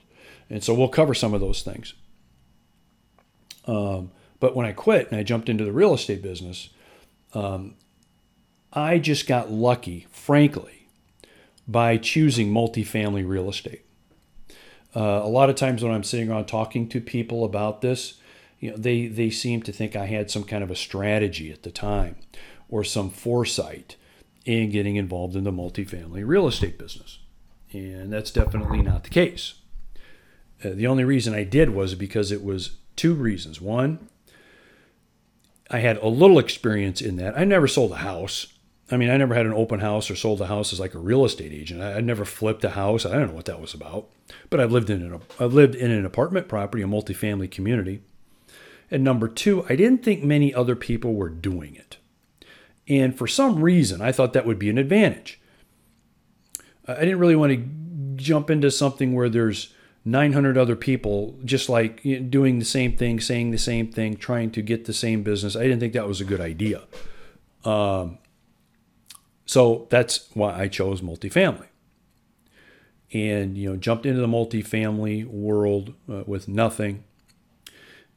And 0.49 0.63
so 0.63 0.75
we'll 0.75 0.89
cover 0.89 1.15
some 1.15 1.35
of 1.35 1.41
those 1.41 1.63
things. 1.63 1.95
Um, 3.67 4.11
but 4.41 4.55
when 4.55 4.67
I 4.67 4.73
quit 4.73 5.11
and 5.11 5.19
I 5.19 5.23
jumped 5.23 5.49
into 5.49 5.65
the 5.65 5.73
real 5.73 5.95
estate 5.95 6.23
business, 6.23 6.69
um, 7.33 7.75
I 8.73 8.99
just 8.99 9.27
got 9.27 9.51
lucky, 9.51 10.07
frankly, 10.11 10.89
by 11.67 11.97
choosing 11.97 12.53
multifamily 12.53 13.27
real 13.27 13.49
estate. 13.49 13.85
Uh, 14.95 15.21
a 15.25 15.29
lot 15.29 15.51
of 15.51 15.57
times 15.57 15.83
when 15.83 15.93
I'm 15.93 16.05
sitting 16.05 16.31
around 16.31 16.47
talking 16.47 16.89
to 16.91 17.01
people 17.01 17.45
about 17.45 17.81
this, 17.81 18.15
you 18.61 18.71
know, 18.71 18.77
they, 18.77 19.07
they 19.07 19.31
seem 19.31 19.63
to 19.63 19.73
think 19.73 19.97
I 19.97 20.07
had 20.07 20.31
some 20.31 20.45
kind 20.45 20.63
of 20.63 20.71
a 20.71 20.77
strategy 20.77 21.53
at 21.53 21.63
the 21.63 21.71
time 21.71 22.17
or 22.69 22.85
some 22.85 23.11
foresight 23.11 23.97
in 24.45 24.71
getting 24.71 24.97
involved 24.97 25.37
in 25.37 25.45
the 25.45 25.53
multifamily 25.53 26.27
real 26.27 26.47
estate 26.47 26.79
business. 26.79 27.19
And 27.73 28.13
that's 28.13 28.31
definitely 28.31 28.83
not 28.83 29.05
the 29.05 29.11
case. 29.11 29.55
Uh, 30.65 30.71
the 30.71 30.87
only 30.87 31.05
reason 31.05 31.35
I 31.35 31.45
did 31.45 31.71
was 31.71 31.95
because 31.95 32.31
it 32.31 32.45
was 32.45 32.77
two 32.97 33.15
reasons. 33.15 33.61
One, 33.61 34.09
I 35.71 35.79
had 35.79 35.97
a 35.99 36.09
little 36.09 36.39
experience 36.39 37.01
in 37.01 37.17
that. 37.17 37.37
I 37.39 37.45
never 37.45 37.67
sold 37.67 37.93
a 37.93 37.97
house. 37.97 38.47
I 38.91 38.97
mean, 38.97 39.11
I 39.11 39.17
never 39.17 39.35
had 39.35 39.47
an 39.47 39.55
open 39.55 39.81
house 39.81 40.11
or 40.11 40.17
sold 40.17 40.41
a 40.41 40.47
house 40.47 40.73
as 40.73 40.79
like 40.79 40.95
a 40.95 40.99
real 40.99 41.25
estate 41.25 41.53
agent. 41.53 41.83
I, 41.83 41.95
I 41.95 42.01
never 42.01 42.25
flipped 42.25 42.65
a 42.65 42.71
house. 42.71 43.05
I 43.05 43.13
don't 43.13 43.29
know 43.29 43.35
what 43.35 43.47
that 43.47 43.61
was 43.61 43.75
about. 43.75 44.09
But 44.51 44.61
I've 44.61 44.73
lived 44.73 44.91
in 44.91 45.03
an 45.03 45.21
I've 45.41 45.55
lived 45.55 45.75
in 45.75 45.91
an 45.91 46.05
apartment 46.05 46.49
property, 46.49 46.83
a 46.83 46.87
multifamily 46.87 47.51
community. 47.51 48.03
And 48.91 49.03
number 49.03 49.29
two, 49.29 49.65
I 49.69 49.77
didn't 49.77 50.03
think 50.03 50.23
many 50.23 50.55
other 50.55 50.77
people 50.77 51.15
were 51.15 51.29
doing 51.29 51.75
it. 51.75 51.97
And 52.87 53.17
for 53.17 53.27
some 53.27 53.61
reason, 53.61 54.03
I 54.03 54.13
thought 54.13 54.33
that 54.35 54.47
would 54.47 54.59
be 54.59 54.71
an 54.71 54.79
advantage. 54.79 55.41
I 56.87 57.01
didn't 57.01 57.19
really 57.19 57.37
want 57.37 57.53
to 57.53 58.23
jump 58.23 58.51
into 58.51 58.71
something 58.71 59.15
where 59.15 59.29
there's 59.29 59.73
900 60.05 60.59
other 60.59 60.77
people 60.77 61.39
just 61.45 61.69
like 61.69 62.03
doing 62.03 62.59
the 62.59 62.65
same 62.65 62.95
thing, 62.97 63.21
saying 63.21 63.51
the 63.51 63.59
same 63.59 63.91
thing, 63.91 64.17
trying 64.17 64.51
to 64.51 64.61
get 64.61 64.85
the 64.85 64.93
same 64.93 65.23
business. 65.23 65.57
I 65.57 65.63
didn't 65.63 65.81
think 65.81 65.95
that 65.95 66.07
was 66.07 66.21
a 66.21 66.25
good 66.25 66.41
idea. 66.41 66.83
Um, 67.65 68.19
so 69.47 69.87
that's 69.91 70.29
why 70.35 70.59
I 70.59 70.69
chose 70.69 71.01
multifamily. 71.01 71.69
And, 73.13 73.57
you 73.57 73.71
know, 73.71 73.77
jumped 73.77 74.05
into 74.05 74.21
the 74.21 74.27
multifamily 74.27 75.25
world 75.27 75.95
uh, 76.11 76.25
with 76.27 76.49
nothing 76.49 77.05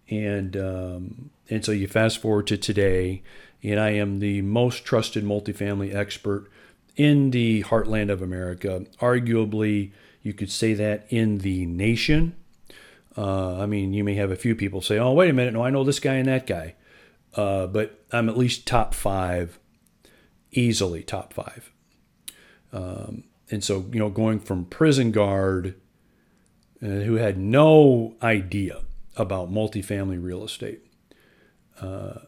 and 0.10 0.56
um, 0.56 1.30
and 1.50 1.64
so 1.64 1.72
you 1.72 1.88
fast 1.88 2.20
forward 2.20 2.48
to 2.48 2.58
today, 2.58 3.22
and 3.64 3.80
I 3.80 3.92
am 3.92 4.20
the 4.20 4.42
most 4.42 4.86
trusted 4.86 5.24
multifamily 5.24 5.94
expert 5.94 6.50
in 6.96 7.32
the 7.32 7.64
heartland 7.64 8.10
of 8.10 8.22
America. 8.22 8.86
Arguably, 9.00 9.92
you 10.22 10.34
could 10.34 10.52
say 10.52 10.74
that 10.74 11.06
in 11.10 11.40
the 11.40 11.66
nation. 11.66 12.36
Uh, 13.18 13.60
I 13.60 13.66
mean, 13.66 13.94
you 13.94 14.04
may 14.04 14.16
have 14.16 14.32
a 14.32 14.36
few 14.36 14.56
people 14.56 14.82
say, 14.82 14.98
"Oh, 14.98 15.14
wait 15.14 15.30
a 15.30 15.34
minute, 15.34 15.54
no, 15.54 15.64
I 15.64 15.70
know 15.70 15.84
this 15.84 16.00
guy 16.00 16.16
and 16.16 16.28
that 16.28 16.48
guy," 16.48 16.76
uh, 17.36 17.68
but 17.68 18.00
I'm 18.12 18.30
at 18.30 18.38
least 18.38 18.68
top 18.68 18.94
five, 18.94 19.60
easily 20.52 21.04
top 21.04 21.34
five. 21.34 21.72
Um, 22.72 23.24
and 23.50 23.64
so, 23.64 23.86
you 23.92 24.00
know, 24.00 24.10
going 24.10 24.40
from 24.40 24.66
prison 24.66 25.12
guard, 25.12 25.76
uh, 26.84 26.86
who 26.86 27.16
had 27.16 27.38
no 27.38 28.16
idea 28.22 28.82
about 29.18 29.52
multifamily 29.52 30.22
real 30.22 30.44
estate 30.44 30.86
uh, 31.82 32.20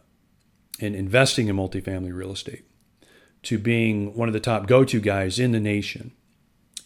and 0.79 0.95
investing 0.95 1.47
in 1.47 1.55
multifamily 1.55 2.13
real 2.13 2.31
estate 2.31 2.65
to 3.43 3.57
being 3.57 4.15
one 4.15 4.27
of 4.27 4.33
the 4.33 4.39
top 4.39 4.67
go-to 4.67 4.99
guys 4.99 5.39
in 5.39 5.51
the 5.51 5.59
nation 5.59 6.11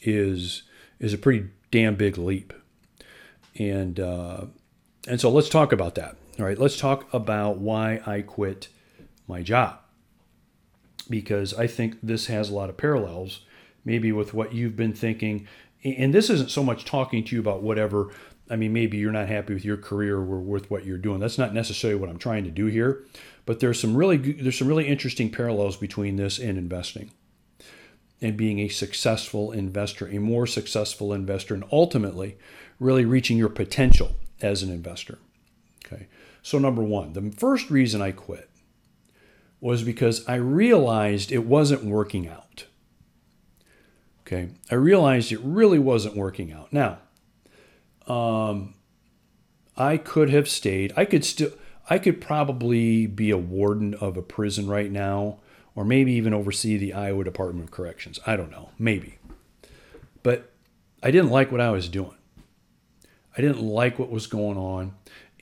is 0.02 0.63
is 1.00 1.13
a 1.13 1.18
pretty 1.18 1.50
damn 1.72 1.96
big 1.96 2.18
leap. 2.18 2.54
And 3.58 4.00
uh, 4.00 4.46
and 5.08 5.20
so 5.20 5.30
let's 5.30 5.50
talk 5.50 5.72
about 5.72 5.96
that. 5.96 6.16
All 6.39 6.46
right, 6.46 6.58
let's 6.58 6.78
talk 6.78 7.12
about 7.13 7.58
why 7.58 8.02
I 8.06 8.22
quit 8.22 8.70
my 9.28 9.42
job 9.42 9.80
because 11.10 11.54
I 11.54 11.68
think 11.68 11.98
this 12.02 12.28
has 12.28 12.50
a 12.50 12.54
lot 12.54 12.70
of 12.70 12.78
parallels, 12.78 13.42
maybe 13.84 14.12
with 14.12 14.34
what 14.34 14.54
you've 14.54 14.76
been 14.76 14.94
thinking. 14.94 15.48
And 15.84 16.13
this 16.13 16.30
isn't 16.30 16.50
so 16.50 16.63
much 16.63 16.86
talking 16.86 17.24
to 17.26 17.36
you 17.36 17.42
about 17.42 17.62
whatever 17.62 18.12
I 18.54 18.56
mean, 18.56 18.72
maybe 18.72 18.98
you're 18.98 19.12
not 19.12 19.30
happy 19.30 19.56
with 19.56 19.66
your 19.66 19.78
career 19.78 20.16
or 20.16 20.39
with 20.39 20.70
what 20.70 20.86
you're 20.86 21.00
doing. 21.00 21.20
That's 21.20 21.39
not 21.39 21.56
necessarily 21.56 22.00
what 22.00 22.12
I'm 22.12 22.20
trying 22.20 22.44
to 22.44 22.52
do 22.52 22.68
here, 22.68 23.04
but 23.48 23.60
there's 23.60 23.80
some 23.80 23.98
really 23.98 24.18
there's 24.18 24.60
some 24.60 24.68
really 24.68 24.88
interesting 24.88 25.32
parallels 25.32 25.76
between 25.76 26.18
this 26.18 26.38
and 26.38 26.56
investing, 26.56 27.10
and 28.22 28.38
being 28.38 28.60
a 28.60 28.68
successful 28.68 29.52
investor, 29.52 30.08
a 30.08 30.20
more 30.20 30.46
successful 30.46 31.13
investor, 31.13 31.56
and 31.56 31.63
ultimately, 31.72 32.38
really 32.80 33.06
reaching 33.06 33.39
your 33.39 33.50
potential 33.50 34.12
as 34.39 34.62
an 34.62 34.70
investor. 34.70 35.18
Okay, 35.84 36.06
so 36.44 36.60
number 36.60 36.84
one, 36.84 37.13
the 37.13 37.32
first 37.36 37.72
reason 37.72 38.04
I 38.04 38.12
quit 38.12 38.52
was 39.62 39.82
because 39.82 40.28
I 40.28 40.36
realized 40.36 41.32
it 41.32 41.48
wasn't 41.48 41.86
working 41.86 42.28
out. 42.28 42.68
Okay, 44.22 44.50
I 44.70 44.76
realized 44.76 45.32
it 45.32 45.42
really 45.42 45.80
wasn't 45.80 46.16
working 46.16 46.54
out. 46.54 46.72
Now 46.72 47.00
um, 48.08 48.74
I 49.76 49.98
could 49.98 50.30
have 50.30 50.48
stayed. 50.48 50.94
I 50.96 51.06
could 51.06 51.26
still. 51.26 51.52
I 51.89 52.00
could 52.00 52.22
probably 52.22 53.08
be 53.08 53.30
a 53.30 53.38
warden 53.38 53.94
of 53.96 54.16
a 54.16 54.22
prison 54.22 54.68
right 54.68 54.89
now, 54.89 55.39
or 55.76 55.84
maybe 55.84 56.13
even 56.13 56.34
oversee 56.34 56.78
the 56.78 56.94
Iowa 56.94 57.26
Department 57.26 57.66
of 57.66 57.72
Corrections. 57.72 58.20
I 58.26 58.38
don't 58.38 58.52
know. 58.52 58.70
Maybe. 58.80 59.18
But 60.22 60.52
I 61.02 61.12
didn't 61.12 61.32
like 61.32 61.52
what 61.52 61.60
I 61.60 61.72
was 61.72 61.89
doing. 61.89 62.16
I 63.38 63.42
didn't 63.42 63.62
like 63.62 64.00
what 64.00 64.10
was 64.10 64.28
going 64.28 64.58
on. 64.58 64.94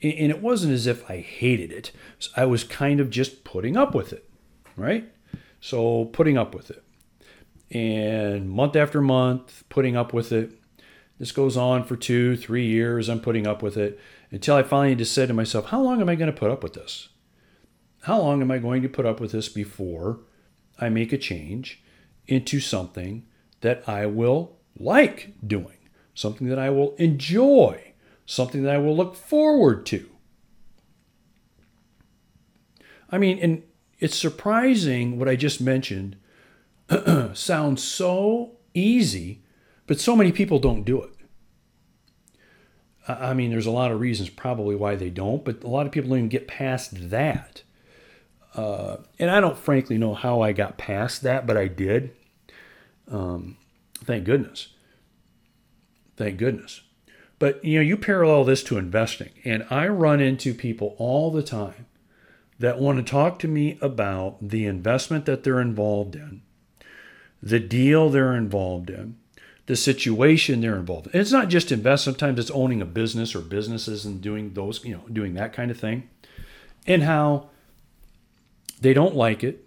And 0.02 0.32
it 0.32 0.42
wasn't 0.42 0.72
as 0.72 0.88
if 0.88 1.08
I 1.08 1.18
hated 1.18 1.70
it. 1.70 1.92
I 2.36 2.44
was 2.46 2.64
kind 2.64 2.98
of 2.98 3.08
just 3.08 3.44
putting 3.44 3.76
up 3.76 3.94
with 3.94 4.12
it, 4.12 4.28
right? 4.76 5.08
So 5.60 6.06
putting 6.06 6.36
up 6.36 6.54
with 6.56 6.70
it. 6.70 6.82
And 7.70 8.50
month 8.50 8.74
after 8.74 9.00
month, 9.00 9.62
putting 9.68 9.96
up 9.96 10.12
with 10.12 10.32
it. 10.32 10.50
This 11.22 11.30
goes 11.30 11.56
on 11.56 11.84
for 11.84 11.94
two, 11.94 12.36
three 12.36 12.66
years. 12.66 13.08
I'm 13.08 13.20
putting 13.20 13.46
up 13.46 13.62
with 13.62 13.76
it 13.76 13.96
until 14.32 14.56
I 14.56 14.64
finally 14.64 14.96
just 14.96 15.14
said 15.14 15.28
to 15.28 15.34
myself, 15.34 15.66
how 15.66 15.80
long 15.80 16.00
am 16.00 16.08
I 16.08 16.16
going 16.16 16.26
to 16.26 16.36
put 16.36 16.50
up 16.50 16.64
with 16.64 16.72
this? 16.72 17.10
How 18.02 18.18
long 18.18 18.42
am 18.42 18.50
I 18.50 18.58
going 18.58 18.82
to 18.82 18.88
put 18.88 19.06
up 19.06 19.20
with 19.20 19.30
this 19.30 19.48
before 19.48 20.18
I 20.80 20.88
make 20.88 21.12
a 21.12 21.16
change 21.16 21.80
into 22.26 22.58
something 22.58 23.24
that 23.60 23.88
I 23.88 24.04
will 24.04 24.56
like 24.76 25.34
doing, 25.46 25.88
something 26.12 26.48
that 26.48 26.58
I 26.58 26.70
will 26.70 26.96
enjoy, 26.96 27.92
something 28.26 28.64
that 28.64 28.74
I 28.74 28.78
will 28.78 28.96
look 28.96 29.14
forward 29.14 29.86
to? 29.86 30.10
I 33.10 33.18
mean, 33.18 33.38
and 33.38 33.62
it's 34.00 34.16
surprising 34.16 35.20
what 35.20 35.28
I 35.28 35.36
just 35.36 35.60
mentioned 35.60 36.16
sounds 37.32 37.80
so 37.84 38.56
easy, 38.74 39.44
but 39.86 40.00
so 40.00 40.16
many 40.16 40.32
people 40.32 40.58
don't 40.58 40.82
do 40.82 41.00
it. 41.00 41.11
I 43.08 43.34
mean, 43.34 43.50
there's 43.50 43.66
a 43.66 43.72
lot 43.72 43.90
of 43.90 44.00
reasons 44.00 44.30
probably 44.30 44.76
why 44.76 44.94
they 44.94 45.10
don't, 45.10 45.44
but 45.44 45.64
a 45.64 45.68
lot 45.68 45.86
of 45.86 45.92
people 45.92 46.10
don't 46.10 46.18
even 46.18 46.28
get 46.28 46.46
past 46.46 47.10
that. 47.10 47.62
Uh, 48.54 48.98
and 49.18 49.30
I 49.30 49.40
don't 49.40 49.58
frankly 49.58 49.98
know 49.98 50.14
how 50.14 50.40
I 50.40 50.52
got 50.52 50.78
past 50.78 51.22
that, 51.22 51.46
but 51.46 51.56
I 51.56 51.66
did. 51.66 52.12
Um, 53.10 53.56
thank 54.04 54.24
goodness. 54.24 54.68
Thank 56.16 56.38
goodness. 56.38 56.82
But 57.38 57.64
you 57.64 57.78
know, 57.78 57.82
you 57.82 57.96
parallel 57.96 58.44
this 58.44 58.62
to 58.64 58.78
investing, 58.78 59.30
and 59.44 59.66
I 59.68 59.88
run 59.88 60.20
into 60.20 60.54
people 60.54 60.94
all 60.98 61.32
the 61.32 61.42
time 61.42 61.86
that 62.60 62.78
want 62.78 63.04
to 63.04 63.10
talk 63.10 63.40
to 63.40 63.48
me 63.48 63.78
about 63.80 64.36
the 64.40 64.66
investment 64.66 65.26
that 65.26 65.42
they're 65.42 65.60
involved 65.60 66.14
in, 66.14 66.42
the 67.42 67.58
deal 67.58 68.08
they're 68.08 68.36
involved 68.36 68.90
in, 68.90 69.16
the 69.66 69.76
situation 69.76 70.60
they're 70.60 70.76
involved 70.76 71.08
in. 71.08 71.20
It's 71.20 71.32
not 71.32 71.48
just 71.48 71.72
invest, 71.72 72.04
sometimes 72.04 72.38
it's 72.38 72.50
owning 72.50 72.82
a 72.82 72.86
business 72.86 73.34
or 73.34 73.40
businesses 73.40 74.04
and 74.04 74.20
doing 74.20 74.54
those, 74.54 74.84
you 74.84 74.94
know, 74.94 75.04
doing 75.12 75.34
that 75.34 75.52
kind 75.52 75.70
of 75.70 75.78
thing. 75.78 76.08
And 76.86 77.04
how 77.04 77.50
they 78.80 78.92
don't 78.92 79.14
like 79.14 79.44
it. 79.44 79.64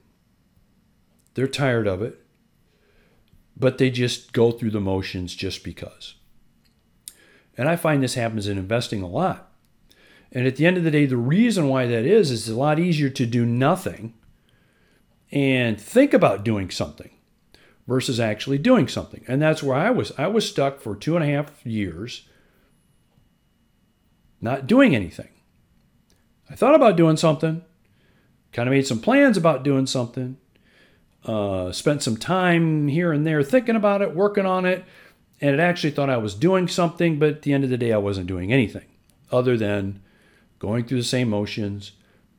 They're 1.33 1.47
tired 1.47 1.87
of 1.87 2.01
it. 2.01 2.21
But 3.57 3.77
they 3.77 3.89
just 3.89 4.33
go 4.33 4.51
through 4.51 4.71
the 4.71 4.81
motions 4.81 5.33
just 5.33 5.63
because. 5.63 6.15
And 7.57 7.69
I 7.69 7.77
find 7.77 8.03
this 8.03 8.15
happens 8.15 8.47
in 8.47 8.57
investing 8.57 9.01
a 9.01 9.07
lot. 9.07 9.49
And 10.33 10.45
at 10.45 10.57
the 10.57 10.65
end 10.65 10.75
of 10.75 10.83
the 10.83 10.91
day, 10.91 11.05
the 11.05 11.15
reason 11.15 11.69
why 11.69 11.85
that 11.85 12.05
is 12.05 12.31
is 12.31 12.49
it's 12.49 12.49
a 12.49 12.59
lot 12.59 12.79
easier 12.79 13.09
to 13.09 13.25
do 13.25 13.45
nothing 13.45 14.13
and 15.31 15.79
think 15.79 16.13
about 16.13 16.43
doing 16.43 16.69
something 16.69 17.11
versus 17.87 18.19
actually 18.19 18.57
doing 18.57 18.87
something. 18.87 19.23
And 19.27 19.41
that's 19.41 19.61
where 19.61 19.77
I 19.77 19.91
was. 19.91 20.11
I 20.17 20.27
was 20.27 20.47
stuck 20.47 20.79
for 20.79 20.95
two 20.95 21.15
and 21.15 21.23
a 21.23 21.27
half 21.27 21.65
years 21.65 22.27
not 24.41 24.67
doing 24.67 24.95
anything. 24.95 25.29
I 26.49 26.55
thought 26.55 26.75
about 26.75 26.97
doing 26.97 27.17
something, 27.17 27.63
kind 28.53 28.69
of 28.69 28.73
made 28.73 28.85
some 28.85 28.99
plans 28.99 29.37
about 29.37 29.63
doing 29.63 29.87
something, 29.87 30.37
uh, 31.25 31.71
spent 31.71 32.03
some 32.03 32.17
time 32.17 32.87
here 32.87 33.11
and 33.11 33.25
there 33.25 33.41
thinking 33.41 33.75
about 33.75 34.01
it, 34.01 34.15
working 34.15 34.45
on 34.45 34.65
it, 34.65 34.85
and 35.41 35.53
it 35.53 35.59
actually 35.59 35.91
thought 35.91 36.09
I 36.09 36.17
was 36.17 36.35
doing 36.35 36.67
something, 36.67 37.17
but 37.17 37.29
at 37.29 37.41
the 37.41 37.53
end 37.53 37.63
of 37.63 37.69
the 37.69 37.77
day, 37.77 37.91
I 37.91 37.97
wasn't 37.97 38.27
doing 38.27 38.53
anything 38.53 38.85
other 39.31 39.57
than 39.57 40.01
going 40.59 40.85
through 40.85 40.99
the 40.99 41.03
same 41.03 41.29
motions 41.29 41.93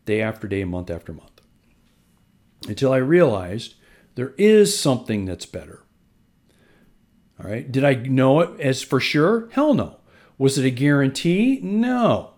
day 0.05 0.23
after 0.23 0.47
day, 0.47 0.65
month 0.65 0.91
after 0.91 1.13
month. 1.13 1.41
Until 2.69 2.93
I 2.93 2.99
realized 2.99 3.75
there 4.17 4.35
is 4.37 4.79
something 4.79 5.25
that's 5.25 5.47
better. 5.47 5.83
All 7.39 7.49
right. 7.49 7.71
Did 7.71 7.85
I 7.85 7.95
know 7.95 8.41
it 8.41 8.61
as 8.61 8.83
for 8.83 8.99
sure? 8.99 9.49
Hell 9.53 9.75
no. 9.75 9.99
Was 10.39 10.59
it 10.59 10.65
a 10.65 10.71
guarantee? 10.71 11.61
No. 11.63 12.33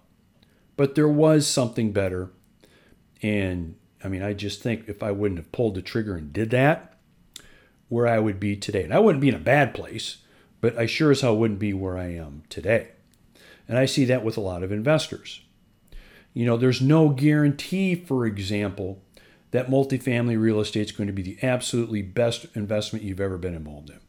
But 0.77 0.97
there 0.97 1.09
was 1.09 1.47
something 1.47 1.93
better. 1.93 2.31
And 3.23 3.77
I 4.05 4.09
mean, 4.09 4.23
I 4.23 4.33
just 4.33 4.61
think 4.61 4.89
if 4.89 5.03
I 5.03 5.13
wouldn't 5.13 5.39
have 5.39 5.53
pulled 5.53 5.77
the 5.77 5.83
trigger 5.83 6.17
and 6.17 6.33
did 6.33 6.51
that, 6.51 6.97
where 7.89 8.07
I 8.07 8.19
would 8.19 8.39
be 8.39 8.57
today. 8.57 8.83
And 8.83 8.93
I 8.93 8.99
wouldn't 8.99 9.23
be 9.23 9.29
in 9.29 9.35
a 9.35 9.41
bad 9.41 9.73
place, 9.73 10.19
but 10.61 10.77
I 10.77 10.87
sure 10.87 11.11
as 11.11 11.21
hell 11.21 11.37
wouldn't 11.37 11.61
be 11.61 11.73
where 11.73 11.97
I 11.97 12.13
am 12.13 12.43
today. 12.49 12.89
And 13.69 13.79
I 13.79 13.87
see 13.87 14.05
that 14.07 14.25
with 14.25 14.37
a 14.37 14.43
lot 14.43 14.63
of 14.63 14.73
investors. 14.73 15.43
You 16.35 16.45
know, 16.45 16.57
there's 16.57 16.81
no 16.81 17.09
guarantee, 17.09 17.95
for 17.95 18.27
example, 18.27 19.03
that 19.51 19.69
multifamily 19.69 20.41
real 20.41 20.61
estate 20.61 20.87
is 20.87 20.93
going 20.93 21.07
to 21.07 21.13
be 21.13 21.23
the 21.23 21.39
absolutely 21.43 22.03
best 22.03 22.47
investment 22.55 23.05
you've 23.05 23.21
ever 23.21 23.39
been 23.39 23.55
involved 23.55 23.91
in. 23.91 24.01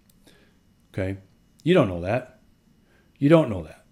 Okay? 0.94 1.20
You 1.64 1.74
don't 1.74 1.88
know 1.88 2.02
that. 2.02 2.40
You 3.18 3.30
don't 3.30 3.50
know 3.50 3.64
that. 3.64 3.86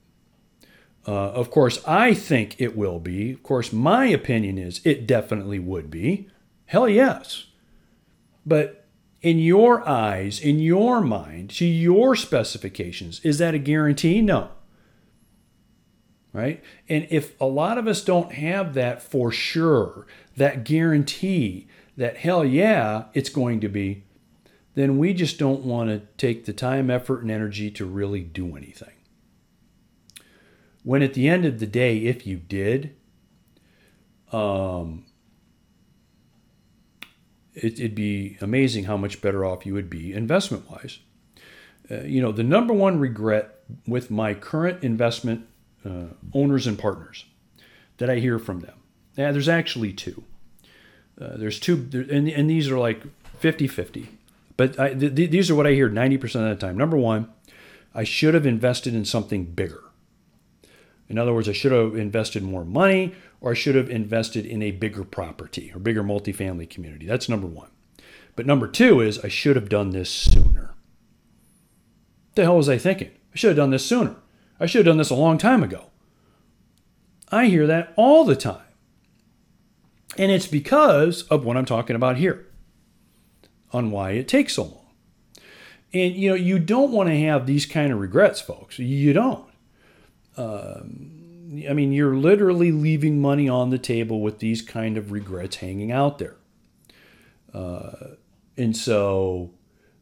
Uh, 1.07 1.31
of 1.31 1.49
course, 1.49 1.81
I 1.87 2.13
think 2.13 2.59
it 2.59 2.75
will 2.75 2.99
be. 2.99 3.31
Of 3.31 3.43
course, 3.43 3.71
my 3.71 4.05
opinion 4.07 4.57
is 4.57 4.81
it 4.83 5.07
definitely 5.07 5.59
would 5.59 5.89
be. 5.89 6.29
Hell 6.65 6.89
yes. 6.89 7.45
But 8.45 8.85
in 9.21 9.39
your 9.39 9.87
eyes, 9.87 10.39
in 10.39 10.59
your 10.59 11.01
mind, 11.01 11.49
to 11.51 11.65
your 11.65 12.15
specifications, 12.15 13.21
is 13.21 13.37
that 13.37 13.53
a 13.53 13.59
guarantee? 13.59 14.21
No. 14.21 14.51
Right? 16.37 16.63
And 16.87 17.07
if 17.09 17.33
a 17.41 17.45
lot 17.45 17.79
of 17.79 17.87
us 17.87 18.03
don't 18.03 18.31
have 18.33 18.75
that 18.75 19.01
for 19.01 19.31
sure, 19.31 20.05
that 20.35 20.63
guarantee 20.63 21.67
that 21.97 22.17
hell 22.17 22.45
yeah, 22.45 23.05
it's 23.15 23.29
going 23.29 23.59
to 23.61 23.67
be, 23.67 24.03
then 24.75 24.99
we 24.99 25.15
just 25.15 25.39
don't 25.39 25.63
want 25.63 25.89
to 25.89 26.03
take 26.15 26.45
the 26.45 26.53
time, 26.53 26.91
effort, 26.91 27.23
and 27.23 27.31
energy 27.31 27.71
to 27.71 27.87
really 27.87 28.21
do 28.21 28.55
anything. 28.55 28.93
When 30.83 31.01
at 31.01 31.15
the 31.15 31.27
end 31.27 31.43
of 31.43 31.57
the 31.57 31.65
day, 31.65 31.97
if 32.05 32.27
you 32.27 32.37
did, 32.37 32.95
um, 34.31 35.05
it, 37.55 37.79
would 37.79 37.95
be 37.95 38.37
amazing 38.41 38.83
how 38.83 38.95
much 38.95 39.23
better 39.23 39.43
off 39.43 39.65
you 39.65 39.73
would 39.73 39.89
be 39.89 40.13
investment 40.13 40.69
wise. 40.69 40.99
Uh, 41.89 42.01
you 42.01 42.21
know, 42.21 42.31
the 42.31 42.43
number 42.43 42.75
one 42.75 42.99
regret 42.99 43.55
with 43.87 44.11
my 44.11 44.35
current 44.35 44.83
investment 44.83 45.47
uh, 45.87 46.13
owners 46.33 46.67
and 46.67 46.77
partners 46.77 47.25
that 47.97 48.09
I 48.09 48.17
hear 48.17 48.39
from 48.39 48.59
them. 48.61 48.75
Yeah, 49.15 49.31
there's 49.31 49.49
actually 49.49 49.93
two. 49.93 50.23
Uh, 51.19 51.37
there's 51.37 51.59
two, 51.59 51.89
and, 52.11 52.27
and 52.27 52.49
these 52.49 52.69
are 52.69 52.77
like 52.77 53.01
50 53.39 53.67
50. 53.67 54.09
But 54.55 54.79
I, 54.79 54.93
th- 54.93 55.15
th- 55.15 55.31
these 55.31 55.49
are 55.49 55.55
what 55.55 55.67
I 55.67 55.73
hear 55.73 55.89
90% 55.89 56.23
of 56.23 56.59
the 56.59 56.67
time. 56.67 56.77
Number 56.77 56.97
one, 56.97 57.29
I 57.93 58.03
should 58.03 58.33
have 58.33 58.45
invested 58.45 58.93
in 58.93 59.05
something 59.05 59.45
bigger. 59.45 59.83
In 61.09 61.17
other 61.17 61.33
words, 61.33 61.47
I 61.47 61.53
should 61.53 61.71
have 61.71 61.95
invested 61.95 62.43
more 62.43 62.65
money 62.65 63.13
or 63.39 63.51
I 63.51 63.53
should 63.53 63.75
have 63.75 63.89
invested 63.89 64.45
in 64.45 64.61
a 64.61 64.71
bigger 64.71 65.03
property 65.03 65.71
or 65.73 65.79
bigger 65.79 66.03
multifamily 66.03 66.69
community. 66.69 67.05
That's 67.05 67.29
number 67.29 67.47
one. 67.47 67.69
But 68.35 68.45
number 68.45 68.67
two 68.67 68.99
is 69.01 69.19
I 69.19 69.29
should 69.29 69.55
have 69.55 69.69
done 69.69 69.91
this 69.91 70.09
sooner. 70.09 70.73
What 72.25 72.35
the 72.35 72.43
hell 72.43 72.57
was 72.57 72.69
I 72.69 72.77
thinking? 72.77 73.11
I 73.33 73.37
should 73.37 73.49
have 73.49 73.57
done 73.57 73.71
this 73.71 73.85
sooner. 73.85 74.15
I 74.59 74.65
should 74.65 74.79
have 74.79 74.91
done 74.91 74.97
this 74.97 75.09
a 75.09 75.15
long 75.15 75.37
time 75.37 75.63
ago. 75.63 75.87
I 77.29 77.45
hear 77.47 77.67
that 77.67 77.93
all 77.95 78.23
the 78.23 78.35
time. 78.35 78.61
And 80.17 80.31
it's 80.31 80.47
because 80.47 81.23
of 81.23 81.45
what 81.45 81.57
I'm 81.57 81.65
talking 81.65 81.95
about 81.95 82.17
here 82.17 82.47
on 83.71 83.91
why 83.91 84.11
it 84.11 84.27
takes 84.27 84.53
so 84.53 84.63
long. 84.63 84.87
And 85.93 86.15
you 86.15 86.29
know, 86.29 86.35
you 86.35 86.59
don't 86.59 86.91
want 86.91 87.09
to 87.09 87.19
have 87.19 87.45
these 87.45 87.65
kind 87.65 87.91
of 87.91 87.99
regrets, 87.99 88.41
folks. 88.41 88.79
You 88.79 89.13
don't. 89.13 89.45
Um, 90.35 91.63
I 91.69 91.73
mean, 91.73 91.91
you're 91.91 92.15
literally 92.15 92.71
leaving 92.71 93.21
money 93.21 93.47
on 93.47 93.69
the 93.69 93.77
table 93.77 94.21
with 94.21 94.39
these 94.39 94.61
kind 94.61 94.97
of 94.97 95.11
regrets 95.11 95.57
hanging 95.57 95.91
out 95.91 96.17
there. 96.17 96.35
Uh, 97.53 98.15
and 98.57 98.75
so 98.75 99.51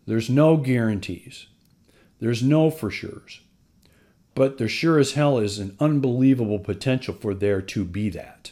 there's 0.05 0.29
no 0.29 0.57
guarantees, 0.57 1.47
there's 2.19 2.41
no 2.41 2.69
for 2.69 2.89
sure's. 2.89 3.41
But 4.35 4.57
there 4.57 4.67
sure 4.67 4.99
as 4.99 5.13
hell 5.13 5.39
is 5.39 5.57
an 5.59 5.75
unbelievable 5.79 6.59
potential 6.59 7.13
for 7.13 7.33
there 7.33 7.61
to 7.61 7.85
be 7.85 8.09
that, 8.09 8.51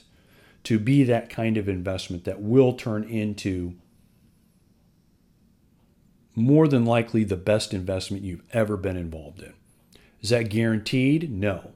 to 0.63 0.79
be 0.79 1.03
that 1.03 1.29
kind 1.29 1.57
of 1.57 1.69
investment 1.69 2.23
that 2.23 2.41
will 2.41 2.73
turn 2.73 3.03
into 3.03 3.75
more 6.35 6.67
than 6.67 6.85
likely 6.85 7.23
the 7.23 7.35
best 7.35 7.73
investment 7.73 8.23
you've 8.23 8.43
ever 8.51 8.77
been 8.77 8.97
involved 8.97 9.41
in. 9.41 9.53
Is 10.21 10.29
that 10.29 10.49
guaranteed? 10.49 11.29
No. 11.29 11.71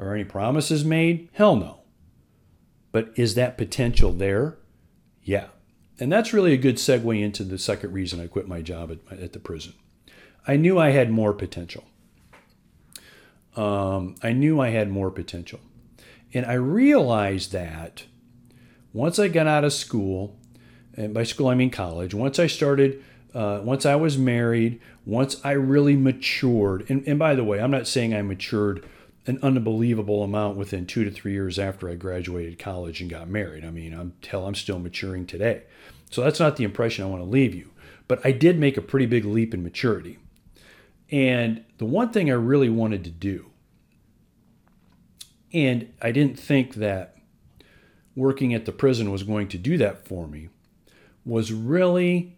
Are 0.00 0.14
any 0.14 0.24
promises 0.24 0.84
made? 0.84 1.28
Hell 1.32 1.56
no. 1.56 1.80
But 2.90 3.12
is 3.14 3.36
that 3.36 3.56
potential 3.56 4.12
there? 4.12 4.58
Yeah. 5.22 5.46
And 6.00 6.12
that's 6.12 6.32
really 6.32 6.52
a 6.52 6.58
good 6.58 6.76
segue 6.76 7.22
into 7.22 7.44
the 7.44 7.58
second 7.58 7.92
reason 7.92 8.20
I 8.20 8.26
quit 8.26 8.48
my 8.48 8.60
job 8.62 8.90
at, 8.90 9.18
at 9.18 9.32
the 9.32 9.38
prison. 9.38 9.74
I 10.46 10.56
knew 10.56 10.78
I 10.78 10.90
had 10.90 11.10
more 11.10 11.32
potential. 11.32 11.84
Um, 13.56 14.16
I 14.22 14.32
knew 14.32 14.60
I 14.60 14.70
had 14.70 14.90
more 14.90 15.10
potential. 15.10 15.60
And 16.32 16.44
I 16.46 16.54
realized 16.54 17.52
that 17.52 18.04
once 18.92 19.18
I 19.18 19.28
got 19.28 19.46
out 19.46 19.64
of 19.64 19.72
school, 19.72 20.36
and 20.96 21.14
by 21.14 21.24
school 21.24 21.48
I 21.48 21.54
mean 21.54 21.70
college, 21.70 22.14
once 22.14 22.38
I 22.38 22.46
started, 22.46 23.02
uh, 23.34 23.60
once 23.62 23.84
I 23.84 23.96
was 23.96 24.16
married, 24.16 24.80
once 25.04 25.40
I 25.44 25.52
really 25.52 25.96
matured, 25.96 26.88
and, 26.88 27.06
and 27.06 27.18
by 27.18 27.34
the 27.34 27.44
way, 27.44 27.60
I'm 27.60 27.70
not 27.70 27.86
saying 27.86 28.14
I 28.14 28.22
matured 28.22 28.84
an 29.26 29.38
unbelievable 29.42 30.22
amount 30.22 30.56
within 30.56 30.86
two 30.86 31.04
to 31.04 31.10
three 31.10 31.32
years 31.32 31.58
after 31.58 31.88
I 31.88 31.94
graduated 31.94 32.58
college 32.58 33.00
and 33.00 33.10
got 33.10 33.28
married. 33.28 33.64
I 33.64 33.70
mean, 33.70 33.94
I'm 33.94 34.12
hell, 34.26 34.46
I'm 34.46 34.54
still 34.54 34.78
maturing 34.78 35.26
today. 35.26 35.62
So 36.10 36.22
that's 36.22 36.40
not 36.40 36.56
the 36.56 36.64
impression 36.64 37.04
I 37.04 37.08
want 37.08 37.22
to 37.22 37.28
leave 37.28 37.54
you. 37.54 37.70
But 38.06 38.24
I 38.24 38.32
did 38.32 38.58
make 38.58 38.76
a 38.76 38.82
pretty 38.82 39.06
big 39.06 39.24
leap 39.24 39.54
in 39.54 39.62
maturity. 39.62 40.18
And 41.14 41.64
the 41.78 41.84
one 41.84 42.10
thing 42.10 42.28
I 42.28 42.34
really 42.34 42.68
wanted 42.68 43.04
to 43.04 43.10
do, 43.10 43.52
and 45.52 45.92
I 46.02 46.10
didn't 46.10 46.40
think 46.40 46.74
that 46.74 47.16
working 48.16 48.52
at 48.52 48.64
the 48.64 48.72
prison 48.72 49.12
was 49.12 49.22
going 49.22 49.46
to 49.50 49.58
do 49.58 49.78
that 49.78 50.08
for 50.08 50.26
me, 50.26 50.48
was 51.24 51.52
really 51.52 52.36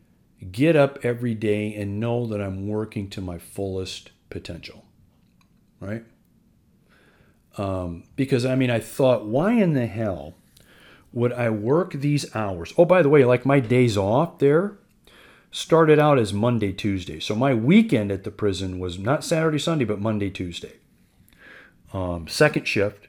get 0.52 0.76
up 0.76 0.98
every 1.02 1.32
day 1.32 1.74
and 1.74 1.98
know 1.98 2.26
that 2.26 2.42
I'm 2.42 2.68
working 2.68 3.08
to 3.10 3.22
my 3.22 3.38
fullest 3.38 4.10
potential, 4.28 4.84
right? 5.80 6.04
Um, 7.56 8.04
because 8.14 8.44
I 8.44 8.56
mean, 8.56 8.70
I 8.70 8.80
thought, 8.80 9.24
why 9.24 9.52
in 9.54 9.72
the 9.72 9.86
hell 9.86 10.34
would 11.14 11.32
I 11.32 11.48
work 11.48 11.92
these 11.92 12.36
hours? 12.36 12.74
Oh, 12.76 12.84
by 12.84 13.00
the 13.00 13.08
way, 13.08 13.24
like 13.24 13.46
my 13.46 13.58
days 13.58 13.96
off 13.96 14.38
there 14.38 14.76
started 15.56 15.98
out 15.98 16.18
as 16.18 16.34
Monday, 16.34 16.70
Tuesday. 16.70 17.18
So 17.18 17.34
my 17.34 17.54
weekend 17.54 18.12
at 18.12 18.24
the 18.24 18.30
prison 18.30 18.78
was 18.78 18.98
not 18.98 19.24
Saturday, 19.24 19.58
Sunday, 19.58 19.86
but 19.86 19.98
Monday, 19.98 20.28
Tuesday. 20.28 20.74
Um, 21.94 22.28
second 22.28 22.68
shift. 22.68 23.08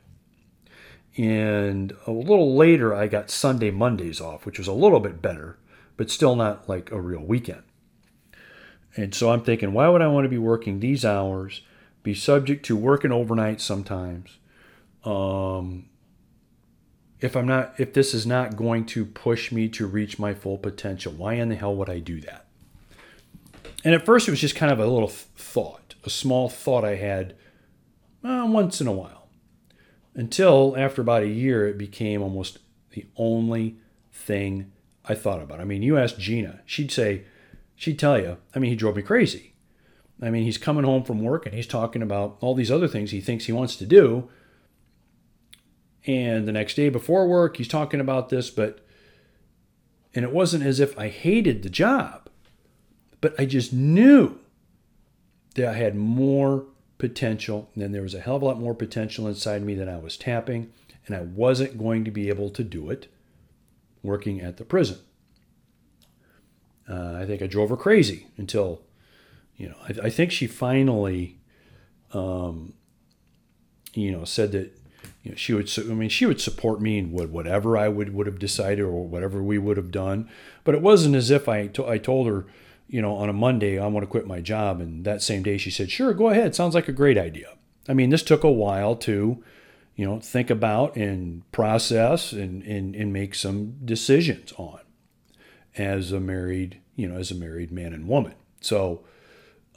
And 1.17 1.93
a 2.05 2.11
little 2.11 2.55
later, 2.55 2.95
I 2.95 3.07
got 3.07 3.29
Sunday, 3.29 3.69
Mondays 3.69 4.21
off, 4.21 4.45
which 4.45 4.59
was 4.59 4.67
a 4.69 4.73
little 4.73 5.01
bit 5.01 5.21
better, 5.21 5.57
but 5.97 6.09
still 6.09 6.37
not 6.37 6.69
like 6.69 6.89
a 6.89 7.01
real 7.01 7.19
weekend. 7.19 7.63
And 8.95 9.13
so 9.13 9.31
I'm 9.31 9.41
thinking, 9.41 9.73
why 9.73 9.89
would 9.89 10.01
I 10.01 10.07
want 10.07 10.23
to 10.23 10.29
be 10.29 10.37
working 10.37 10.79
these 10.79 11.03
hours, 11.03 11.63
be 12.01 12.13
subject 12.13 12.65
to 12.67 12.77
working 12.77 13.11
overnight 13.11 13.59
sometimes? 13.59 14.37
Um, 15.03 15.89
if 17.19 17.35
I'm 17.35 17.47
not, 17.47 17.73
if 17.79 17.93
this 17.93 18.13
is 18.13 18.25
not 18.25 18.55
going 18.55 18.85
to 18.87 19.05
push 19.05 19.51
me 19.51 19.67
to 19.69 19.87
reach 19.87 20.19
my 20.19 20.33
full 20.33 20.57
potential, 20.57 21.11
why 21.11 21.33
in 21.33 21.49
the 21.49 21.55
hell 21.55 21.75
would 21.75 21.89
I 21.89 21.99
do 21.99 22.21
that? 22.21 22.45
And 23.83 23.93
at 23.93 24.05
first, 24.05 24.27
it 24.27 24.31
was 24.31 24.41
just 24.41 24.55
kind 24.55 24.71
of 24.71 24.79
a 24.79 24.87
little 24.87 25.07
thought, 25.07 25.95
a 26.03 26.09
small 26.09 26.49
thought 26.49 26.83
I 26.83 26.95
had 26.95 27.35
uh, 28.23 28.45
once 28.47 28.81
in 28.81 28.87
a 28.87 28.91
while. 28.91 29.27
Until 30.13 30.75
after 30.77 31.01
about 31.01 31.23
a 31.23 31.27
year, 31.27 31.67
it 31.67 31.77
became 31.77 32.21
almost 32.21 32.59
the 32.91 33.05
only 33.15 33.77
thing 34.11 34.71
I 35.05 35.15
thought 35.15 35.41
about. 35.41 35.59
I 35.59 35.63
mean, 35.63 35.83
you 35.83 35.97
ask 35.97 36.17
Gina, 36.17 36.61
she'd 36.65 36.91
say, 36.91 37.23
she'd 37.75 37.99
tell 37.99 38.19
you, 38.19 38.37
I 38.55 38.59
mean, 38.59 38.71
he 38.71 38.75
drove 38.75 38.95
me 38.95 39.03
crazy. 39.03 39.53
I 40.21 40.31
mean, 40.31 40.43
he's 40.43 40.57
coming 40.57 40.83
home 40.83 41.03
from 41.03 41.21
work 41.21 41.45
and 41.45 41.53
he's 41.53 41.67
talking 41.67 42.01
about 42.01 42.37
all 42.41 42.55
these 42.55 42.71
other 42.71 42.87
things 42.87 43.11
he 43.11 43.21
thinks 43.21 43.45
he 43.45 43.51
wants 43.51 43.75
to 43.75 43.85
do. 43.85 44.29
And 46.07 46.47
the 46.47 46.53
next 46.53 46.75
day 46.75 46.87
before 46.87 47.27
work, 47.27 47.57
he's 47.57 47.67
talking 47.67 47.99
about 47.99 48.29
this, 48.29 48.49
but, 48.49 48.79
and 50.15 50.23
it 50.23 50.31
wasn't 50.31 50.63
as 50.63 50.79
if 50.79 50.97
I 50.97 51.09
hated 51.09 51.61
the 51.61 51.69
job, 51.69 52.29
but 53.19 53.37
I 53.37 53.45
just 53.45 53.73
knew 53.73 54.39
that 55.55 55.67
I 55.67 55.73
had 55.73 55.95
more 55.95 56.65
potential. 56.97 57.69
And 57.75 57.93
there 57.93 58.01
was 58.01 58.13
a 58.13 58.21
hell 58.21 58.37
of 58.37 58.41
a 58.41 58.45
lot 58.45 58.59
more 58.59 58.73
potential 58.73 59.27
inside 59.27 59.63
me 59.63 59.75
than 59.75 59.89
I 59.89 59.97
was 59.97 60.15
tapping, 60.15 60.71
and 61.05 61.15
I 61.15 61.21
wasn't 61.21 61.77
going 61.77 62.05
to 62.05 62.11
be 62.11 62.29
able 62.29 62.49
to 62.51 62.63
do 62.63 62.89
it 62.89 63.11
working 64.01 64.39
at 64.39 64.55
the 64.55 64.63
prison. 64.63 64.99
Uh, 66.89 67.15
I 67.15 67.25
think 67.25 67.41
I 67.41 67.47
drove 67.47 67.69
her 67.69 67.75
crazy 67.75 68.27
until, 68.37 68.81
you 69.57 69.67
know, 69.67 69.75
I, 69.83 70.07
I 70.07 70.09
think 70.09 70.31
she 70.31 70.47
finally, 70.47 71.37
um, 72.13 72.73
you 73.93 74.09
know, 74.09 74.23
said 74.23 74.53
that 74.53 74.76
you 75.27 75.33
know, 75.33 75.37
she 75.37 75.53
would. 75.53 75.69
I 75.77 75.93
mean, 75.93 76.07
she 76.07 76.25
would 76.25 76.39
support 76.39 76.79
me 76.79 76.97
in 76.97 77.11
whatever 77.11 77.77
I 77.77 77.89
would 77.89 78.13
would 78.13 78.27
have 78.27 78.39
decided 78.39 78.79
or 78.79 79.05
whatever 79.05 79.43
we 79.43 79.57
would 79.57 79.75
have 79.75 79.91
done. 79.91 80.29
But 80.63 80.73
it 80.73 80.81
wasn't 80.81 81.17
as 81.17 81.29
if 81.29 81.49
I 81.49 81.67
to, 81.67 81.85
I 81.85 81.97
told 81.97 82.27
her, 82.27 82.45
you 82.87 83.01
know, 83.01 83.13
on 83.13 83.27
a 83.27 83.33
Monday 83.33 83.77
I 83.77 83.87
want 83.87 84.05
to 84.05 84.09
quit 84.09 84.25
my 84.25 84.39
job, 84.39 84.79
and 84.79 85.03
that 85.03 85.21
same 85.21 85.43
day 85.43 85.57
she 85.57 85.69
said, 85.69 85.91
"Sure, 85.91 86.13
go 86.13 86.29
ahead. 86.29 86.55
Sounds 86.55 86.75
like 86.75 86.87
a 86.87 86.93
great 86.93 87.17
idea." 87.17 87.55
I 87.89 87.93
mean, 87.93 88.09
this 88.09 88.23
took 88.23 88.45
a 88.45 88.51
while 88.51 88.95
to, 88.97 89.43
you 89.97 90.05
know, 90.05 90.21
think 90.21 90.49
about 90.49 90.95
and 90.95 91.49
process 91.51 92.31
and 92.31 92.63
and, 92.63 92.95
and 92.95 93.11
make 93.11 93.35
some 93.35 93.75
decisions 93.83 94.53
on 94.53 94.79
as 95.77 96.13
a 96.13 96.21
married, 96.21 96.79
you 96.95 97.09
know, 97.09 97.17
as 97.17 97.31
a 97.31 97.35
married 97.35 97.73
man 97.73 97.91
and 97.91 98.07
woman. 98.07 98.35
So 98.61 99.01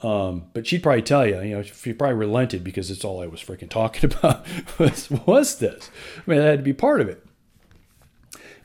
um, 0.01 0.45
but 0.53 0.65
she'd 0.65 0.81
probably 0.81 1.03
tell 1.03 1.27
you, 1.27 1.41
you 1.41 1.55
know, 1.55 1.61
she 1.63 1.93
probably 1.93 2.15
relented 2.15 2.63
because 2.63 2.89
it's 2.89 3.05
all 3.05 3.21
I 3.21 3.27
was 3.27 3.41
freaking 3.41 3.69
talking 3.69 4.11
about 4.13 4.45
was, 4.79 5.09
was 5.11 5.59
this. 5.59 5.89
I 6.17 6.29
mean, 6.29 6.39
that 6.39 6.45
had 6.45 6.59
to 6.59 6.63
be 6.63 6.73
part 6.73 7.01
of 7.01 7.07
it. 7.07 7.25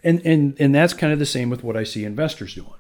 And, 0.03 0.25
and, 0.25 0.57
and 0.59 0.75
that's 0.75 0.95
kind 0.95 1.13
of 1.13 1.19
the 1.19 1.27
same 1.27 1.51
with 1.51 1.63
what 1.65 1.77
I 1.77 1.85
see 1.85 2.05
investors 2.05 2.55
doing. 2.55 2.71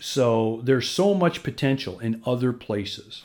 So 0.00 0.60
there's 0.62 0.88
so 0.88 1.12
much 1.12 1.42
potential 1.42 1.98
in 1.98 2.22
other 2.24 2.52
places, 2.52 3.24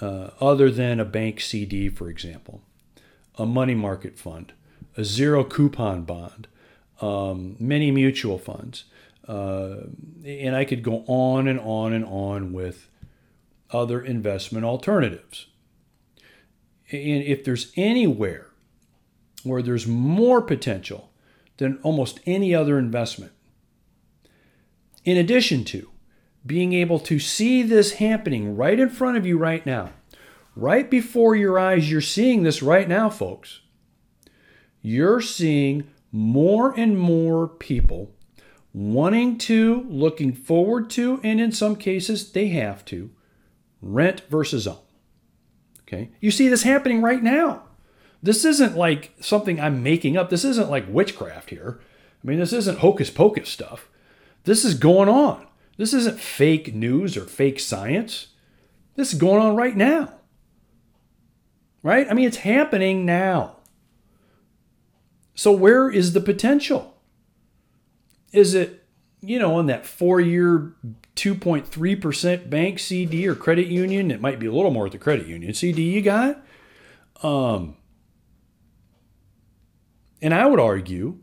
uh, 0.00 0.30
other 0.40 0.68
than 0.70 0.98
a 0.98 1.04
bank 1.04 1.40
CD, 1.40 1.88
for 1.88 2.10
example, 2.10 2.60
a 3.36 3.46
money 3.46 3.76
market 3.76 4.18
fund, 4.18 4.52
a 4.96 5.04
zero 5.04 5.44
coupon 5.44 6.02
bond, 6.02 6.48
um, 7.00 7.56
many 7.60 7.92
mutual 7.92 8.36
funds. 8.36 8.84
Uh, 9.28 9.88
and 10.24 10.56
I 10.56 10.64
could 10.64 10.82
go 10.82 11.04
on 11.06 11.46
and 11.46 11.60
on 11.60 11.92
and 11.92 12.04
on 12.06 12.52
with 12.54 12.88
other 13.70 14.00
investment 14.00 14.64
alternatives. 14.64 15.46
And 16.90 17.22
if 17.22 17.44
there's 17.44 17.70
anywhere 17.76 18.46
where 19.44 19.60
there's 19.60 19.86
more 19.86 20.40
potential 20.40 21.10
than 21.58 21.78
almost 21.82 22.20
any 22.24 22.54
other 22.54 22.78
investment, 22.78 23.32
in 25.04 25.18
addition 25.18 25.64
to 25.64 25.90
being 26.46 26.72
able 26.72 26.98
to 27.00 27.18
see 27.18 27.62
this 27.62 27.94
happening 27.94 28.56
right 28.56 28.80
in 28.80 28.88
front 28.88 29.18
of 29.18 29.26
you 29.26 29.36
right 29.36 29.66
now, 29.66 29.90
right 30.56 30.90
before 30.90 31.36
your 31.36 31.58
eyes, 31.58 31.90
you're 31.90 32.00
seeing 32.00 32.42
this 32.42 32.62
right 32.62 32.88
now, 32.88 33.10
folks. 33.10 33.60
You're 34.80 35.20
seeing 35.20 35.88
more 36.10 36.72
and 36.78 36.98
more 36.98 37.46
people 37.46 38.14
wanting 38.78 39.36
to, 39.36 39.84
looking 39.88 40.32
forward 40.32 40.88
to, 40.88 41.20
and 41.24 41.40
in 41.40 41.50
some 41.50 41.74
cases 41.74 42.30
they 42.30 42.48
have 42.48 42.84
to 42.84 43.10
rent 43.82 44.22
versus 44.30 44.68
own. 44.68 44.78
Okay? 45.82 46.10
You 46.20 46.30
see 46.30 46.48
this 46.48 46.62
happening 46.62 47.02
right 47.02 47.22
now. 47.22 47.64
This 48.22 48.44
isn't 48.44 48.76
like 48.76 49.14
something 49.20 49.60
I'm 49.60 49.82
making 49.82 50.16
up. 50.16 50.30
This 50.30 50.44
isn't 50.44 50.70
like 50.70 50.86
witchcraft 50.88 51.50
here. 51.50 51.80
I 52.22 52.26
mean, 52.26 52.38
this 52.38 52.52
isn't 52.52 52.78
hocus 52.78 53.10
pocus 53.10 53.48
stuff. 53.48 53.88
This 54.44 54.64
is 54.64 54.74
going 54.74 55.08
on. 55.08 55.46
This 55.76 55.92
isn't 55.92 56.20
fake 56.20 56.72
news 56.72 57.16
or 57.16 57.24
fake 57.24 57.58
science. 57.58 58.28
This 58.94 59.12
is 59.12 59.18
going 59.18 59.42
on 59.42 59.56
right 59.56 59.76
now. 59.76 60.14
Right? 61.82 62.08
I 62.08 62.14
mean, 62.14 62.26
it's 62.26 62.38
happening 62.38 63.04
now. 63.04 63.56
So, 65.34 65.52
where 65.52 65.88
is 65.88 66.12
the 66.12 66.20
potential? 66.20 66.97
Is 68.32 68.54
it, 68.54 68.84
you 69.20 69.38
know, 69.38 69.56
on 69.56 69.66
that 69.66 69.86
four 69.86 70.20
year 70.20 70.74
2.3% 71.16 72.50
bank 72.50 72.78
CD 72.78 73.26
or 73.26 73.34
credit 73.34 73.66
union? 73.68 74.10
It 74.10 74.20
might 74.20 74.38
be 74.38 74.46
a 74.46 74.52
little 74.52 74.70
more 74.70 74.86
at 74.86 74.92
the 74.92 74.98
credit 74.98 75.26
union 75.26 75.54
CD 75.54 75.82
you 75.82 76.02
got. 76.02 76.44
Um, 77.22 77.76
and 80.20 80.34
I 80.34 80.46
would 80.46 80.60
argue, 80.60 81.18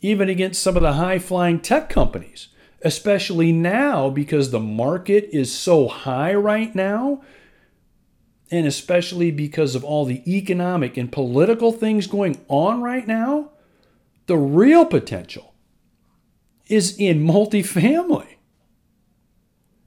even 0.00 0.28
against 0.28 0.62
some 0.62 0.76
of 0.76 0.82
the 0.82 0.94
high 0.94 1.18
flying 1.18 1.60
tech 1.60 1.88
companies, 1.88 2.48
especially 2.82 3.52
now 3.52 4.10
because 4.10 4.50
the 4.50 4.60
market 4.60 5.28
is 5.32 5.52
so 5.52 5.88
high 5.88 6.34
right 6.34 6.74
now, 6.74 7.22
and 8.50 8.66
especially 8.66 9.30
because 9.30 9.74
of 9.74 9.84
all 9.84 10.04
the 10.04 10.22
economic 10.30 10.96
and 10.96 11.10
political 11.10 11.72
things 11.72 12.06
going 12.06 12.44
on 12.48 12.82
right 12.82 13.06
now, 13.06 13.50
the 14.26 14.36
real 14.36 14.84
potential 14.84 15.53
is 16.66 16.96
in 16.98 17.24
multifamily. 17.24 18.36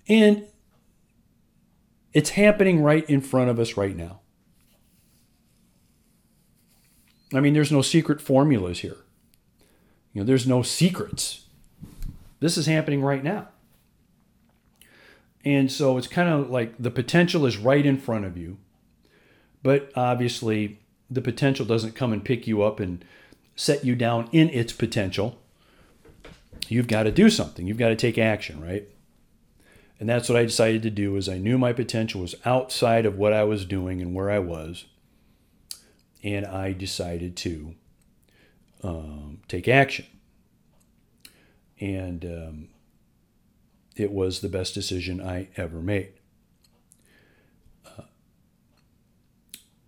And 0.08 0.46
it's 2.14 2.32
happening 2.32 2.82
right 2.82 3.08
in 3.10 3.22
front 3.22 3.50
of 3.50 3.60
us 3.60 3.78
right 3.78 3.96
now. 3.96 4.22
I 7.34 7.42
mean, 7.42 7.54
there's 7.54 7.72
no 7.72 7.82
secret 7.82 8.22
formulas 8.22 8.80
here. 8.80 8.98
You 10.14 10.22
know, 10.22 10.26
there's 10.26 10.48
no 10.48 10.62
secrets. 10.62 11.46
This 12.40 12.58
is 12.58 12.66
happening 12.66 13.02
right 13.02 13.24
now. 13.24 13.50
And 15.44 15.72
so 15.72 15.98
it's 15.98 16.08
kind 16.08 16.30
of 16.30 16.50
like 16.50 16.76
the 16.78 16.92
potential 16.92 17.46
is 17.46 17.58
right 17.58 17.86
in 17.86 17.98
front 17.98 18.26
of 18.26 18.38
you. 18.38 18.58
But 19.64 19.92
obviously, 19.96 20.80
the 21.10 21.22
potential 21.22 21.66
doesn't 21.66 21.96
come 21.96 22.14
and 22.14 22.24
pick 22.24 22.48
you 22.48 22.62
up 22.62 22.80
and 22.80 23.04
set 23.56 23.84
you 23.84 23.96
down 23.96 24.30
in 24.32 24.50
its 24.50 24.72
potential 24.72 25.40
you've 26.72 26.88
got 26.88 27.04
to 27.04 27.12
do 27.12 27.30
something. 27.30 27.68
You've 27.68 27.78
got 27.78 27.90
to 27.90 27.96
take 27.96 28.18
action, 28.18 28.62
right? 28.62 28.88
And 30.00 30.08
that's 30.08 30.30
what 30.30 30.38
I 30.38 30.44
decided 30.44 30.84
to 30.84 30.90
do 30.90 31.16
is 31.16 31.28
I 31.28 31.38
knew 31.38 31.58
my 31.58 31.74
potential 31.74 32.22
was 32.22 32.36
outside 32.46 33.06
of 33.06 33.18
what 33.18 33.34
I 33.34 33.44
was 33.44 33.66
doing 33.66 34.02
and 34.02 34.14
where 34.14 34.30
I 34.30 34.40
was. 34.40 34.86
And 36.24 36.46
I 36.46 36.74
decided 36.74 37.36
to 37.38 37.76
um, 38.84 39.40
take 39.48 39.68
action. 39.68 40.06
And 41.80 42.26
um, 42.26 42.68
it 43.96 44.12
was 44.12 44.42
the 44.42 44.50
best 44.50 44.74
decision 44.74 45.22
I 45.22 45.48
ever 45.58 45.82
made. 45.82 46.14
Uh, 47.86 48.04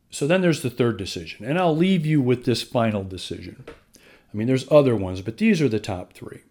so 0.10 0.26
then 0.26 0.42
there's 0.42 0.62
the 0.62 0.70
third 0.70 0.98
decision. 0.98 1.46
And 1.46 1.60
I'll 1.60 1.76
leave 1.76 2.06
you 2.06 2.22
with 2.22 2.46
this 2.46 2.64
final 2.64 3.04
decision. 3.04 3.64
I 3.98 4.38
mean, 4.38 4.48
there's 4.48 4.72
other 4.72 4.96
ones, 4.96 5.22
but 5.22 5.38
these 5.38 5.62
are 5.62 5.70
the 5.70 5.80
top 5.80 6.14
three. 6.14 6.42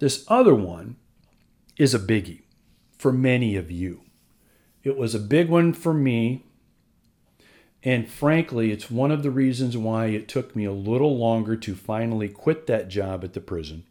This 0.00 0.24
other 0.28 0.54
one 0.54 0.96
is 1.76 1.94
a 1.94 1.98
biggie 1.98 2.42
for 2.98 3.12
many 3.12 3.54
of 3.54 3.70
you. 3.70 4.00
It 4.82 4.96
was 4.96 5.14
a 5.14 5.20
big 5.20 5.48
one 5.50 5.74
for 5.74 5.92
me. 5.92 6.44
And 7.82 8.08
frankly, 8.08 8.72
it's 8.72 8.90
one 8.90 9.10
of 9.10 9.22
the 9.22 9.30
reasons 9.30 9.76
why 9.76 10.06
it 10.06 10.26
took 10.26 10.56
me 10.56 10.64
a 10.64 10.72
little 10.72 11.16
longer 11.16 11.54
to 11.56 11.74
finally 11.74 12.28
quit 12.28 12.66
that 12.66 12.88
job 12.88 13.24
at 13.24 13.34
the 13.34 13.40
prison 13.40 13.84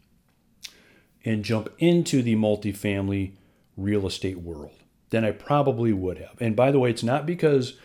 and 1.24 1.46
jump 1.46 1.70
into 1.78 2.24
the 2.24 2.36
multifamily 2.36 3.34
real 3.78 4.08
estate 4.08 4.40
world 4.40 4.74
than 5.12 5.24
I 5.24 5.32
probably 5.32 5.94
would 5.94 6.18
have. 6.18 6.40
And 6.40 6.56
by 6.56 6.72
the 6.72 6.80
way, 6.80 6.90
it's 6.90 7.04
not 7.04 7.28
because 7.28 7.78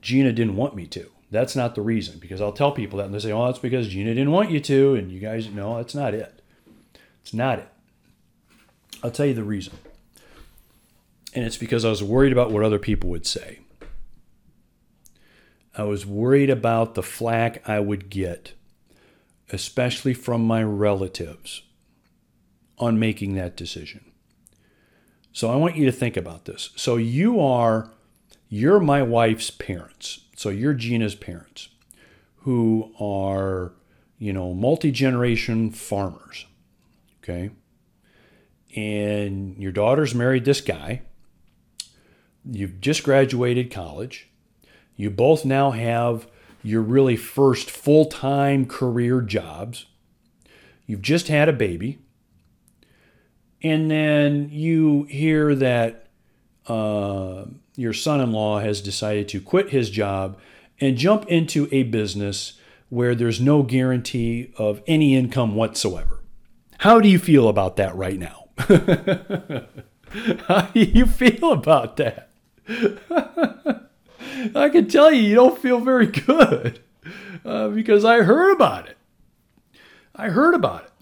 Gina 0.00 0.32
didn't 0.32 0.56
want 0.56 0.74
me 0.74 0.86
to. 0.88 1.08
That's 1.30 1.54
not 1.54 1.76
the 1.76 1.82
reason 1.82 2.18
because 2.18 2.40
I'll 2.40 2.52
tell 2.52 2.72
people 2.72 2.98
that 2.98 3.06
and 3.06 3.14
they 3.14 3.20
say, 3.20 3.32
oh, 3.32 3.46
that's 3.46 3.60
because 3.60 3.86
Gina 3.86 4.14
didn't 4.14 4.32
want 4.32 4.50
you 4.50 4.58
to. 4.60 4.94
And 4.96 5.12
you 5.12 5.20
guys, 5.20 5.48
no, 5.48 5.76
that's 5.76 5.94
not 5.94 6.14
it. 6.14 6.39
It's 7.30 7.34
not 7.36 7.60
it. 7.60 7.68
I'll 9.04 9.12
tell 9.12 9.26
you 9.26 9.34
the 9.34 9.44
reason. 9.44 9.74
And 11.32 11.44
it's 11.44 11.56
because 11.56 11.84
I 11.84 11.88
was 11.88 12.02
worried 12.02 12.32
about 12.32 12.50
what 12.50 12.64
other 12.64 12.80
people 12.80 13.08
would 13.10 13.24
say. 13.24 13.60
I 15.78 15.84
was 15.84 16.04
worried 16.04 16.50
about 16.50 16.96
the 16.96 17.04
flack 17.04 17.62
I 17.68 17.78
would 17.78 18.10
get, 18.10 18.54
especially 19.52 20.12
from 20.12 20.44
my 20.44 20.64
relatives, 20.64 21.62
on 22.80 22.98
making 22.98 23.36
that 23.36 23.56
decision. 23.56 24.10
So 25.32 25.52
I 25.52 25.54
want 25.54 25.76
you 25.76 25.86
to 25.86 25.92
think 25.92 26.16
about 26.16 26.46
this. 26.46 26.70
So 26.74 26.96
you 26.96 27.40
are, 27.40 27.92
you're 28.48 28.80
my 28.80 29.02
wife's 29.02 29.52
parents. 29.52 30.22
So 30.34 30.48
you're 30.48 30.74
Gina's 30.74 31.14
parents 31.14 31.68
who 32.38 32.92
are, 32.98 33.70
you 34.18 34.32
know, 34.32 34.52
multi 34.52 34.90
generation 34.90 35.70
farmers. 35.70 36.46
Okay. 37.22 37.50
And 38.76 39.56
your 39.58 39.72
daughter's 39.72 40.14
married 40.14 40.44
this 40.44 40.60
guy. 40.60 41.02
You've 42.44 42.80
just 42.80 43.02
graduated 43.02 43.70
college. 43.70 44.28
You 44.96 45.10
both 45.10 45.44
now 45.44 45.72
have 45.72 46.26
your 46.62 46.82
really 46.82 47.16
first 47.16 47.70
full 47.70 48.06
time 48.06 48.66
career 48.66 49.20
jobs. 49.20 49.86
You've 50.86 51.02
just 51.02 51.28
had 51.28 51.48
a 51.48 51.52
baby 51.52 51.98
and 53.62 53.90
then 53.90 54.48
you 54.50 55.04
hear 55.04 55.54
that 55.54 56.06
uh, 56.66 57.44
your 57.76 57.92
son 57.92 58.20
in 58.20 58.32
law 58.32 58.60
has 58.60 58.80
decided 58.80 59.28
to 59.28 59.40
quit 59.40 59.70
his 59.70 59.90
job 59.90 60.38
and 60.80 60.96
jump 60.96 61.26
into 61.26 61.68
a 61.70 61.82
business 61.84 62.54
where 62.88 63.14
there's 63.14 63.40
no 63.40 63.62
guarantee 63.62 64.52
of 64.56 64.82
any 64.86 65.14
income 65.14 65.54
whatsoever. 65.54 66.19
How 66.80 66.98
do 66.98 67.10
you 67.10 67.18
feel 67.18 67.48
about 67.48 67.76
that 67.76 67.94
right 67.94 68.18
now? 68.18 68.48
How 70.46 70.62
do 70.62 70.80
you 70.80 71.04
feel 71.04 71.52
about 71.52 71.98
that? 71.98 72.30
I 74.54 74.70
can 74.70 74.88
tell 74.88 75.12
you, 75.12 75.20
you 75.20 75.34
don't 75.34 75.60
feel 75.60 75.80
very 75.80 76.06
good 76.06 76.80
uh, 77.44 77.68
because 77.68 78.02
I 78.06 78.22
heard 78.22 78.54
about 78.54 78.88
it. 78.88 78.96
I 80.16 80.30
heard 80.30 80.54
about 80.54 80.84
it. 80.84 80.92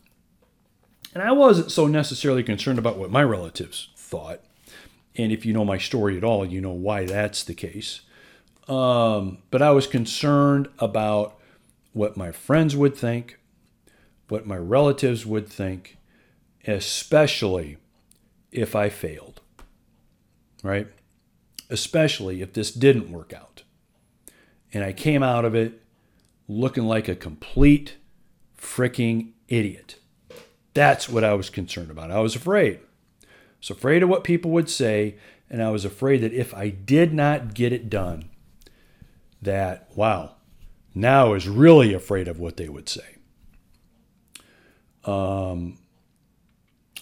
And 1.14 1.22
I 1.22 1.31
wasn't 1.31 1.70
so 1.70 1.87
necessarily 1.87 2.43
concerned 2.43 2.81
about 2.81 2.99
what 2.99 3.12
my 3.12 3.22
relatives 3.22 3.91
thought. 3.95 4.41
And 5.14 5.31
if 5.31 5.47
you 5.47 5.53
know 5.53 5.64
my 5.64 5.79
story 5.79 6.16
at 6.16 6.24
all, 6.24 6.45
you 6.45 6.61
know 6.61 6.72
why 6.72 7.05
that's 7.05 7.45
the 7.45 7.55
case. 7.55 8.01
Um, 8.66 9.39
but 9.53 9.62
I 9.62 9.70
was 9.70 9.87
concerned 9.87 10.66
about 10.81 11.39
what 11.93 12.16
my 12.16 12.33
friends 12.33 12.74
would 12.74 12.97
think, 12.97 13.39
what 14.29 14.47
my 14.47 14.57
relatives 14.57 15.24
would 15.24 15.49
think, 15.49 15.99
especially 16.66 17.79
if 18.53 18.74
I 18.76 18.89
failed, 18.89 19.41
right? 20.62 20.89
Especially 21.70 22.43
if 22.43 22.53
this 22.53 22.70
didn't 22.70 23.12
work 23.12 23.33
out. 23.33 23.62
And 24.72 24.85
I 24.85 24.93
came 24.93 25.22
out 25.22 25.45
of 25.45 25.55
it 25.55 25.83
looking 26.47 26.85
like 26.85 27.09
a 27.09 27.14
complete 27.14 27.97
freaking 28.57 29.33
idiot. 29.49 29.97
That's 30.74 31.09
what 31.09 31.24
I 31.24 31.35
was 31.35 31.51
concerned 31.51 31.91
about. 31.91 32.11
I 32.11 32.20
was 32.20 32.37
afraid. 32.37 32.81
I 33.22 33.26
was 33.61 33.70
afraid 33.70 34.03
of 34.03 34.09
what 34.09 34.24
people 34.24 34.51
would 34.53 34.70
say, 34.70 35.16
and 35.51 35.62
I 35.62 35.70
was 35.70 35.85
afraid 35.85 36.18
that 36.18 36.33
if 36.33 36.55
I 36.55 36.68
did 36.68 37.12
not 37.12 37.55
get 37.55 37.72
it 37.72 37.91
done, 37.91 38.29
that, 39.41 39.89
wow, 39.95 40.35
now 40.95 41.26
I 41.26 41.31
was 41.31 41.49
really 41.49 41.93
afraid 41.95 42.29
of 42.29 42.39
what 42.39 42.57
they 42.57 42.68
would 42.68 42.89
say. 42.89 43.18
Um, 45.05 45.78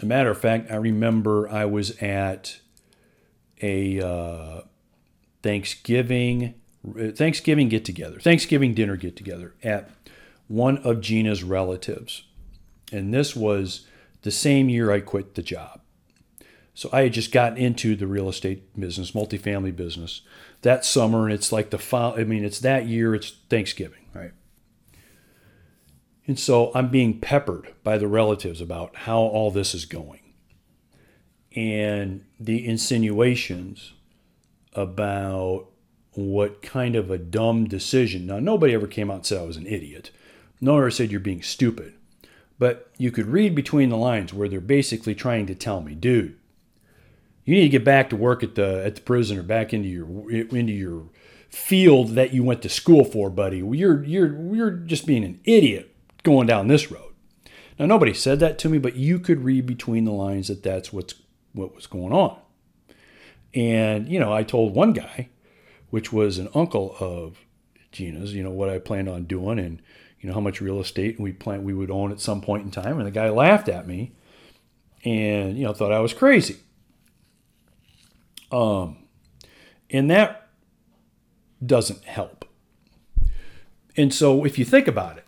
a 0.03 0.07
matter 0.07 0.31
of 0.31 0.39
fact, 0.39 0.71
I 0.71 0.77
remember 0.77 1.49
I 1.49 1.65
was 1.65 1.91
at 2.03 2.61
a 3.63 4.01
uh, 4.01 4.61
Thanksgiving 5.43 6.55
Thanksgiving 7.15 7.69
get 7.69 7.85
together, 7.85 8.21
Thanksgiving 8.21 8.75
dinner 8.75 8.97
get 8.97 9.17
together 9.17 9.55
at 9.63 9.91
one 10.47 10.79
of 10.79 11.01
Gina's 11.01 11.43
relatives. 11.43 12.23
And 12.93 13.13
this 13.13 13.35
was 13.35 13.87
the 14.23 14.31
same 14.31 14.69
year 14.69 14.93
I 14.93 15.01
quit 15.01 15.35
the 15.35 15.43
job. 15.43 15.81
So 16.75 16.89
I 16.93 17.03
had 17.03 17.15
just 17.15 17.33
gotten 17.33 17.59
into 17.59 17.97
the 17.97 18.07
real 18.07 18.29
estate 18.29 18.79
business, 18.79 19.13
multifamily 19.13 19.75
business 19.75 20.21
that 20.63 20.85
summer. 20.85 21.25
And 21.25 21.33
it's 21.33 21.51
like 21.51 21.71
the, 21.71 21.97
I 22.17 22.25
mean, 22.25 22.45
it's 22.45 22.61
that 22.61 22.87
year, 22.87 23.15
it's 23.15 23.31
Thanksgiving, 23.49 24.05
right? 24.15 24.33
And 26.27 26.39
so 26.39 26.73
I'm 26.75 26.89
being 26.89 27.21
peppered 27.21 27.75
by 27.85 27.99
the 27.99 28.09
relatives 28.09 28.61
about 28.61 28.97
how 28.97 29.19
all 29.19 29.51
this 29.51 29.75
is 29.75 29.85
going. 29.85 30.21
And 31.55 32.25
the 32.39 32.67
insinuations 32.67 33.93
about 34.73 35.69
what 36.13 36.63
kind 36.63 36.97
of 36.97 37.11
a 37.11 37.19
dumb 37.19 37.67
decision. 37.67 38.27
Now, 38.27 38.41
nobody 38.41 38.75
ever 38.75 38.87
came 38.87 39.11
out 39.11 39.17
and 39.17 39.27
said 39.27 39.41
I 39.41 39.45
was 39.45 39.57
an 39.57 39.67
idiot. 39.67 40.11
No 40.61 40.73
one 40.73 40.83
ever 40.83 40.91
said 40.91 41.11
you're 41.11 41.21
being 41.21 41.43
stupid. 41.43 41.95
But 42.59 42.91
you 42.97 43.11
could 43.11 43.27
read 43.27 43.55
between 43.55 43.91
the 43.91 43.97
lines 43.97 44.33
where 44.33 44.49
they're 44.49 44.61
basically 44.61 45.15
trying 45.15 45.47
to 45.47 45.55
tell 45.55 45.83
me, 45.83 45.95
dude, 45.95 46.39
you 47.45 47.55
need 47.55 47.63
to 47.63 47.69
get 47.69 47.85
back 47.85 48.11
to 48.11 48.17
work 48.17 48.43
at 48.43 48.55
the 48.55 48.83
at 48.85 48.97
the 48.97 49.03
prison 49.03 49.39
or 49.39 49.43
back 49.43 49.75
into 49.75 49.89
your 49.89 50.31
into 50.31 50.73
your 50.73 51.05
field 51.51 52.11
that 52.11 52.33
you 52.33 52.43
went 52.43 52.63
to 52.63 52.69
school 52.71 53.05
for, 53.05 53.29
buddy. 53.29 53.59
You're 53.59 54.03
you're 54.03 54.55
you're 54.55 54.71
just 54.71 55.07
being 55.07 55.23
an 55.23 55.39
idiot 55.45 55.96
going 56.27 56.47
down 56.47 56.67
this 56.67 56.91
road. 56.91 57.15
Now 57.79 57.87
nobody 57.87 58.13
said 58.13 58.41
that 58.41 58.59
to 58.59 58.69
me, 58.69 58.79
but 58.79 58.97
you 58.97 59.21
could 59.21 59.45
read 59.45 59.65
between 59.65 60.05
the 60.05 60.13
lines 60.13 60.49
that 60.49 60.63
that's 60.63 60.93
what's 60.93 61.15
what 61.53 61.75
was 61.75 61.87
going 61.87 62.13
on. 62.13 62.37
And 63.55 64.09
you 64.09 64.19
know, 64.19 64.33
I 64.33 64.43
told 64.43 64.75
one 64.75 64.93
guy, 64.93 65.29
which 65.91 66.13
was 66.13 66.39
an 66.39 66.49
uncle 66.53 66.97
of 67.01 67.39
Gina's, 67.93 68.35
you 68.35 68.43
know, 68.43 68.51
what 68.51 68.69
I 68.69 68.79
planned 68.79 69.09
on 69.09 69.25
doing, 69.25 69.59
and 69.59 69.81
you 70.21 70.29
know 70.29 70.35
how 70.35 70.41
much 70.41 70.61
real 70.61 70.81
estate 70.81 71.21
we 71.21 71.33
plan 71.33 71.63
we 71.63 71.73
would 71.73 71.91
own 71.91 72.11
at 72.11 72.21
some 72.21 72.41
point 72.41 72.65
in 72.65 72.71
time 72.73 72.99
and 72.99 73.07
the 73.07 73.13
guy 73.13 73.29
laughed 73.29 73.69
at 73.69 73.87
me 73.87 74.13
and 75.05 75.57
you 75.57 75.65
know 75.65 75.73
thought 75.73 75.93
I 75.93 76.01
was 76.01 76.13
crazy 76.13 76.57
um 78.51 78.97
and 79.89 80.11
that 80.11 80.49
doesn't 81.65 82.03
help 82.05 82.45
and 83.97 84.13
so 84.13 84.45
if 84.45 84.59
you 84.59 84.65
think 84.65 84.89
about 84.89 85.19
it 85.19 85.26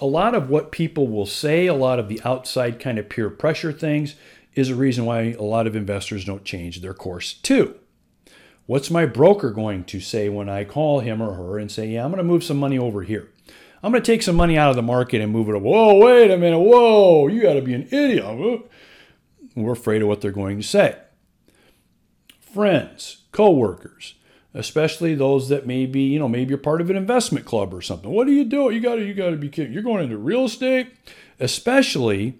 a 0.00 0.06
lot 0.06 0.34
of 0.34 0.48
what 0.48 0.72
people 0.72 1.08
will 1.08 1.26
say 1.26 1.66
a 1.66 1.74
lot 1.74 1.98
of 1.98 2.08
the 2.08 2.20
outside 2.24 2.80
kind 2.80 2.98
of 2.98 3.08
peer 3.08 3.30
pressure 3.30 3.72
things 3.72 4.14
is 4.54 4.70
a 4.70 4.74
reason 4.74 5.04
why 5.04 5.32
a 5.32 5.42
lot 5.42 5.66
of 5.66 5.76
investors 5.76 6.24
don't 6.24 6.44
change 6.44 6.80
their 6.80 6.94
course 6.94 7.32
too 7.34 7.74
what's 8.70 8.88
my 8.88 9.04
broker 9.04 9.50
going 9.50 9.82
to 9.82 9.98
say 9.98 10.28
when 10.28 10.48
I 10.48 10.62
call 10.62 11.00
him 11.00 11.20
or 11.20 11.34
her 11.34 11.58
and 11.58 11.72
say, 11.72 11.88
Yeah, 11.88 12.04
I'm 12.04 12.12
going 12.12 12.18
to 12.18 12.24
move 12.24 12.44
some 12.44 12.56
money 12.56 12.78
over 12.78 13.02
here? 13.02 13.28
I'm 13.82 13.90
going 13.90 14.00
to 14.00 14.12
take 14.12 14.22
some 14.22 14.36
money 14.36 14.56
out 14.56 14.70
of 14.70 14.76
the 14.76 14.82
market 14.82 15.20
and 15.20 15.32
move 15.32 15.48
it. 15.48 15.60
Whoa, 15.60 15.98
wait 15.98 16.30
a 16.30 16.36
minute. 16.36 16.60
Whoa, 16.60 17.26
you 17.26 17.42
got 17.42 17.54
to 17.54 17.62
be 17.62 17.74
an 17.74 17.88
idiot. 17.90 18.70
We're 19.56 19.72
afraid 19.72 20.02
of 20.02 20.08
what 20.08 20.20
they're 20.20 20.30
going 20.30 20.58
to 20.58 20.66
say. 20.66 20.98
Friends, 22.38 23.24
coworkers, 23.32 24.14
especially 24.54 25.14
those 25.14 25.48
that 25.48 25.66
maybe, 25.66 26.00
you 26.00 26.18
know, 26.18 26.28
maybe 26.28 26.50
you're 26.50 26.58
part 26.58 26.80
of 26.80 26.90
an 26.90 26.96
investment 26.96 27.46
club 27.46 27.72
or 27.72 27.80
something. 27.80 28.10
What 28.10 28.26
are 28.26 28.32
you 28.32 28.44
doing? 28.44 28.74
You 28.74 28.80
got 28.80 28.96
to, 28.96 29.04
you 29.04 29.14
got 29.14 29.30
to 29.30 29.36
be 29.36 29.48
kidding. 29.48 29.72
You're 29.72 29.82
going 29.82 30.02
into 30.04 30.18
real 30.18 30.44
estate, 30.44 30.92
especially 31.38 32.38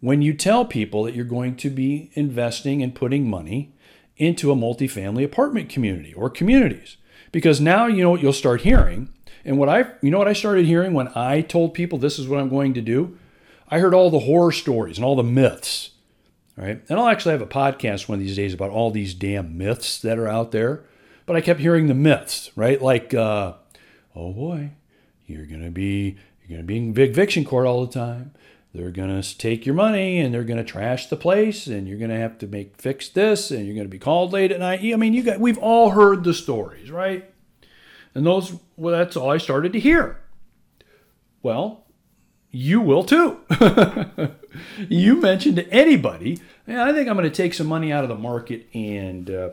when 0.00 0.20
you 0.20 0.34
tell 0.34 0.64
people 0.64 1.04
that 1.04 1.14
you're 1.14 1.24
going 1.24 1.56
to 1.56 1.70
be 1.70 2.10
investing 2.14 2.82
and 2.82 2.94
putting 2.94 3.28
money 3.28 3.72
into 4.16 4.52
a 4.52 4.56
multifamily 4.56 5.24
apartment 5.24 5.68
community 5.68 6.12
or 6.14 6.28
communities. 6.28 6.96
Because 7.32 7.60
now 7.60 7.86
you 7.86 8.02
know 8.02 8.10
what 8.10 8.22
you'll 8.22 8.32
start 8.32 8.60
hearing 8.60 9.08
and 9.44 9.58
what 9.58 9.68
I, 9.68 9.86
you 10.02 10.10
know 10.10 10.18
what 10.18 10.28
I 10.28 10.32
started 10.32 10.66
hearing 10.66 10.92
when 10.92 11.08
I 11.14 11.40
told 11.40 11.74
people 11.74 11.98
this 11.98 12.18
is 12.18 12.28
what 12.28 12.40
I'm 12.40 12.48
going 12.48 12.74
to 12.74 12.80
do? 12.80 13.18
I 13.68 13.78
heard 13.78 13.94
all 13.94 14.10
the 14.10 14.20
horror 14.20 14.52
stories 14.52 14.98
and 14.98 15.04
all 15.04 15.16
the 15.16 15.22
myths, 15.22 15.90
right? 16.56 16.82
And 16.88 16.98
I'll 16.98 17.08
actually 17.08 17.32
have 17.32 17.42
a 17.42 17.46
podcast 17.46 18.08
one 18.08 18.18
of 18.18 18.24
these 18.24 18.36
days 18.36 18.54
about 18.54 18.70
all 18.70 18.90
these 18.90 19.14
damn 19.14 19.56
myths 19.58 19.98
that 20.00 20.18
are 20.18 20.28
out 20.28 20.52
there. 20.52 20.84
But 21.26 21.36
I 21.36 21.40
kept 21.40 21.60
hearing 21.60 21.86
the 21.86 21.94
myths, 21.94 22.50
right? 22.54 22.80
Like, 22.80 23.14
uh, 23.14 23.54
oh 24.14 24.32
boy, 24.32 24.70
you're 25.26 25.46
to 25.62 25.70
be, 25.70 26.16
You're 26.46 26.58
to 26.58 26.64
be 26.64 26.76
in 26.76 26.92
big 26.92 27.10
eviction 27.10 27.44
court 27.44 27.66
all 27.66 27.84
the 27.84 27.92
time. 27.92 28.32
They're 28.74 28.90
to 29.22 29.38
take 29.38 29.64
your 29.64 29.76
money 29.76 30.18
and 30.18 30.34
they're 30.34 30.42
to 30.58 30.64
trash 30.64 31.06
the 31.06 31.16
place 31.16 31.68
and 31.68 31.86
you're 31.86 31.98
to 32.10 32.18
have 32.18 32.38
to 32.38 32.48
make 32.48 32.76
fix 32.76 33.08
this 33.08 33.52
and 33.52 33.64
you're 33.64 33.76
to 33.86 33.90
be 33.90 34.00
called 34.00 34.32
late 34.32 34.50
at 34.50 34.58
night. 34.58 34.80
I 34.82 34.96
mean, 34.96 35.14
you 35.14 35.22
got 35.22 35.38
we've 35.38 35.58
all 35.58 35.90
heard 35.90 36.24
the 36.24 36.34
stories, 36.34 36.90
right? 36.90 37.30
And 38.16 38.26
those 38.26 38.58
well 38.76 38.98
that's 38.98 39.16
all 39.16 39.30
I 39.30 39.38
started 39.38 39.72
to 39.74 39.80
hear. 39.80 40.20
Well, 41.40 41.84
you 42.50 42.80
will 42.80 43.04
too. 43.04 43.40
you 44.88 45.20
mentioned 45.20 45.56
to 45.56 45.68
anybody, 45.70 46.40
I 46.66 46.92
think 46.92 47.08
I'm 47.08 47.16
going 47.16 47.30
to 47.30 47.30
take 47.30 47.54
some 47.54 47.68
money 47.68 47.92
out 47.92 48.02
of 48.02 48.08
the 48.08 48.16
market 48.16 48.66
and 48.74 49.30
uh, 49.30 49.50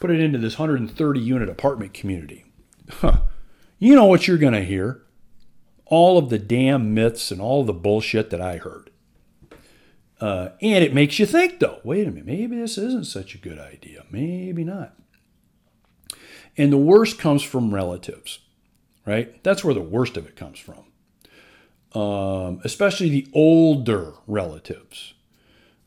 put 0.00 0.10
it 0.10 0.20
into 0.20 0.38
this 0.38 0.58
130 0.58 1.20
unit 1.20 1.48
apartment 1.48 1.94
community. 1.94 2.46
Huh. 2.90 3.20
You 3.78 3.94
know 3.94 4.06
what 4.06 4.26
you're 4.26 4.38
going 4.38 4.54
to 4.54 4.64
hear 4.64 5.02
all 5.86 6.18
of 6.18 6.30
the 6.30 6.38
damn 6.38 6.94
myths 6.94 7.30
and 7.30 7.40
all 7.40 7.64
the 7.64 7.72
bullshit 7.72 8.30
that 8.30 8.40
I 8.40 8.56
heard. 8.56 8.90
Uh, 10.20 10.50
and 10.60 10.84
it 10.84 10.94
makes 10.94 11.18
you 11.18 11.26
think, 11.26 11.58
though, 11.58 11.80
wait 11.82 12.06
a 12.06 12.10
minute, 12.10 12.26
maybe 12.26 12.56
this 12.56 12.78
isn't 12.78 13.06
such 13.06 13.34
a 13.34 13.38
good 13.38 13.58
idea. 13.58 14.04
Maybe 14.10 14.64
not. 14.64 14.94
And 16.56 16.72
the 16.72 16.78
worst 16.78 17.18
comes 17.18 17.42
from 17.42 17.74
relatives, 17.74 18.40
right? 19.06 19.42
That's 19.42 19.64
where 19.64 19.74
the 19.74 19.80
worst 19.80 20.16
of 20.16 20.26
it 20.26 20.36
comes 20.36 20.58
from. 20.58 20.84
Um, 22.00 22.60
especially 22.62 23.08
the 23.08 23.26
older 23.32 24.12
relatives 24.26 25.14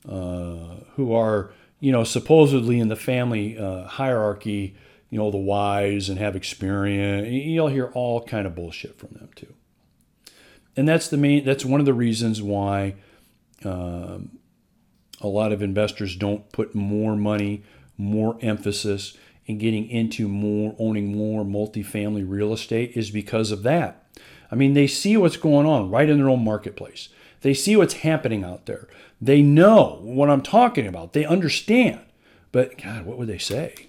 uh, 0.08 0.82
who 0.96 1.14
are, 1.14 1.54
you 1.84 1.92
know, 1.92 2.04
supposedly 2.04 2.80
in 2.80 2.88
the 2.88 2.96
family 2.96 3.58
uh, 3.58 3.84
hierarchy, 3.86 4.76
you 5.10 5.18
know, 5.18 5.30
the 5.30 5.38
wise 5.38 6.10
and 6.10 6.18
have 6.18 6.36
experience. 6.36 7.28
You'll 7.28 7.68
hear 7.68 7.92
all 7.94 8.24
kind 8.24 8.48
of 8.48 8.56
bullshit 8.56 8.98
from 8.98 9.10
them 9.14 9.30
too 9.36 9.54
and 10.76 10.88
that's 10.88 11.08
the 11.08 11.18
main. 11.18 11.46
That's 11.46 11.66
one 11.66 11.80
of 11.80 11.86
the 11.86 11.94
reasons 11.94 12.42
why 12.42 12.96
um, 13.64 14.38
a 15.22 15.28
lot 15.28 15.52
of 15.52 15.62
investors 15.62 16.16
don't 16.16 16.52
put 16.52 16.74
more 16.74 17.16
money, 17.16 17.64
more 17.98 18.38
emphasis 18.42 19.16
in 19.46 19.58
getting 19.58 19.90
into 19.90 20.28
more 20.28 20.76
owning 20.80 21.16
more 21.16 21.44
multifamily 21.44 22.24
real 22.28 22.54
estate 22.54 22.92
is 22.96 23.12
because 23.12 23.52
of 23.52 23.64
that. 23.64 24.08
I 24.52 24.56
mean, 24.56 24.74
they 24.74 24.88
see 24.88 25.18
what's 25.18 25.38
going 25.38 25.66
on 25.66 25.90
right 25.90 26.10
in 26.10 26.18
their 26.18 26.30
own 26.30 26.44
marketplace. 26.44 27.10
They 27.42 27.54
see 27.54 27.76
what's 27.76 27.96
happening 27.96 28.44
out 28.44 28.66
there. 28.66 28.88
They 29.24 29.42
know 29.42 30.00
what 30.02 30.30
I'm 30.30 30.42
talking 30.42 30.86
about. 30.86 31.14
They 31.14 31.24
understand. 31.24 32.02
But 32.52 32.78
God, 32.78 33.06
what 33.06 33.18
would 33.18 33.30
they 33.30 33.38
say? 33.38 33.88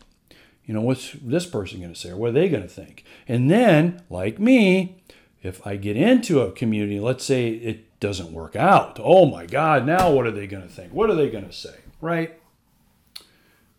You 0.64 0.74
know, 0.74 0.80
what's 0.80 1.12
this 1.20 1.44
person 1.44 1.80
going 1.80 1.92
to 1.92 1.98
say? 1.98 2.10
Or 2.10 2.16
what 2.16 2.30
are 2.30 2.34
they 2.34 2.48
going 2.48 2.62
to 2.62 2.68
think? 2.68 3.04
And 3.26 3.50
then, 3.50 4.02
like 4.08 4.38
me, 4.38 5.02
if 5.42 5.66
I 5.66 5.74
get 5.74 5.96
into 5.96 6.40
a 6.40 6.52
community, 6.52 7.00
let's 7.00 7.24
say 7.24 7.48
it 7.48 7.98
doesn't 7.98 8.32
work 8.32 8.54
out, 8.54 9.00
oh 9.02 9.26
my 9.26 9.44
God, 9.44 9.84
now 9.84 10.12
what 10.12 10.24
are 10.26 10.30
they 10.30 10.46
going 10.46 10.62
to 10.62 10.68
think? 10.68 10.92
What 10.92 11.10
are 11.10 11.16
they 11.16 11.28
going 11.28 11.46
to 11.46 11.52
say? 11.52 11.78
Right? 12.00 12.38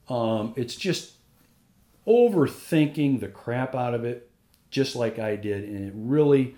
Um, 0.09 0.53
it's 0.57 0.75
just 0.75 1.13
overthinking 2.05 3.21
the 3.21 3.29
crap 3.29 3.75
out 3.75 3.93
of 3.93 4.03
it, 4.03 4.29
just 4.71 4.93
like 4.95 5.19
I 5.19 5.37
did. 5.37 5.63
And 5.63 5.87
it 5.87 5.93
really 5.95 6.55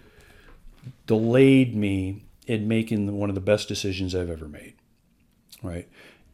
delayed 1.06 1.76
me 1.76 2.24
in 2.48 2.68
making 2.68 3.16
one 3.16 3.30
of 3.30 3.36
the 3.36 3.42
best 3.42 3.68
decisions 3.68 4.16
I've 4.16 4.32
ever 4.32 4.48
made. 4.48 4.74
Right? 5.64 5.88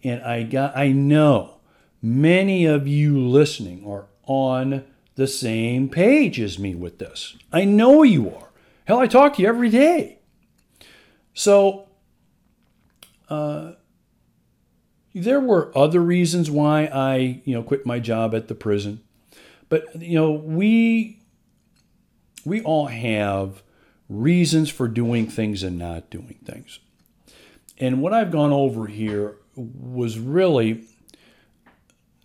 And 0.03 0.21
I 0.21 0.43
got, 0.43 0.75
I 0.75 0.89
know 0.89 1.55
many 2.01 2.65
of 2.65 2.87
you 2.87 3.19
listening 3.19 3.85
are 3.87 4.07
on 4.25 4.83
the 5.15 5.27
same 5.27 5.89
page 5.89 6.39
as 6.39 6.59
me 6.59 6.75
with 6.75 6.99
this. 6.99 7.35
I 7.51 7.65
know 7.65 8.03
you 8.03 8.29
are. 8.29 8.49
Hell, 8.85 8.99
I 8.99 9.07
talk 9.07 9.35
to 9.35 9.41
you 9.41 9.47
every 9.47 9.69
day. 9.69 10.19
So, 11.33 11.87
uh, 13.29 13.73
there 15.15 15.39
were 15.39 15.71
other 15.77 16.01
reasons 16.01 16.49
why 16.49 16.85
I, 16.85 17.41
you 17.45 17.53
know, 17.53 17.63
quit 17.63 17.85
my 17.85 17.99
job 17.99 18.33
at 18.33 18.47
the 18.47 18.55
prison. 18.55 19.01
But, 19.69 20.01
you 20.01 20.15
know, 20.15 20.31
we 20.31 21.19
we 22.45 22.61
all 22.61 22.87
have 22.87 23.63
reasons 24.09 24.69
for 24.69 24.87
doing 24.87 25.27
things 25.27 25.63
and 25.63 25.77
not 25.77 26.09
doing 26.09 26.39
things. 26.43 26.79
And 27.77 28.01
what 28.01 28.13
I've 28.13 28.31
gone 28.31 28.51
over 28.51 28.87
here 28.87 29.37
was 29.55 30.19
really 30.19 30.85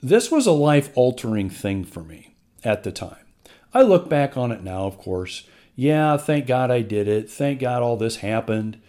this 0.02 0.30
was 0.30 0.46
a 0.46 0.52
life 0.52 0.90
altering 0.94 1.50
thing 1.50 1.84
for 1.84 2.02
me 2.02 2.34
at 2.62 2.84
the 2.84 2.92
time. 2.92 3.26
I 3.74 3.82
look 3.82 4.08
back 4.08 4.36
on 4.36 4.52
it 4.52 4.62
now, 4.62 4.84
of 4.84 4.98
course, 4.98 5.46
yeah, 5.74 6.16
thank 6.16 6.46
God 6.46 6.70
I 6.70 6.82
did 6.82 7.06
it. 7.06 7.30
Thank 7.30 7.60
God 7.60 7.82
all 7.82 7.96
this 7.96 8.16
happened. 8.16 8.80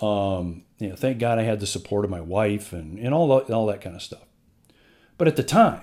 Um, 0.00 0.64
you 0.78 0.90
know, 0.90 0.96
thank 0.96 1.18
God 1.18 1.38
I 1.38 1.42
had 1.42 1.60
the 1.60 1.66
support 1.66 2.04
of 2.04 2.10
my 2.10 2.20
wife 2.20 2.72
and, 2.72 2.98
and 2.98 3.14
all, 3.14 3.38
that, 3.38 3.52
all 3.52 3.66
that 3.66 3.80
kind 3.80 3.96
of 3.96 4.02
stuff. 4.02 4.26
But 5.16 5.28
at 5.28 5.36
the 5.36 5.42
time, 5.42 5.82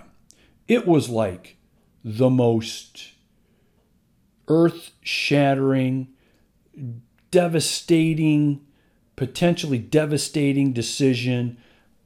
it 0.67 0.85
was 0.85 1.09
like 1.09 1.57
the 2.03 2.29
most 2.29 3.13
earth 4.47 4.91
shattering, 5.01 6.09
devastating, 7.31 8.61
potentially 9.15 9.77
devastating 9.77 10.73
decision 10.73 11.57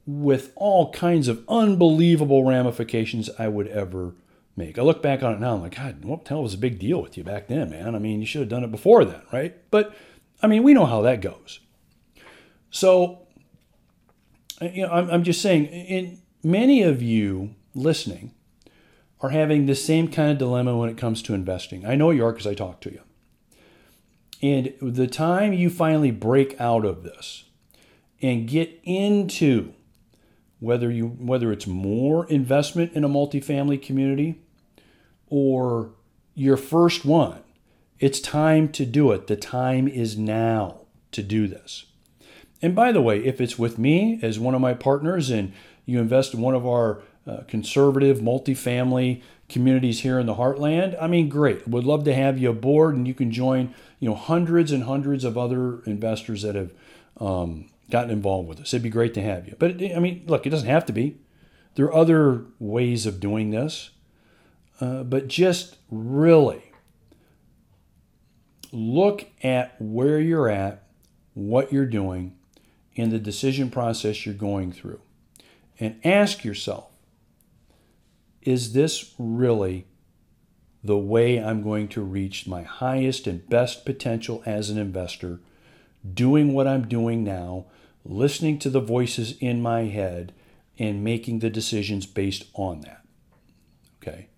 with 0.06 0.52
all 0.54 0.92
kinds 0.92 1.28
of 1.28 1.42
unbelievable 1.48 2.44
ramifications 2.44 3.28
I 3.38 3.48
would 3.48 3.66
ever 3.68 4.14
make. 4.56 4.78
I 4.78 4.82
look 4.82 5.02
back 5.02 5.22
on 5.22 5.32
it 5.32 5.40
now, 5.40 5.54
I'm 5.54 5.62
like, 5.62 5.76
God, 5.76 6.04
what 6.04 6.24
the 6.24 6.30
hell 6.30 6.42
was 6.42 6.54
a 6.54 6.58
big 6.58 6.78
deal 6.78 7.02
with 7.02 7.16
you 7.16 7.24
back 7.24 7.48
then, 7.48 7.70
man? 7.70 7.94
I 7.94 7.98
mean, 7.98 8.20
you 8.20 8.26
should 8.26 8.40
have 8.40 8.48
done 8.48 8.64
it 8.64 8.70
before 8.70 9.04
then, 9.04 9.22
right? 9.32 9.54
But 9.70 9.94
I 10.42 10.46
mean, 10.46 10.62
we 10.62 10.74
know 10.74 10.86
how 10.86 11.02
that 11.02 11.20
goes. 11.20 11.60
So, 12.70 13.26
you 14.60 14.82
know, 14.82 14.92
I'm, 14.92 15.10
I'm 15.10 15.24
just 15.24 15.42
saying, 15.42 15.66
in 15.66 16.20
many 16.42 16.82
of 16.82 17.02
you 17.02 17.54
listening 17.74 18.32
are 19.20 19.30
having 19.30 19.66
the 19.66 19.74
same 19.74 20.08
kind 20.08 20.30
of 20.30 20.38
dilemma 20.38 20.76
when 20.76 20.88
it 20.88 20.98
comes 20.98 21.22
to 21.22 21.34
investing. 21.34 21.86
I 21.86 21.94
know 21.94 22.10
you 22.10 22.24
are 22.24 22.32
because 22.32 22.46
I 22.46 22.54
talk 22.54 22.80
to 22.82 22.92
you. 22.92 23.00
And 24.42 24.74
the 24.80 25.06
time 25.06 25.52
you 25.52 25.70
finally 25.70 26.10
break 26.10 26.60
out 26.60 26.84
of 26.84 27.02
this 27.02 27.44
and 28.20 28.48
get 28.48 28.80
into 28.84 29.72
whether 30.58 30.90
you 30.90 31.08
whether 31.08 31.52
it's 31.52 31.66
more 31.66 32.26
investment 32.28 32.92
in 32.94 33.04
a 33.04 33.08
multifamily 33.08 33.80
community 33.80 34.40
or 35.28 35.90
your 36.34 36.56
first 36.56 37.04
one, 37.04 37.42
it's 37.98 38.20
time 38.20 38.68
to 38.70 38.84
do 38.84 39.12
it. 39.12 39.26
The 39.26 39.36
time 39.36 39.88
is 39.88 40.16
now 40.16 40.80
to 41.12 41.22
do 41.22 41.46
this. 41.46 41.86
And 42.62 42.74
by 42.74 42.92
the 42.92 43.02
way, 43.02 43.24
if 43.24 43.40
it's 43.40 43.58
with 43.58 43.78
me 43.78 44.18
as 44.22 44.38
one 44.38 44.54
of 44.54 44.60
my 44.60 44.74
partners 44.74 45.30
and 45.30 45.52
you 45.84 46.00
invest 46.00 46.34
in 46.34 46.40
one 46.40 46.54
of 46.54 46.66
our 46.66 47.02
uh, 47.26 47.42
conservative 47.48 48.18
multifamily 48.18 49.22
communities 49.48 50.00
here 50.00 50.18
in 50.18 50.26
the 50.26 50.34
heartland, 50.34 50.96
I 51.00 51.06
mean, 51.06 51.28
great. 51.28 51.66
Would 51.68 51.84
love 51.84 52.04
to 52.04 52.14
have 52.14 52.38
you 52.38 52.50
aboard 52.50 52.96
and 52.96 53.06
you 53.06 53.14
can 53.14 53.30
join, 53.30 53.74
you 54.00 54.08
know, 54.08 54.14
hundreds 54.14 54.72
and 54.72 54.84
hundreds 54.84 55.24
of 55.24 55.38
other 55.38 55.82
investors 55.84 56.42
that 56.42 56.54
have 56.54 56.72
um, 57.18 57.70
gotten 57.90 58.10
involved 58.10 58.48
with 58.48 58.60
us. 58.60 58.74
It'd 58.74 58.82
be 58.82 58.90
great 58.90 59.14
to 59.14 59.22
have 59.22 59.46
you. 59.46 59.54
But 59.58 59.82
I 59.82 59.98
mean, 59.98 60.24
look, 60.26 60.46
it 60.46 60.50
doesn't 60.50 60.68
have 60.68 60.86
to 60.86 60.92
be. 60.92 61.18
There 61.76 61.86
are 61.86 61.94
other 61.94 62.44
ways 62.58 63.06
of 63.06 63.20
doing 63.20 63.50
this. 63.50 63.90
Uh, 64.80 65.02
but 65.02 65.28
just 65.28 65.76
really 65.90 66.72
look 68.72 69.26
at 69.42 69.74
where 69.80 70.20
you're 70.20 70.50
at, 70.50 70.82
what 71.34 71.72
you're 71.72 71.86
doing, 71.86 72.36
and 72.96 73.10
the 73.10 73.18
decision 73.18 73.70
process 73.70 74.26
you're 74.26 74.34
going 74.34 74.72
through. 74.72 75.00
And 75.78 76.00
ask 76.04 76.44
yourself 76.44 76.90
is 78.46 78.72
this 78.72 79.14
really 79.18 79.86
the 80.82 80.96
way 80.96 81.42
I'm 81.42 81.62
going 81.62 81.88
to 81.88 82.00
reach 82.00 82.46
my 82.46 82.62
highest 82.62 83.26
and 83.26 83.46
best 83.48 83.84
potential 83.84 84.42
as 84.46 84.70
an 84.70 84.78
investor? 84.78 85.40
Doing 86.14 86.54
what 86.54 86.68
I'm 86.68 86.86
doing 86.86 87.24
now, 87.24 87.66
listening 88.04 88.58
to 88.60 88.70
the 88.70 88.80
voices 88.80 89.36
in 89.40 89.60
my 89.60 89.84
head, 89.86 90.32
and 90.78 91.02
making 91.02 91.40
the 91.40 91.50
decisions 91.50 92.06
based 92.06 92.44
on 92.54 92.82
that. 92.82 93.02
Okay. 94.00 94.28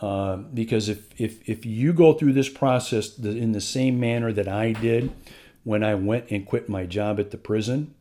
Uh, 0.00 0.36
because 0.36 0.88
if, 0.88 1.08
if, 1.20 1.48
if 1.48 1.64
you 1.64 1.92
go 1.92 2.12
through 2.12 2.32
this 2.32 2.48
process 2.48 3.18
in 3.18 3.52
the 3.52 3.60
same 3.60 3.98
manner 3.98 4.32
that 4.32 4.48
I 4.48 4.72
did 4.72 5.12
when 5.64 5.82
I 5.82 5.94
went 5.94 6.30
and 6.30 6.44
quit 6.44 6.68
my 6.68 6.84
job 6.84 7.18
at 7.18 7.30
the 7.30 7.38
prison, 7.38 7.94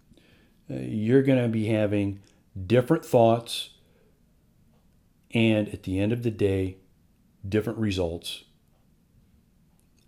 uh, 0.70 0.76
you're 0.76 1.24
going 1.24 1.42
to 1.42 1.48
be 1.48 1.68
having 1.68 2.20
different 2.66 3.06
thoughts 3.06 3.70
and 5.32 5.68
at 5.70 5.84
the 5.84 6.00
end 6.00 6.12
of 6.12 6.24
the 6.24 6.32
day, 6.32 6.78
different 7.48 7.80
results. 7.80 8.44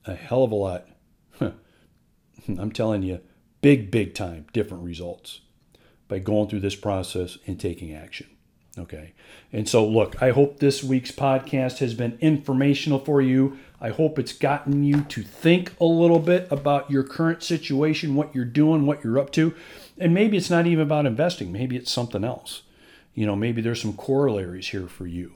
A 0.06 0.16
hell 0.16 0.44
of 0.44 0.52
a 0.52 0.56
lot. 0.56 0.88
I'm 1.42 2.72
telling 2.72 3.04
you, 3.04 3.20
big, 3.62 3.92
big 3.92 4.14
time 4.14 4.48
different 4.54 4.84
results 4.84 5.42
by 6.08 6.20
going 6.20 6.50
through 6.50 6.62
this 6.62 6.76
process 6.76 7.38
and 7.46 7.60
taking 7.60 7.94
action. 7.94 8.28
Okay. 8.78 9.14
And 9.52 9.68
so, 9.68 9.86
look, 9.86 10.22
I 10.22 10.32
hope 10.32 10.60
this 10.60 10.84
week's 10.84 11.12
podcast 11.12 11.80
has 11.80 11.94
been 11.94 12.18
informational 12.22 13.00
for 13.00 13.22
you. 13.22 13.58
I 13.82 13.90
hope 13.90 14.18
it's 14.18 14.34
gotten 14.34 14.84
you 14.84 15.02
to 15.02 15.24
think 15.24 15.74
a 15.80 15.86
little 15.86 16.20
bit 16.20 16.48
about 16.52 16.90
your 16.90 17.04
current 17.04 17.44
situation, 17.44 18.16
what 18.16 18.34
you're 18.34 18.46
doing, 18.46 18.86
what 18.86 19.04
you're 19.04 19.20
up 19.20 19.32
to. 19.34 19.54
And 19.98 20.14
maybe 20.14 20.38
it's 20.38 20.50
not 20.50 20.68
even 20.68 20.84
about 20.84 21.06
investing, 21.06 21.52
maybe 21.52 21.76
it's 21.76 21.92
something 21.92 22.24
else. 22.24 22.64
You 23.20 23.26
know, 23.26 23.36
maybe 23.36 23.62
there's 23.62 23.82
some 23.82 23.98
corollaries 23.98 24.70
here 24.70 24.88
for 24.88 25.06
you 25.06 25.34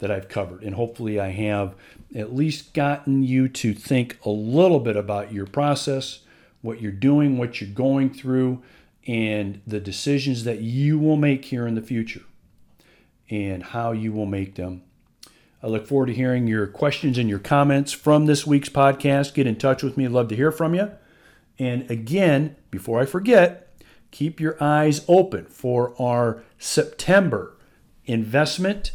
that 0.00 0.10
I've 0.10 0.28
covered. 0.28 0.64
And 0.64 0.74
hopefully, 0.74 1.20
I 1.20 1.28
have 1.28 1.76
at 2.16 2.34
least 2.34 2.74
gotten 2.74 3.22
you 3.22 3.46
to 3.46 3.74
think 3.74 4.18
a 4.24 4.28
little 4.30 4.80
bit 4.80 4.96
about 4.96 5.32
your 5.32 5.46
process, 5.46 6.24
what 6.62 6.80
you're 6.82 6.90
doing, 6.90 7.38
what 7.38 7.60
you're 7.60 7.70
going 7.70 8.10
through, 8.12 8.60
and 9.06 9.60
the 9.64 9.78
decisions 9.78 10.42
that 10.42 10.62
you 10.62 10.98
will 10.98 11.16
make 11.16 11.44
here 11.44 11.64
in 11.64 11.76
the 11.76 11.80
future 11.80 12.22
and 13.30 13.62
how 13.62 13.92
you 13.92 14.12
will 14.12 14.26
make 14.26 14.56
them. 14.56 14.82
I 15.62 15.68
look 15.68 15.86
forward 15.86 16.06
to 16.06 16.14
hearing 16.14 16.48
your 16.48 16.66
questions 16.66 17.18
and 17.18 17.28
your 17.28 17.38
comments 17.38 17.92
from 17.92 18.26
this 18.26 18.44
week's 18.44 18.68
podcast. 18.68 19.32
Get 19.32 19.46
in 19.46 19.54
touch 19.54 19.84
with 19.84 19.96
me. 19.96 20.06
I'd 20.06 20.10
love 20.10 20.26
to 20.30 20.36
hear 20.36 20.50
from 20.50 20.74
you. 20.74 20.90
And 21.56 21.88
again, 21.88 22.56
before 22.72 22.98
I 22.98 23.06
forget, 23.06 23.61
keep 24.12 24.38
your 24.38 24.56
eyes 24.62 25.04
open 25.08 25.46
for 25.46 26.00
our 26.00 26.44
September 26.58 27.56
investment 28.04 28.92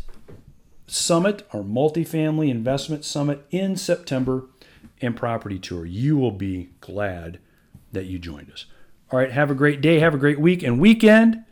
summit, 0.86 1.45
our 1.51 1.61
multifamily 1.61 2.49
investment 2.49 3.03
summit 3.03 3.45
in 3.51 3.76
September 3.76 4.45
and 5.01 5.18
property 5.18 5.59
tour. 5.59 5.86
You 5.86 6.18
will 6.18 6.32
be 6.32 6.70
glad 6.80 7.39
that 7.91 8.05
you 8.05 8.20
joined 8.20 8.51
us. 8.51 8.65
All 9.11 9.20
right, 9.20 9.32
have 9.32 9.51
a 9.51 9.55
great 9.55 9.82
day, 9.82 9.99
have 9.99 10.13
a 10.13 10.18
great 10.18 10.39
week 10.39 10.63
and 10.63 10.80
weekend. 10.80 11.43